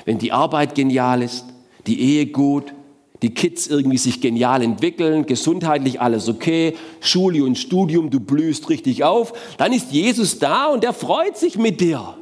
wenn 0.05 0.17
die 0.17 0.31
Arbeit 0.31 0.75
genial 0.75 1.21
ist, 1.21 1.45
die 1.85 1.99
Ehe 1.99 2.27
gut, 2.27 2.73
die 3.21 3.33
Kids 3.33 3.67
irgendwie 3.67 3.97
sich 3.97 4.21
genial 4.21 4.61
entwickeln, 4.61 5.25
gesundheitlich 5.25 5.99
alles 5.99 6.29
okay, 6.29 6.75
Schule 7.01 7.43
und 7.43 7.57
Studium, 7.57 8.09
du 8.09 8.19
blühst 8.19 8.69
richtig 8.69 9.03
auf, 9.03 9.33
dann 9.57 9.73
ist 9.73 9.91
Jesus 9.91 10.39
da 10.39 10.67
und 10.67 10.83
er 10.83 10.93
freut 10.93 11.37
sich 11.37 11.57
mit 11.57 11.81
dir. 11.81 12.15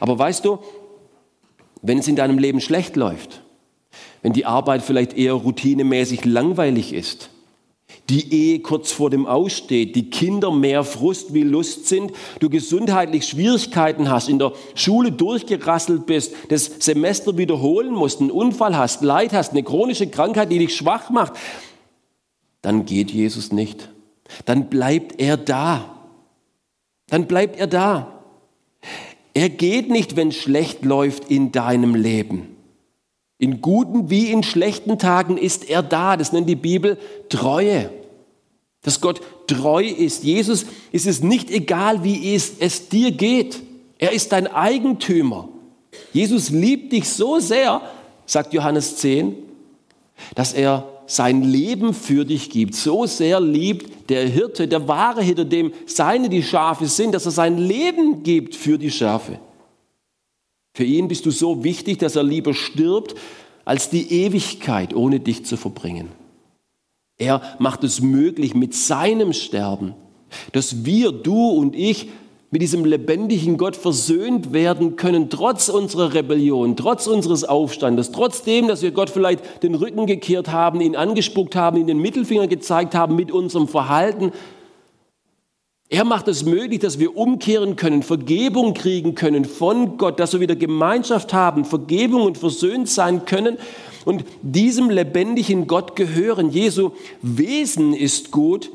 Aber 0.00 0.18
weißt 0.18 0.44
du, 0.44 0.58
wenn 1.80 1.98
es 1.98 2.08
in 2.08 2.16
deinem 2.16 2.38
Leben 2.38 2.60
schlecht 2.60 2.96
läuft, 2.96 3.42
wenn 4.20 4.32
die 4.32 4.44
Arbeit 4.44 4.82
vielleicht 4.82 5.14
eher 5.14 5.32
routinemäßig 5.32 6.24
langweilig 6.24 6.92
ist, 6.92 7.30
die 8.12 8.30
Ehe 8.30 8.60
kurz 8.60 8.92
vor 8.92 9.08
dem 9.08 9.24
Aussteht, 9.24 9.96
die 9.96 10.10
Kinder 10.10 10.50
mehr 10.50 10.84
Frust 10.84 11.32
wie 11.32 11.44
Lust 11.44 11.88
sind, 11.88 12.12
du 12.40 12.50
gesundheitlich 12.50 13.26
Schwierigkeiten 13.26 14.10
hast, 14.10 14.28
in 14.28 14.38
der 14.38 14.52
Schule 14.74 15.10
durchgerasselt 15.10 16.04
bist, 16.04 16.34
das 16.50 16.70
Semester 16.80 17.38
wiederholen 17.38 17.94
musst, 17.94 18.20
einen 18.20 18.30
Unfall 18.30 18.76
hast, 18.76 19.00
Leid 19.00 19.32
hast, 19.32 19.52
eine 19.52 19.62
chronische 19.62 20.08
Krankheit, 20.08 20.52
die 20.52 20.58
dich 20.58 20.76
schwach 20.76 21.08
macht, 21.08 21.32
dann 22.60 22.84
geht 22.84 23.10
Jesus 23.10 23.50
nicht. 23.50 23.88
Dann 24.44 24.68
bleibt 24.68 25.18
er 25.18 25.38
da. 25.38 25.96
Dann 27.08 27.26
bleibt 27.26 27.58
er 27.58 27.66
da. 27.66 28.22
Er 29.32 29.48
geht 29.48 29.88
nicht, 29.88 30.16
wenn 30.16 30.32
schlecht 30.32 30.84
läuft 30.84 31.30
in 31.30 31.50
deinem 31.50 31.94
Leben. 31.94 32.56
In 33.38 33.62
guten 33.62 34.10
wie 34.10 34.30
in 34.30 34.42
schlechten 34.42 34.98
Tagen 34.98 35.38
ist 35.38 35.68
er 35.68 35.82
da. 35.82 36.18
Das 36.18 36.32
nennt 36.32 36.48
die 36.48 36.56
Bibel 36.56 36.98
Treue. 37.30 37.90
Dass 38.82 39.00
Gott 39.00 39.20
treu 39.46 39.84
ist. 39.84 40.24
Jesus 40.24 40.66
ist 40.90 41.06
es 41.06 41.22
nicht 41.22 41.50
egal, 41.50 42.04
wie 42.04 42.34
es, 42.34 42.54
es 42.58 42.88
dir 42.88 43.12
geht. 43.12 43.60
Er 43.98 44.12
ist 44.12 44.32
dein 44.32 44.48
Eigentümer. 44.48 45.48
Jesus 46.12 46.50
liebt 46.50 46.92
dich 46.92 47.08
so 47.08 47.38
sehr, 47.38 47.82
sagt 48.26 48.52
Johannes 48.52 48.96
10, 48.96 49.36
dass 50.34 50.52
er 50.52 50.88
sein 51.06 51.42
Leben 51.42 51.94
für 51.94 52.24
dich 52.24 52.50
gibt. 52.50 52.74
So 52.74 53.06
sehr 53.06 53.40
liebt 53.40 54.10
der 54.10 54.28
Hirte, 54.28 54.66
der 54.66 54.88
wahre 54.88 55.22
Hirte, 55.22 55.46
dem 55.46 55.72
seine 55.86 56.28
die 56.28 56.42
Schafe 56.42 56.86
sind, 56.86 57.12
dass 57.12 57.26
er 57.26 57.32
sein 57.32 57.58
Leben 57.58 58.22
gibt 58.22 58.54
für 58.56 58.78
die 58.78 58.90
Schafe. 58.90 59.38
Für 60.74 60.84
ihn 60.84 61.08
bist 61.08 61.26
du 61.26 61.30
so 61.30 61.64
wichtig, 61.64 61.98
dass 61.98 62.16
er 62.16 62.22
lieber 62.22 62.54
stirbt, 62.54 63.14
als 63.64 63.90
die 63.90 64.10
Ewigkeit 64.10 64.94
ohne 64.94 65.20
dich 65.20 65.44
zu 65.44 65.56
verbringen. 65.56 66.08
Er 67.22 67.40
macht 67.60 67.84
es 67.84 68.00
möglich 68.00 68.52
mit 68.56 68.74
seinem 68.74 69.32
Sterben, 69.32 69.94
dass 70.50 70.84
wir, 70.84 71.12
du 71.12 71.50
und 71.50 71.76
ich, 71.76 72.08
mit 72.50 72.62
diesem 72.62 72.84
lebendigen 72.84 73.58
Gott 73.58 73.76
versöhnt 73.76 74.52
werden 74.52 74.96
können, 74.96 75.30
trotz 75.30 75.68
unserer 75.68 76.14
Rebellion, 76.14 76.76
trotz 76.76 77.06
unseres 77.06 77.44
Aufstandes, 77.44 78.10
trotzdem, 78.10 78.66
dass 78.66 78.82
wir 78.82 78.90
Gott 78.90 79.08
vielleicht 79.08 79.62
den 79.62 79.76
Rücken 79.76 80.06
gekehrt 80.06 80.50
haben, 80.50 80.80
ihn 80.80 80.96
angespuckt 80.96 81.54
haben, 81.54 81.76
ihn 81.76 81.86
den 81.86 82.00
Mittelfinger 82.00 82.48
gezeigt 82.48 82.96
haben 82.96 83.14
mit 83.14 83.30
unserem 83.30 83.68
Verhalten, 83.68 84.32
er 85.88 86.04
macht 86.04 86.26
es 86.26 86.44
möglich, 86.44 86.80
dass 86.80 86.98
wir 86.98 87.16
umkehren 87.16 87.76
können, 87.76 88.02
Vergebung 88.02 88.72
kriegen 88.72 89.14
können 89.14 89.44
von 89.44 89.98
Gott, 89.98 90.18
dass 90.18 90.32
wir 90.32 90.40
wieder 90.40 90.56
Gemeinschaft 90.56 91.34
haben, 91.34 91.66
Vergebung 91.66 92.22
und 92.22 92.38
versöhnt 92.38 92.88
sein 92.88 93.26
können 93.26 93.58
und 94.04 94.24
diesem 94.42 94.90
lebendigen 94.90 95.66
Gott 95.66 95.96
gehören. 95.96 96.50
Jesu 96.50 96.90
Wesen 97.22 97.94
ist 97.94 98.30
gut 98.30 98.70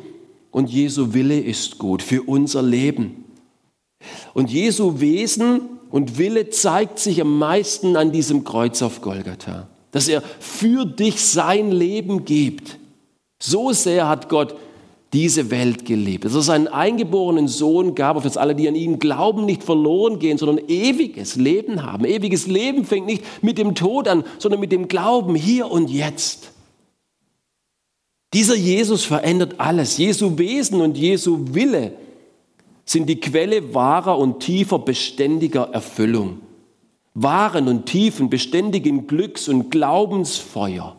und 0.52 0.70
Jesu 0.70 1.14
Wille 1.14 1.40
ist 1.40 1.78
gut 1.78 2.02
für 2.02 2.24
unser 2.24 2.62
Leben. 2.62 3.26
Und 4.34 4.52
Jesu 4.52 5.00
Wesen 5.00 5.62
und 5.90 6.18
Wille 6.18 6.50
zeigt 6.50 7.00
sich 7.00 7.22
am 7.22 7.38
meisten 7.38 7.96
an 7.96 8.12
diesem 8.12 8.44
Kreuz 8.44 8.82
auf 8.82 9.02
Golgatha, 9.02 9.68
dass 9.92 10.08
er 10.08 10.22
für 10.40 10.86
dich 10.86 11.22
sein 11.22 11.72
Leben 11.72 12.26
gibt. 12.26 12.78
So 13.42 13.72
sehr 13.72 14.08
hat 14.08 14.30
Gott 14.30 14.56
diese 15.14 15.52
Welt 15.52 15.86
gelebt. 15.86 16.26
Dass 16.26 16.36
er 16.36 16.42
seinen 16.42 16.68
eingeborenen 16.68 17.48
Sohn 17.48 17.96
gab, 17.96 18.18
auf 18.18 18.24
das 18.24 18.38
alle, 18.38 18.56
die 18.56 18.68
an 18.68 18.76
ihn 18.76 19.00
glauben, 19.00 19.46
nicht 19.46 19.64
verloren 19.64 20.20
gehen, 20.20 20.38
sondern 20.38 20.66
ewiges 20.68 21.36
Leben 21.36 21.84
haben. 21.84 22.06
Ewiges 22.06 22.48
Leben 22.48 22.84
fängt 22.84 23.06
nicht 23.06 23.24
mit 23.42 23.58
dem 23.58 23.76
Tod 23.76 24.08
an, 24.08 24.24
sondern 24.38 24.60
mit 24.60 24.72
dem 24.72 24.88
Glauben 24.88 25.36
hier 25.36 25.72
und 25.72 25.90
jetzt. 25.90 26.52
Dieser 28.34 28.56
Jesus 28.56 29.06
verändert 29.06 29.56
alles. 29.60 29.98
Jesu 29.98 30.38
Wesen 30.38 30.82
und 30.82 30.98
Jesu 30.98 31.40
Wille 31.54 31.94
sind 32.86 33.08
die 33.08 33.20
Quelle 33.20 33.74
wahrer 33.74 34.18
und 34.18 34.42
tiefer 34.42 34.80
beständiger 34.80 35.70
Erfüllung. 35.72 36.40
Wahren 37.14 37.68
und 37.68 37.86
tiefen, 37.86 38.30
beständigen 38.30 39.08
Glücks- 39.08 39.50
und 39.50 39.72
Glaubensfeuer. 39.72 40.96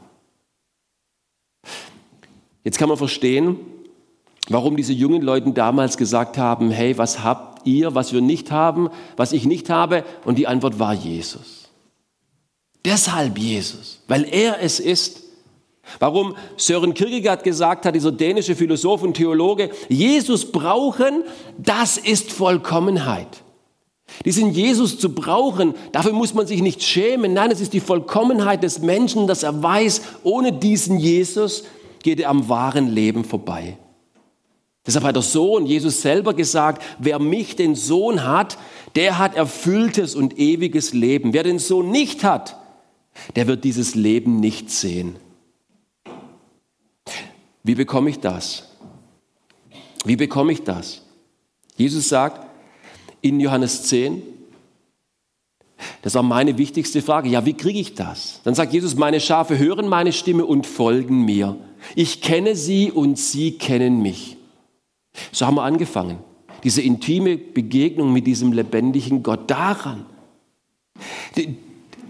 Jetzt 2.64 2.78
kann 2.78 2.88
man 2.88 2.98
verstehen, 2.98 3.56
warum 4.48 4.76
diese 4.76 4.92
jungen 4.92 5.22
Leute 5.22 5.50
damals 5.52 5.96
gesagt 5.96 6.38
haben, 6.38 6.70
hey, 6.70 6.96
was 6.98 7.22
habt 7.22 7.66
ihr, 7.66 7.94
was 7.94 8.12
wir 8.12 8.20
nicht 8.20 8.50
haben, 8.50 8.88
was 9.16 9.32
ich 9.32 9.44
nicht 9.44 9.70
habe? 9.70 10.04
Und 10.24 10.38
die 10.38 10.46
Antwort 10.46 10.78
war 10.78 10.94
Jesus. 10.94 11.68
Deshalb 12.84 13.38
Jesus, 13.38 14.00
weil 14.08 14.24
er 14.24 14.62
es 14.62 14.80
ist. 14.80 15.24
Warum 15.98 16.36
Sören 16.56 16.92
Kierkegaard 16.92 17.44
gesagt 17.44 17.86
hat, 17.86 17.94
dieser 17.94 18.12
dänische 18.12 18.54
Philosoph 18.54 19.02
und 19.02 19.14
Theologe, 19.14 19.70
Jesus 19.88 20.52
brauchen, 20.52 21.24
das 21.56 21.96
ist 21.96 22.30
Vollkommenheit. 22.30 23.42
Diesen 24.24 24.52
Jesus 24.52 24.98
zu 24.98 25.14
brauchen, 25.14 25.74
dafür 25.92 26.12
muss 26.12 26.34
man 26.34 26.46
sich 26.46 26.62
nicht 26.62 26.82
schämen. 26.82 27.34
Nein, 27.34 27.50
es 27.50 27.60
ist 27.60 27.72
die 27.72 27.80
Vollkommenheit 27.80 28.62
des 28.62 28.80
Menschen, 28.80 29.26
dass 29.26 29.42
er 29.42 29.62
weiß, 29.62 30.02
ohne 30.22 30.52
diesen 30.52 30.98
Jesus 30.98 31.64
geht 32.02 32.20
er 32.20 32.30
am 32.30 32.48
wahren 32.48 32.88
Leben 32.88 33.24
vorbei. 33.24 33.76
Deshalb 34.86 35.04
hat 35.04 35.16
der 35.16 35.22
Sohn, 35.22 35.66
Jesus 35.66 36.00
selber 36.00 36.32
gesagt, 36.32 36.82
wer 36.98 37.18
mich, 37.18 37.56
den 37.56 37.74
Sohn 37.74 38.24
hat, 38.24 38.56
der 38.94 39.18
hat 39.18 39.34
erfülltes 39.34 40.14
und 40.14 40.38
ewiges 40.38 40.94
Leben. 40.94 41.32
Wer 41.32 41.42
den 41.42 41.58
Sohn 41.58 41.90
nicht 41.90 42.24
hat, 42.24 42.58
der 43.36 43.46
wird 43.46 43.64
dieses 43.64 43.94
Leben 43.94 44.40
nicht 44.40 44.70
sehen. 44.70 45.16
Wie 47.62 47.74
bekomme 47.74 48.08
ich 48.08 48.18
das? 48.18 48.68
Wie 50.04 50.16
bekomme 50.16 50.52
ich 50.52 50.62
das? 50.62 51.02
Jesus 51.76 52.08
sagt 52.08 52.46
in 53.20 53.40
Johannes 53.40 53.82
10, 53.84 54.22
Das 56.00 56.14
war 56.14 56.22
meine 56.22 56.56
wichtigste 56.56 57.02
Frage. 57.02 57.28
Ja, 57.28 57.44
wie 57.44 57.52
kriege 57.52 57.78
ich 57.78 57.94
das? 57.94 58.40
Dann 58.44 58.54
sagt 58.54 58.72
Jesus, 58.72 58.96
meine 58.96 59.20
Schafe 59.20 59.58
hören 59.58 59.88
meine 59.88 60.12
Stimme 60.12 60.46
und 60.46 60.66
folgen 60.66 61.26
mir. 61.26 61.56
Ich 61.94 62.22
kenne 62.22 62.56
sie 62.56 62.90
und 62.90 63.18
sie 63.18 63.58
kennen 63.58 64.00
mich. 64.00 64.37
So 65.32 65.46
haben 65.46 65.56
wir 65.56 65.62
angefangen. 65.62 66.18
Diese 66.64 66.82
intime 66.82 67.36
Begegnung 67.36 68.12
mit 68.12 68.26
diesem 68.26 68.52
lebendigen 68.52 69.22
Gott 69.22 69.50
daran. 69.50 70.06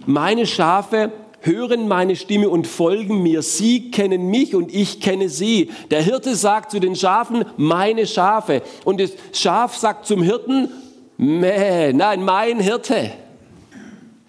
Meine 0.07 0.47
Schafe 0.47 1.13
hören 1.41 1.87
meine 1.87 2.17
Stimme 2.17 2.49
und 2.49 2.67
folgen 2.67 3.23
mir. 3.23 3.43
Sie 3.43 3.91
kennen 3.91 4.31
mich 4.31 4.55
und 4.55 4.75
ich 4.75 5.01
kenne 5.01 5.29
sie. 5.29 5.71
Der 5.91 6.03
Hirte 6.03 6.35
sagt 6.35 6.71
zu 6.71 6.81
den 6.81 6.97
Schafen, 6.97 7.45
meine 7.57 8.07
Schafe. 8.07 8.63
Und 8.85 9.01
das 9.01 9.13
Schaf 9.33 9.77
sagt 9.77 10.07
zum 10.07 10.23
Hirten, 10.23 10.69
Mäh, 11.21 11.93
nein, 11.93 12.25
mein 12.25 12.61
Hirte. 12.61 13.11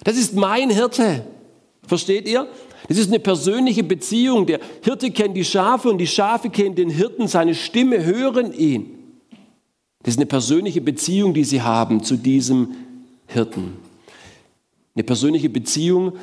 Das 0.04 0.18
ist 0.18 0.34
mein 0.36 0.72
Hirte. 0.72 1.24
Versteht 1.88 2.28
ihr? 2.28 2.48
Das 2.90 2.98
ist 2.98 3.10
eine 3.10 3.20
persönliche 3.20 3.84
Beziehung. 3.84 4.48
Der 4.48 4.60
Hirte 4.82 5.12
kennt 5.12 5.38
die 5.38 5.46
Schafe 5.46 5.90
und 5.90 6.00
die 6.00 6.08
Schafe 6.08 6.50
kennen 6.50 6.74
den 6.74 6.90
Hirten. 6.90 7.28
Seine 7.28 7.54
Stimme 7.54 8.04
hören 8.04 8.52
ihn. 8.52 8.98
Das 10.02 10.16
ist 10.16 10.18
eine 10.18 10.26
persönliche 10.26 10.82
Beziehung, 10.82 11.36
die 11.36 11.44
sie 11.44 11.62
haben 11.62 12.04
zu 12.04 12.18
diesem 12.18 12.76
Hirten. 13.28 13.78
Eine 14.96 15.04
persönliche 15.04 15.50
Beziehung, 15.50 16.14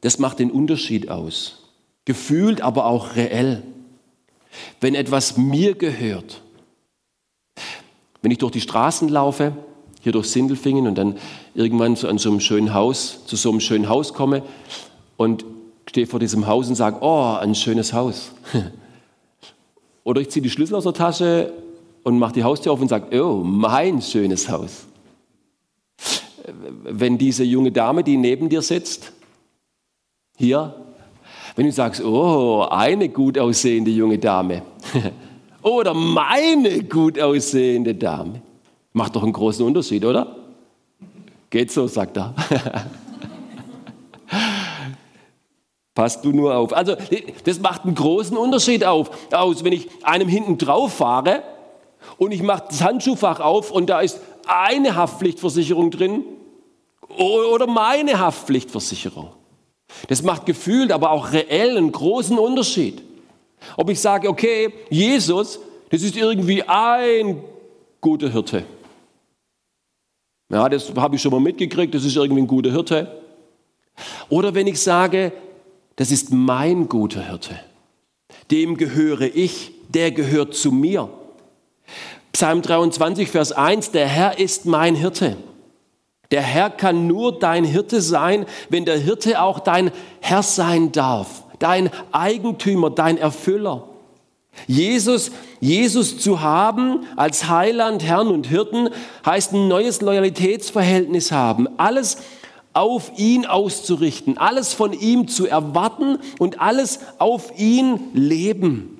das 0.00 0.18
macht 0.18 0.38
den 0.38 0.50
Unterschied 0.50 1.10
aus. 1.10 1.64
Gefühlt, 2.06 2.62
aber 2.62 2.86
auch 2.86 3.14
reell. 3.16 3.62
Wenn 4.80 4.94
etwas 4.94 5.36
mir 5.36 5.74
gehört, 5.74 6.40
wenn 8.22 8.30
ich 8.30 8.38
durch 8.38 8.52
die 8.52 8.62
Straßen 8.62 9.10
laufe, 9.10 9.52
hier 10.00 10.12
durch 10.12 10.28
Sindelfingen 10.28 10.86
und 10.86 10.94
dann 10.94 11.18
irgendwann 11.54 11.94
zu, 11.94 12.08
so 12.16 12.30
einem 12.30 12.40
schönen 12.40 12.72
Haus, 12.72 13.26
zu 13.26 13.36
so 13.36 13.50
einem 13.50 13.60
schönen 13.60 13.90
Haus 13.90 14.14
komme 14.14 14.42
und 15.18 15.44
stehe 15.88 16.06
vor 16.06 16.20
diesem 16.20 16.46
Haus 16.46 16.68
und 16.68 16.74
sage, 16.74 16.98
oh, 17.00 17.36
ein 17.40 17.54
schönes 17.54 17.92
Haus. 17.92 18.32
Oder 20.04 20.20
ich 20.20 20.30
ziehe 20.30 20.42
die 20.42 20.50
Schlüssel 20.50 20.74
aus 20.74 20.84
der 20.84 20.92
Tasche 20.92 21.52
und 22.04 22.18
mache 22.18 22.34
die 22.34 22.44
Haustür 22.44 22.72
auf 22.72 22.80
und 22.80 22.88
sage, 22.88 23.22
oh, 23.22 23.42
mein 23.42 24.00
schönes 24.00 24.48
Haus. 24.48 24.86
Wenn 26.84 27.18
diese 27.18 27.42
junge 27.42 27.72
Dame, 27.72 28.04
die 28.04 28.16
neben 28.16 28.48
dir 28.48 28.62
sitzt, 28.62 29.12
hier, 30.36 30.74
wenn 31.56 31.66
du 31.66 31.72
sagst, 31.72 32.04
oh, 32.04 32.66
eine 32.70 33.08
gut 33.08 33.38
aussehende 33.38 33.90
junge 33.90 34.18
Dame 34.18 34.62
oder 35.62 35.94
meine 35.94 36.84
gut 36.84 37.18
aussehende 37.18 37.94
Dame, 37.94 38.42
Macht 38.96 39.14
doch 39.14 39.22
einen 39.22 39.34
großen 39.34 39.62
Unterschied, 39.66 40.06
oder? 40.06 40.36
Geht 41.50 41.70
so, 41.70 41.86
sagt 41.86 42.16
er. 42.16 42.34
Passt 45.96 46.26
du 46.26 46.30
nur 46.30 46.54
auf. 46.54 46.74
Also, 46.74 46.94
das 47.44 47.58
macht 47.58 47.84
einen 47.84 47.94
großen 47.94 48.36
Unterschied 48.36 48.84
auf, 48.84 49.10
aus, 49.32 49.64
wenn 49.64 49.72
ich 49.72 49.88
einem 50.02 50.28
hinten 50.28 50.58
drauf 50.58 50.92
fahre 50.92 51.42
und 52.18 52.32
ich 52.32 52.42
mache 52.42 52.64
das 52.68 52.82
Handschuhfach 52.82 53.40
auf 53.40 53.70
und 53.70 53.86
da 53.86 54.02
ist 54.02 54.20
eine 54.46 54.94
Haftpflichtversicherung 54.94 55.90
drin 55.90 56.22
oder 57.16 57.66
meine 57.66 58.20
Haftpflichtversicherung. 58.20 59.32
Das 60.08 60.22
macht 60.22 60.44
gefühlt, 60.44 60.92
aber 60.92 61.12
auch 61.12 61.32
reell 61.32 61.78
einen 61.78 61.92
großen 61.92 62.38
Unterschied. 62.38 63.02
Ob 63.78 63.88
ich 63.88 63.98
sage, 63.98 64.28
okay, 64.28 64.74
Jesus, 64.90 65.58
das 65.88 66.02
ist 66.02 66.14
irgendwie 66.14 66.62
ein 66.62 67.42
guter 68.02 68.28
Hirte. 68.28 68.64
Ja, 70.50 70.68
das 70.68 70.92
habe 70.94 71.16
ich 71.16 71.22
schon 71.22 71.32
mal 71.32 71.40
mitgekriegt, 71.40 71.94
das 71.94 72.04
ist 72.04 72.16
irgendwie 72.16 72.42
ein 72.42 72.46
guter 72.46 72.70
Hirte. 72.70 73.22
Oder 74.28 74.54
wenn 74.54 74.66
ich 74.66 74.78
sage, 74.78 75.32
das 75.96 76.10
ist 76.10 76.32
mein 76.32 76.88
guter 76.88 77.26
Hirte, 77.26 77.58
dem 78.50 78.76
gehöre 78.76 79.22
ich, 79.34 79.72
der 79.88 80.10
gehört 80.10 80.54
zu 80.54 80.72
mir. 80.72 81.08
Psalm 82.32 82.60
23, 82.62 83.30
Vers 83.30 83.52
1, 83.52 83.92
der 83.92 84.06
Herr 84.06 84.38
ist 84.38 84.66
mein 84.66 84.94
Hirte. 84.94 85.36
Der 86.30 86.42
Herr 86.42 86.70
kann 86.70 87.06
nur 87.06 87.38
dein 87.38 87.64
Hirte 87.64 88.00
sein, 88.00 88.46
wenn 88.68 88.84
der 88.84 88.98
Hirte 88.98 89.40
auch 89.40 89.60
dein 89.60 89.90
Herr 90.20 90.42
sein 90.42 90.92
darf, 90.92 91.44
dein 91.60 91.90
Eigentümer, 92.12 92.90
dein 92.90 93.16
Erfüller. 93.16 93.88
Jesus, 94.66 95.30
Jesus 95.60 96.18
zu 96.18 96.40
haben 96.40 97.06
als 97.16 97.48
Heiland, 97.48 98.02
Herrn 98.02 98.28
und 98.28 98.46
Hirten 98.46 98.88
heißt 99.24 99.52
ein 99.52 99.68
neues 99.68 100.00
Loyalitätsverhältnis 100.00 101.30
haben. 101.30 101.68
Alles 101.78 102.18
auf 102.76 103.12
ihn 103.16 103.46
auszurichten, 103.46 104.36
alles 104.36 104.74
von 104.74 104.92
ihm 104.92 105.28
zu 105.28 105.46
erwarten 105.46 106.18
und 106.38 106.60
alles 106.60 107.00
auf 107.18 107.58
ihn 107.58 107.98
leben. 108.12 108.98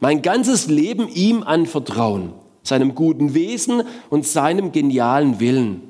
Mein 0.00 0.22
ganzes 0.22 0.68
Leben 0.68 1.06
ihm 1.08 1.42
anvertrauen, 1.42 2.32
seinem 2.62 2.94
guten 2.94 3.34
Wesen 3.34 3.82
und 4.08 4.26
seinem 4.26 4.72
genialen 4.72 5.38
Willen. 5.38 5.82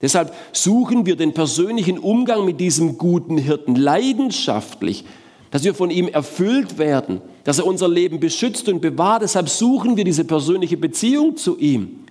Deshalb 0.00 0.34
suchen 0.52 1.04
wir 1.04 1.16
den 1.16 1.34
persönlichen 1.34 1.98
Umgang 1.98 2.44
mit 2.46 2.58
diesem 2.60 2.96
guten 2.96 3.36
Hirten 3.36 3.76
leidenschaftlich, 3.76 5.04
dass 5.50 5.64
wir 5.64 5.74
von 5.74 5.90
ihm 5.90 6.08
erfüllt 6.08 6.78
werden, 6.78 7.20
dass 7.44 7.58
er 7.58 7.66
unser 7.66 7.88
Leben 7.88 8.18
beschützt 8.18 8.68
und 8.68 8.80
bewahrt. 8.80 9.22
Deshalb 9.22 9.48
suchen 9.48 9.96
wir 9.96 10.04
diese 10.04 10.24
persönliche 10.24 10.76
Beziehung 10.76 11.36
zu 11.36 11.58
ihm. 11.58 12.04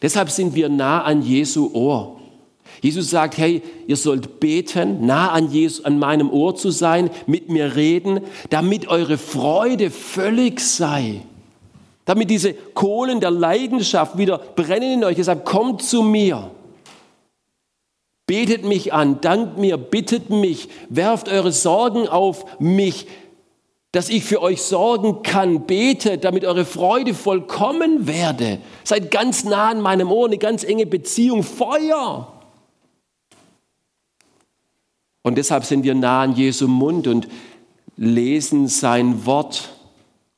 Deshalb 0.00 0.30
sind 0.30 0.54
wir 0.54 0.68
nah 0.68 1.02
an 1.02 1.22
Jesu 1.22 1.70
Ohr. 1.72 2.20
Jesus 2.84 3.08
sagt, 3.08 3.38
hey, 3.38 3.62
ihr 3.86 3.96
sollt 3.96 4.40
beten, 4.40 5.06
nah 5.06 5.30
an, 5.30 5.50
Jesus, 5.50 5.86
an 5.86 5.98
meinem 5.98 6.30
Ohr 6.30 6.54
zu 6.54 6.70
sein, 6.70 7.08
mit 7.26 7.48
mir 7.48 7.76
reden, 7.76 8.20
damit 8.50 8.88
eure 8.88 9.16
Freude 9.16 9.90
völlig 9.90 10.60
sei. 10.60 11.22
Damit 12.04 12.28
diese 12.28 12.52
Kohlen 12.52 13.20
der 13.20 13.30
Leidenschaft 13.30 14.18
wieder 14.18 14.36
brennen 14.36 14.92
in 14.92 15.04
euch. 15.04 15.16
Deshalb 15.16 15.46
kommt 15.46 15.80
zu 15.80 16.02
mir. 16.02 16.50
Betet 18.26 18.66
mich 18.66 18.92
an, 18.92 19.18
dankt 19.22 19.56
mir, 19.56 19.78
bittet 19.78 20.28
mich, 20.28 20.68
werft 20.90 21.30
eure 21.30 21.52
Sorgen 21.52 22.06
auf 22.06 22.44
mich, 22.60 23.06
dass 23.92 24.10
ich 24.10 24.24
für 24.24 24.42
euch 24.42 24.60
sorgen 24.60 25.22
kann. 25.22 25.64
Betet, 25.64 26.22
damit 26.22 26.44
eure 26.44 26.66
Freude 26.66 27.14
vollkommen 27.14 28.06
werde. 28.06 28.58
Seid 28.82 29.10
ganz 29.10 29.44
nah 29.44 29.70
an 29.70 29.80
meinem 29.80 30.12
Ohr, 30.12 30.26
eine 30.26 30.36
ganz 30.36 30.64
enge 30.64 30.84
Beziehung, 30.84 31.42
Feuer. 31.42 32.33
Und 35.24 35.36
deshalb 35.36 35.64
sind 35.64 35.82
wir 35.82 35.96
nah 35.96 36.22
an 36.22 36.36
Jesu 36.36 36.68
Mund 36.68 37.08
und 37.08 37.26
lesen 37.96 38.68
sein 38.68 39.26
Wort. 39.26 39.70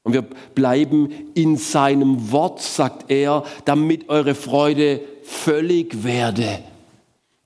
Und 0.02 0.14
wir 0.14 0.22
bleiben 0.22 1.10
in 1.34 1.58
seinem 1.58 2.32
Wort, 2.32 2.62
sagt 2.62 3.10
er, 3.10 3.44
damit 3.66 4.08
eure 4.08 4.34
Freude 4.34 5.00
völlig 5.22 6.02
werde 6.02 6.60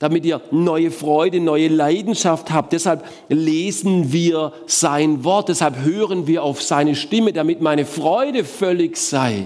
damit 0.01 0.25
ihr 0.25 0.41
neue 0.49 0.89
Freude, 0.89 1.39
neue 1.39 1.67
Leidenschaft 1.67 2.49
habt. 2.49 2.73
Deshalb 2.73 3.05
lesen 3.29 4.11
wir 4.11 4.51
sein 4.65 5.23
Wort, 5.23 5.49
deshalb 5.49 5.77
hören 5.77 6.25
wir 6.25 6.41
auf 6.41 6.59
seine 6.59 6.95
Stimme, 6.95 7.33
damit 7.33 7.61
meine 7.61 7.85
Freude 7.85 8.43
völlig 8.43 8.97
sei. 8.97 9.45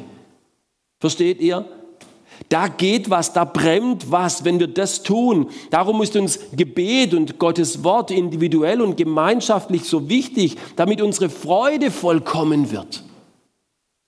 Versteht 1.02 1.41
ihr? 1.41 1.66
Da 2.50 2.68
geht 2.68 3.10
was, 3.10 3.34
da 3.34 3.43
brennt 3.43 4.12
was, 4.12 4.46
wenn 4.46 4.60
wir 4.60 4.68
das 4.68 5.04
tun. 5.04 5.50
Darum 5.72 6.02
ist 6.02 6.16
uns 6.16 6.39
Gebet 6.56 7.14
und 7.14 7.39
Gottes 7.39 7.84
Wort 7.84 8.12
individuell 8.12 8.82
und 8.82 8.98
gemeinschaftlich 8.98 9.86
so 9.86 10.10
wichtig, 10.10 10.58
damit 10.76 11.02
unsere 11.02 11.30
Freude 11.30 11.89
vollkommen 11.89 12.72
wird. 12.72 13.04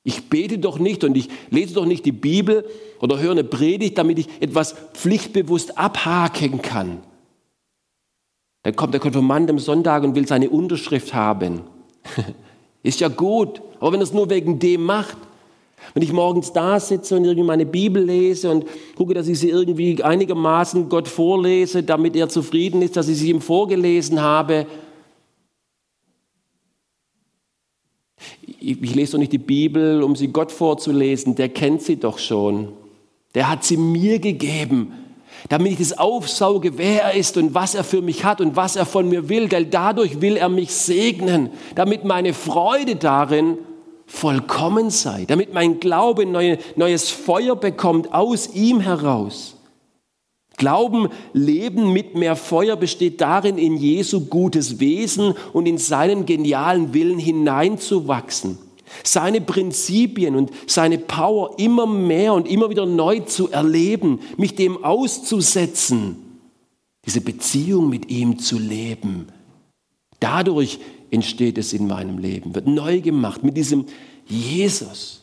Ich 0.03 0.29
bete 0.29 0.57
doch 0.57 0.79
nicht 0.79 1.03
und 1.03 1.17
ich 1.17 1.29
lese 1.49 1.73
doch 1.73 1.85
nicht 1.85 2.05
die 2.05 2.13
Bibel 2.13 2.65
oder 3.01 3.19
höre 3.19 3.31
eine 3.31 3.43
Predigt, 3.43 3.97
damit 3.97 4.19
ich 4.19 4.29
etwas 4.39 4.73
pflichtbewusst 4.93 5.77
abhaken 5.77 6.61
kann. 6.61 6.99
Dann 8.63 8.75
kommt 8.75 8.93
der 8.93 9.01
Konfirmand 9.01 9.49
am 9.49 9.59
Sonntag 9.59 10.03
und 10.03 10.15
will 10.15 10.27
seine 10.27 10.49
Unterschrift 10.49 11.13
haben. 11.13 11.61
Ist 12.83 12.99
ja 12.99 13.09
gut, 13.09 13.61
aber 13.79 13.91
wenn 13.91 13.99
er 13.99 14.03
es 14.03 14.13
nur 14.13 14.29
wegen 14.29 14.59
dem 14.59 14.83
macht, 14.83 15.17
wenn 15.93 16.03
ich 16.03 16.11
morgens 16.11 16.53
da 16.53 16.79
sitze 16.79 17.15
und 17.15 17.25
irgendwie 17.25 17.45
meine 17.45 17.65
Bibel 17.65 18.03
lese 18.03 18.51
und 18.51 18.65
gucke, 18.95 19.13
dass 19.13 19.27
ich 19.27 19.39
sie 19.39 19.49
irgendwie 19.49 20.03
einigermaßen 20.03 20.89
Gott 20.89 21.07
vorlese, 21.07 21.83
damit 21.83 22.15
er 22.15 22.29
zufrieden 22.29 22.81
ist, 22.81 22.97
dass 22.97 23.07
ich 23.07 23.17
sie 23.17 23.29
ihm 23.29 23.41
vorgelesen 23.41 24.21
habe, 24.21 24.67
ich, 28.59 28.81
ich 28.81 28.95
lese 28.95 29.13
doch 29.13 29.19
nicht 29.19 29.31
die 29.31 29.37
Bibel, 29.37 30.03
um 30.03 30.15
sie 30.15 30.27
Gott 30.27 30.51
vorzulesen, 30.51 31.35
der 31.35 31.49
kennt 31.49 31.81
sie 31.81 31.97
doch 31.97 32.19
schon. 32.19 32.69
Der 33.35 33.49
hat 33.49 33.63
sie 33.63 33.77
mir 33.77 34.19
gegeben, 34.19 34.93
damit 35.49 35.73
ich 35.73 35.79
es 35.79 35.97
aufsauge, 35.97 36.77
wer 36.77 37.03
er 37.03 37.13
ist 37.13 37.37
und 37.37 37.53
was 37.53 37.75
er 37.75 37.83
für 37.83 38.01
mich 38.01 38.25
hat 38.25 38.41
und 38.41 38.55
was 38.55 38.75
er 38.75 38.85
von 38.85 39.07
mir 39.07 39.29
will, 39.29 39.47
denn 39.47 39.69
dadurch 39.69 40.21
will 40.21 40.37
er 40.37 40.49
mich 40.49 40.73
segnen, 40.73 41.51
damit 41.75 42.03
meine 42.03 42.33
Freude 42.33 42.95
darin 42.95 43.57
vollkommen 44.07 44.89
sei, 44.89 45.25
damit 45.25 45.53
mein 45.53 45.79
Glaube 45.79 46.25
neue, 46.25 46.57
neues 46.75 47.09
Feuer 47.09 47.55
bekommt 47.55 48.13
aus 48.13 48.55
ihm 48.55 48.79
heraus. 48.79 49.57
Glauben, 50.55 51.09
Leben 51.33 51.93
mit 51.93 52.15
mehr 52.15 52.35
Feuer 52.35 52.75
besteht 52.77 53.21
darin, 53.21 53.59
in 53.59 53.77
Jesu 53.77 54.25
gutes 54.25 54.79
Wesen 54.79 55.35
und 55.53 55.67
in 55.67 55.77
seinen 55.77 56.25
genialen 56.25 56.95
Willen 56.95 57.19
hineinzuwachsen. 57.19 58.57
Seine 59.03 59.41
Prinzipien 59.41 60.35
und 60.35 60.51
seine 60.65 60.97
Power 60.97 61.59
immer 61.59 61.85
mehr 61.85 62.33
und 62.33 62.47
immer 62.47 62.71
wieder 62.71 62.87
neu 62.87 63.19
zu 63.19 63.51
erleben, 63.51 64.19
mich 64.37 64.55
dem 64.55 64.83
auszusetzen, 64.83 66.15
diese 67.05 67.21
Beziehung 67.21 67.89
mit 67.89 68.09
ihm 68.09 68.39
zu 68.39 68.57
leben. 68.57 69.27
Dadurch 70.19 70.79
entsteht 71.11 71.57
es 71.57 71.73
in 71.73 71.87
meinem 71.87 72.17
Leben, 72.17 72.55
wird 72.55 72.67
neu 72.67 73.01
gemacht 73.01 73.43
mit 73.43 73.57
diesem 73.57 73.85
Jesus, 74.25 75.21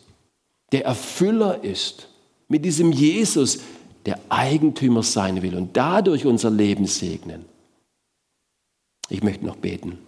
der 0.73 0.85
Erfüller 0.85 1.63
ist, 1.63 2.09
mit 2.49 2.65
diesem 2.65 2.93
Jesus, 2.93 3.61
der 4.07 4.19
Eigentümer 4.29 5.03
sein 5.03 5.43
will 5.43 5.55
und 5.57 5.77
dadurch 5.77 6.27
unser 6.27 6.51
Leben 6.51 6.87
segnen. 6.87 7.45
Ich 9.09 9.23
möchte 9.23 9.45
noch 9.45 9.57
beten. 9.57 9.99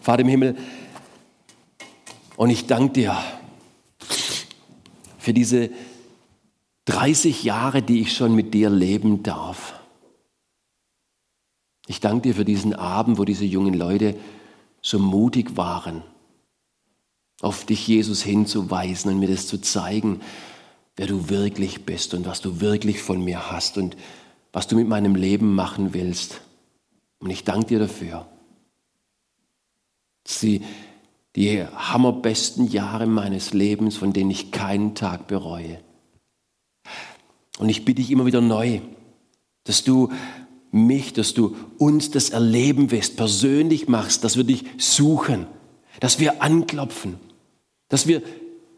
Vater 0.00 0.22
im 0.22 0.28
Himmel, 0.28 0.56
und 2.36 2.50
ich 2.50 2.66
danke 2.66 2.92
dir 2.92 3.16
für 5.18 5.32
diese 5.32 5.70
30 6.84 7.42
Jahre, 7.42 7.82
die 7.82 8.02
ich 8.02 8.12
schon 8.14 8.34
mit 8.34 8.54
dir 8.54 8.70
leben 8.70 9.22
darf. 9.22 9.80
Ich 11.88 12.00
danke 12.00 12.28
dir 12.28 12.34
für 12.34 12.44
diesen 12.44 12.74
Abend, 12.74 13.18
wo 13.18 13.24
diese 13.24 13.44
jungen 13.44 13.74
Leute 13.74 14.16
so 14.86 15.00
mutig 15.00 15.56
waren, 15.56 16.04
auf 17.40 17.66
dich, 17.66 17.88
Jesus, 17.88 18.22
hinzuweisen 18.22 19.10
und 19.10 19.18
mir 19.18 19.26
das 19.26 19.48
zu 19.48 19.60
zeigen, 19.60 20.20
wer 20.94 21.08
du 21.08 21.28
wirklich 21.28 21.84
bist 21.84 22.14
und 22.14 22.24
was 22.24 22.40
du 22.40 22.60
wirklich 22.60 23.02
von 23.02 23.20
mir 23.24 23.50
hast 23.50 23.78
und 23.78 23.96
was 24.52 24.68
du 24.68 24.76
mit 24.76 24.86
meinem 24.86 25.16
Leben 25.16 25.56
machen 25.56 25.92
willst. 25.92 26.40
Und 27.18 27.30
ich 27.30 27.42
danke 27.42 27.66
dir 27.66 27.78
dafür. 27.80 28.28
Sie 30.24 30.62
die 31.34 31.66
hammerbesten 31.66 32.68
Jahre 32.68 33.06
meines 33.06 33.52
Lebens, 33.52 33.96
von 33.96 34.12
denen 34.12 34.30
ich 34.30 34.52
keinen 34.52 34.94
Tag 34.94 35.26
bereue. 35.26 35.80
Und 37.58 37.70
ich 37.70 37.84
bitte 37.84 38.02
dich 38.02 38.12
immer 38.12 38.24
wieder 38.24 38.40
neu, 38.40 38.82
dass 39.64 39.82
du 39.82 40.12
mich, 40.72 41.12
dass 41.12 41.34
du 41.34 41.56
uns 41.78 42.10
das 42.10 42.30
Erleben 42.30 42.90
wirst, 42.90 43.16
persönlich 43.16 43.88
machst, 43.88 44.24
dass 44.24 44.36
wir 44.36 44.44
dich 44.44 44.64
suchen, 44.78 45.46
dass 46.00 46.20
wir 46.20 46.42
anklopfen, 46.42 47.16
dass 47.88 48.06
wir 48.06 48.22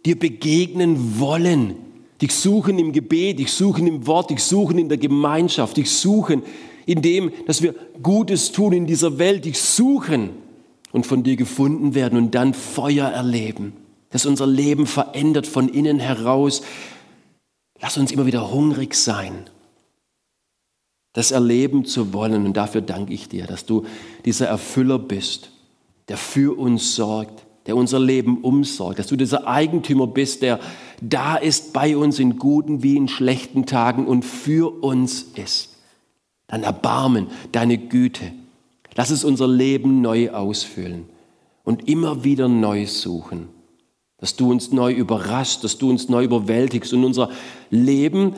dir 0.04 0.18
begegnen 0.18 1.18
wollen, 1.18 1.76
dich 2.20 2.34
suchen 2.34 2.78
im 2.78 2.92
Gebet, 2.92 3.38
dich 3.38 3.52
suchen 3.52 3.86
im 3.86 4.06
Wort, 4.06 4.30
dich 4.30 4.42
suchen 4.42 4.78
in 4.78 4.88
der 4.88 4.98
Gemeinschaft, 4.98 5.76
dich 5.76 5.90
suchen 5.90 6.42
in 6.86 7.02
dem, 7.02 7.32
dass 7.46 7.62
wir 7.62 7.74
Gutes 8.02 8.52
tun 8.52 8.72
in 8.72 8.86
dieser 8.86 9.18
Welt, 9.18 9.44
dich 9.44 9.60
suchen 9.60 10.30
und 10.92 11.06
von 11.06 11.22
dir 11.22 11.36
gefunden 11.36 11.94
werden 11.94 12.18
und 12.18 12.34
dann 12.34 12.54
Feuer 12.54 13.08
erleben, 13.08 13.74
dass 14.10 14.26
unser 14.26 14.46
Leben 14.46 14.86
verändert 14.86 15.46
von 15.46 15.68
innen 15.68 15.98
heraus. 15.98 16.62
Lass 17.80 17.98
uns 17.98 18.10
immer 18.10 18.26
wieder 18.26 18.50
hungrig 18.50 18.94
sein, 18.94 19.44
das 21.18 21.30
erleben 21.30 21.84
zu 21.84 22.12
wollen. 22.12 22.46
Und 22.46 22.56
dafür 22.56 22.80
danke 22.80 23.12
ich 23.12 23.28
dir, 23.28 23.46
dass 23.46 23.66
du 23.66 23.84
dieser 24.24 24.46
Erfüller 24.46 24.98
bist, 24.98 25.50
der 26.08 26.16
für 26.16 26.58
uns 26.58 26.94
sorgt, 26.94 27.44
der 27.66 27.76
unser 27.76 28.00
Leben 28.00 28.38
umsorgt, 28.38 28.98
dass 28.98 29.08
du 29.08 29.16
dieser 29.16 29.46
Eigentümer 29.46 30.06
bist, 30.06 30.42
der 30.42 30.58
da 31.02 31.36
ist 31.36 31.72
bei 31.72 31.96
uns 31.96 32.18
in 32.18 32.38
guten 32.38 32.82
wie 32.82 32.96
in 32.96 33.08
schlechten 33.08 33.66
Tagen 33.66 34.06
und 34.06 34.24
für 34.24 34.82
uns 34.82 35.26
ist. 35.34 35.76
Dein 36.46 36.62
Erbarmen, 36.62 37.26
deine 37.52 37.76
Güte, 37.76 38.32
Lass 38.98 39.10
es 39.10 39.22
unser 39.22 39.46
Leben 39.46 40.00
neu 40.00 40.30
ausfüllen 40.30 41.04
und 41.62 41.88
immer 41.88 42.24
wieder 42.24 42.48
neu 42.48 42.84
suchen. 42.84 43.46
Dass 44.16 44.34
du 44.34 44.50
uns 44.50 44.72
neu 44.72 44.92
überraschst, 44.92 45.62
dass 45.62 45.78
du 45.78 45.88
uns 45.88 46.08
neu 46.08 46.24
überwältigst 46.24 46.92
und 46.92 47.04
unser 47.04 47.30
Leben, 47.70 48.34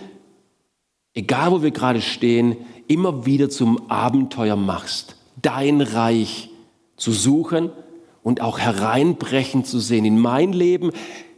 egal 1.14 1.52
wo 1.52 1.62
wir 1.62 1.70
gerade 1.70 2.00
stehen, 2.00 2.56
immer 2.88 3.26
wieder 3.26 3.50
zum 3.50 3.90
Abenteuer 3.90 4.56
machst. 4.56 5.16
Dein 5.40 5.80
Reich 5.80 6.50
zu 6.96 7.12
suchen 7.12 7.70
und 8.22 8.40
auch 8.40 8.58
hereinbrechen 8.58 9.64
zu 9.64 9.78
sehen 9.80 10.04
in 10.04 10.18
mein 10.18 10.52
Leben, 10.52 10.90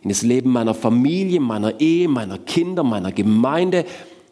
in 0.02 0.08
das 0.08 0.22
Leben 0.22 0.50
meiner 0.50 0.74
Familie, 0.74 1.40
meiner 1.40 1.80
Ehe, 1.80 2.08
meiner 2.08 2.38
Kinder, 2.38 2.82
meiner 2.82 3.12
Gemeinde 3.12 3.84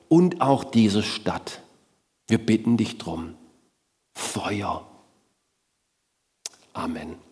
und 0.08 0.40
auch 0.40 0.64
dieser 0.64 1.02
Stadt. 1.02 1.60
Wir 2.26 2.38
bitten 2.38 2.76
dich 2.76 2.98
drum. 2.98 3.34
Feuer. 4.14 4.86
Amen. 6.72 7.29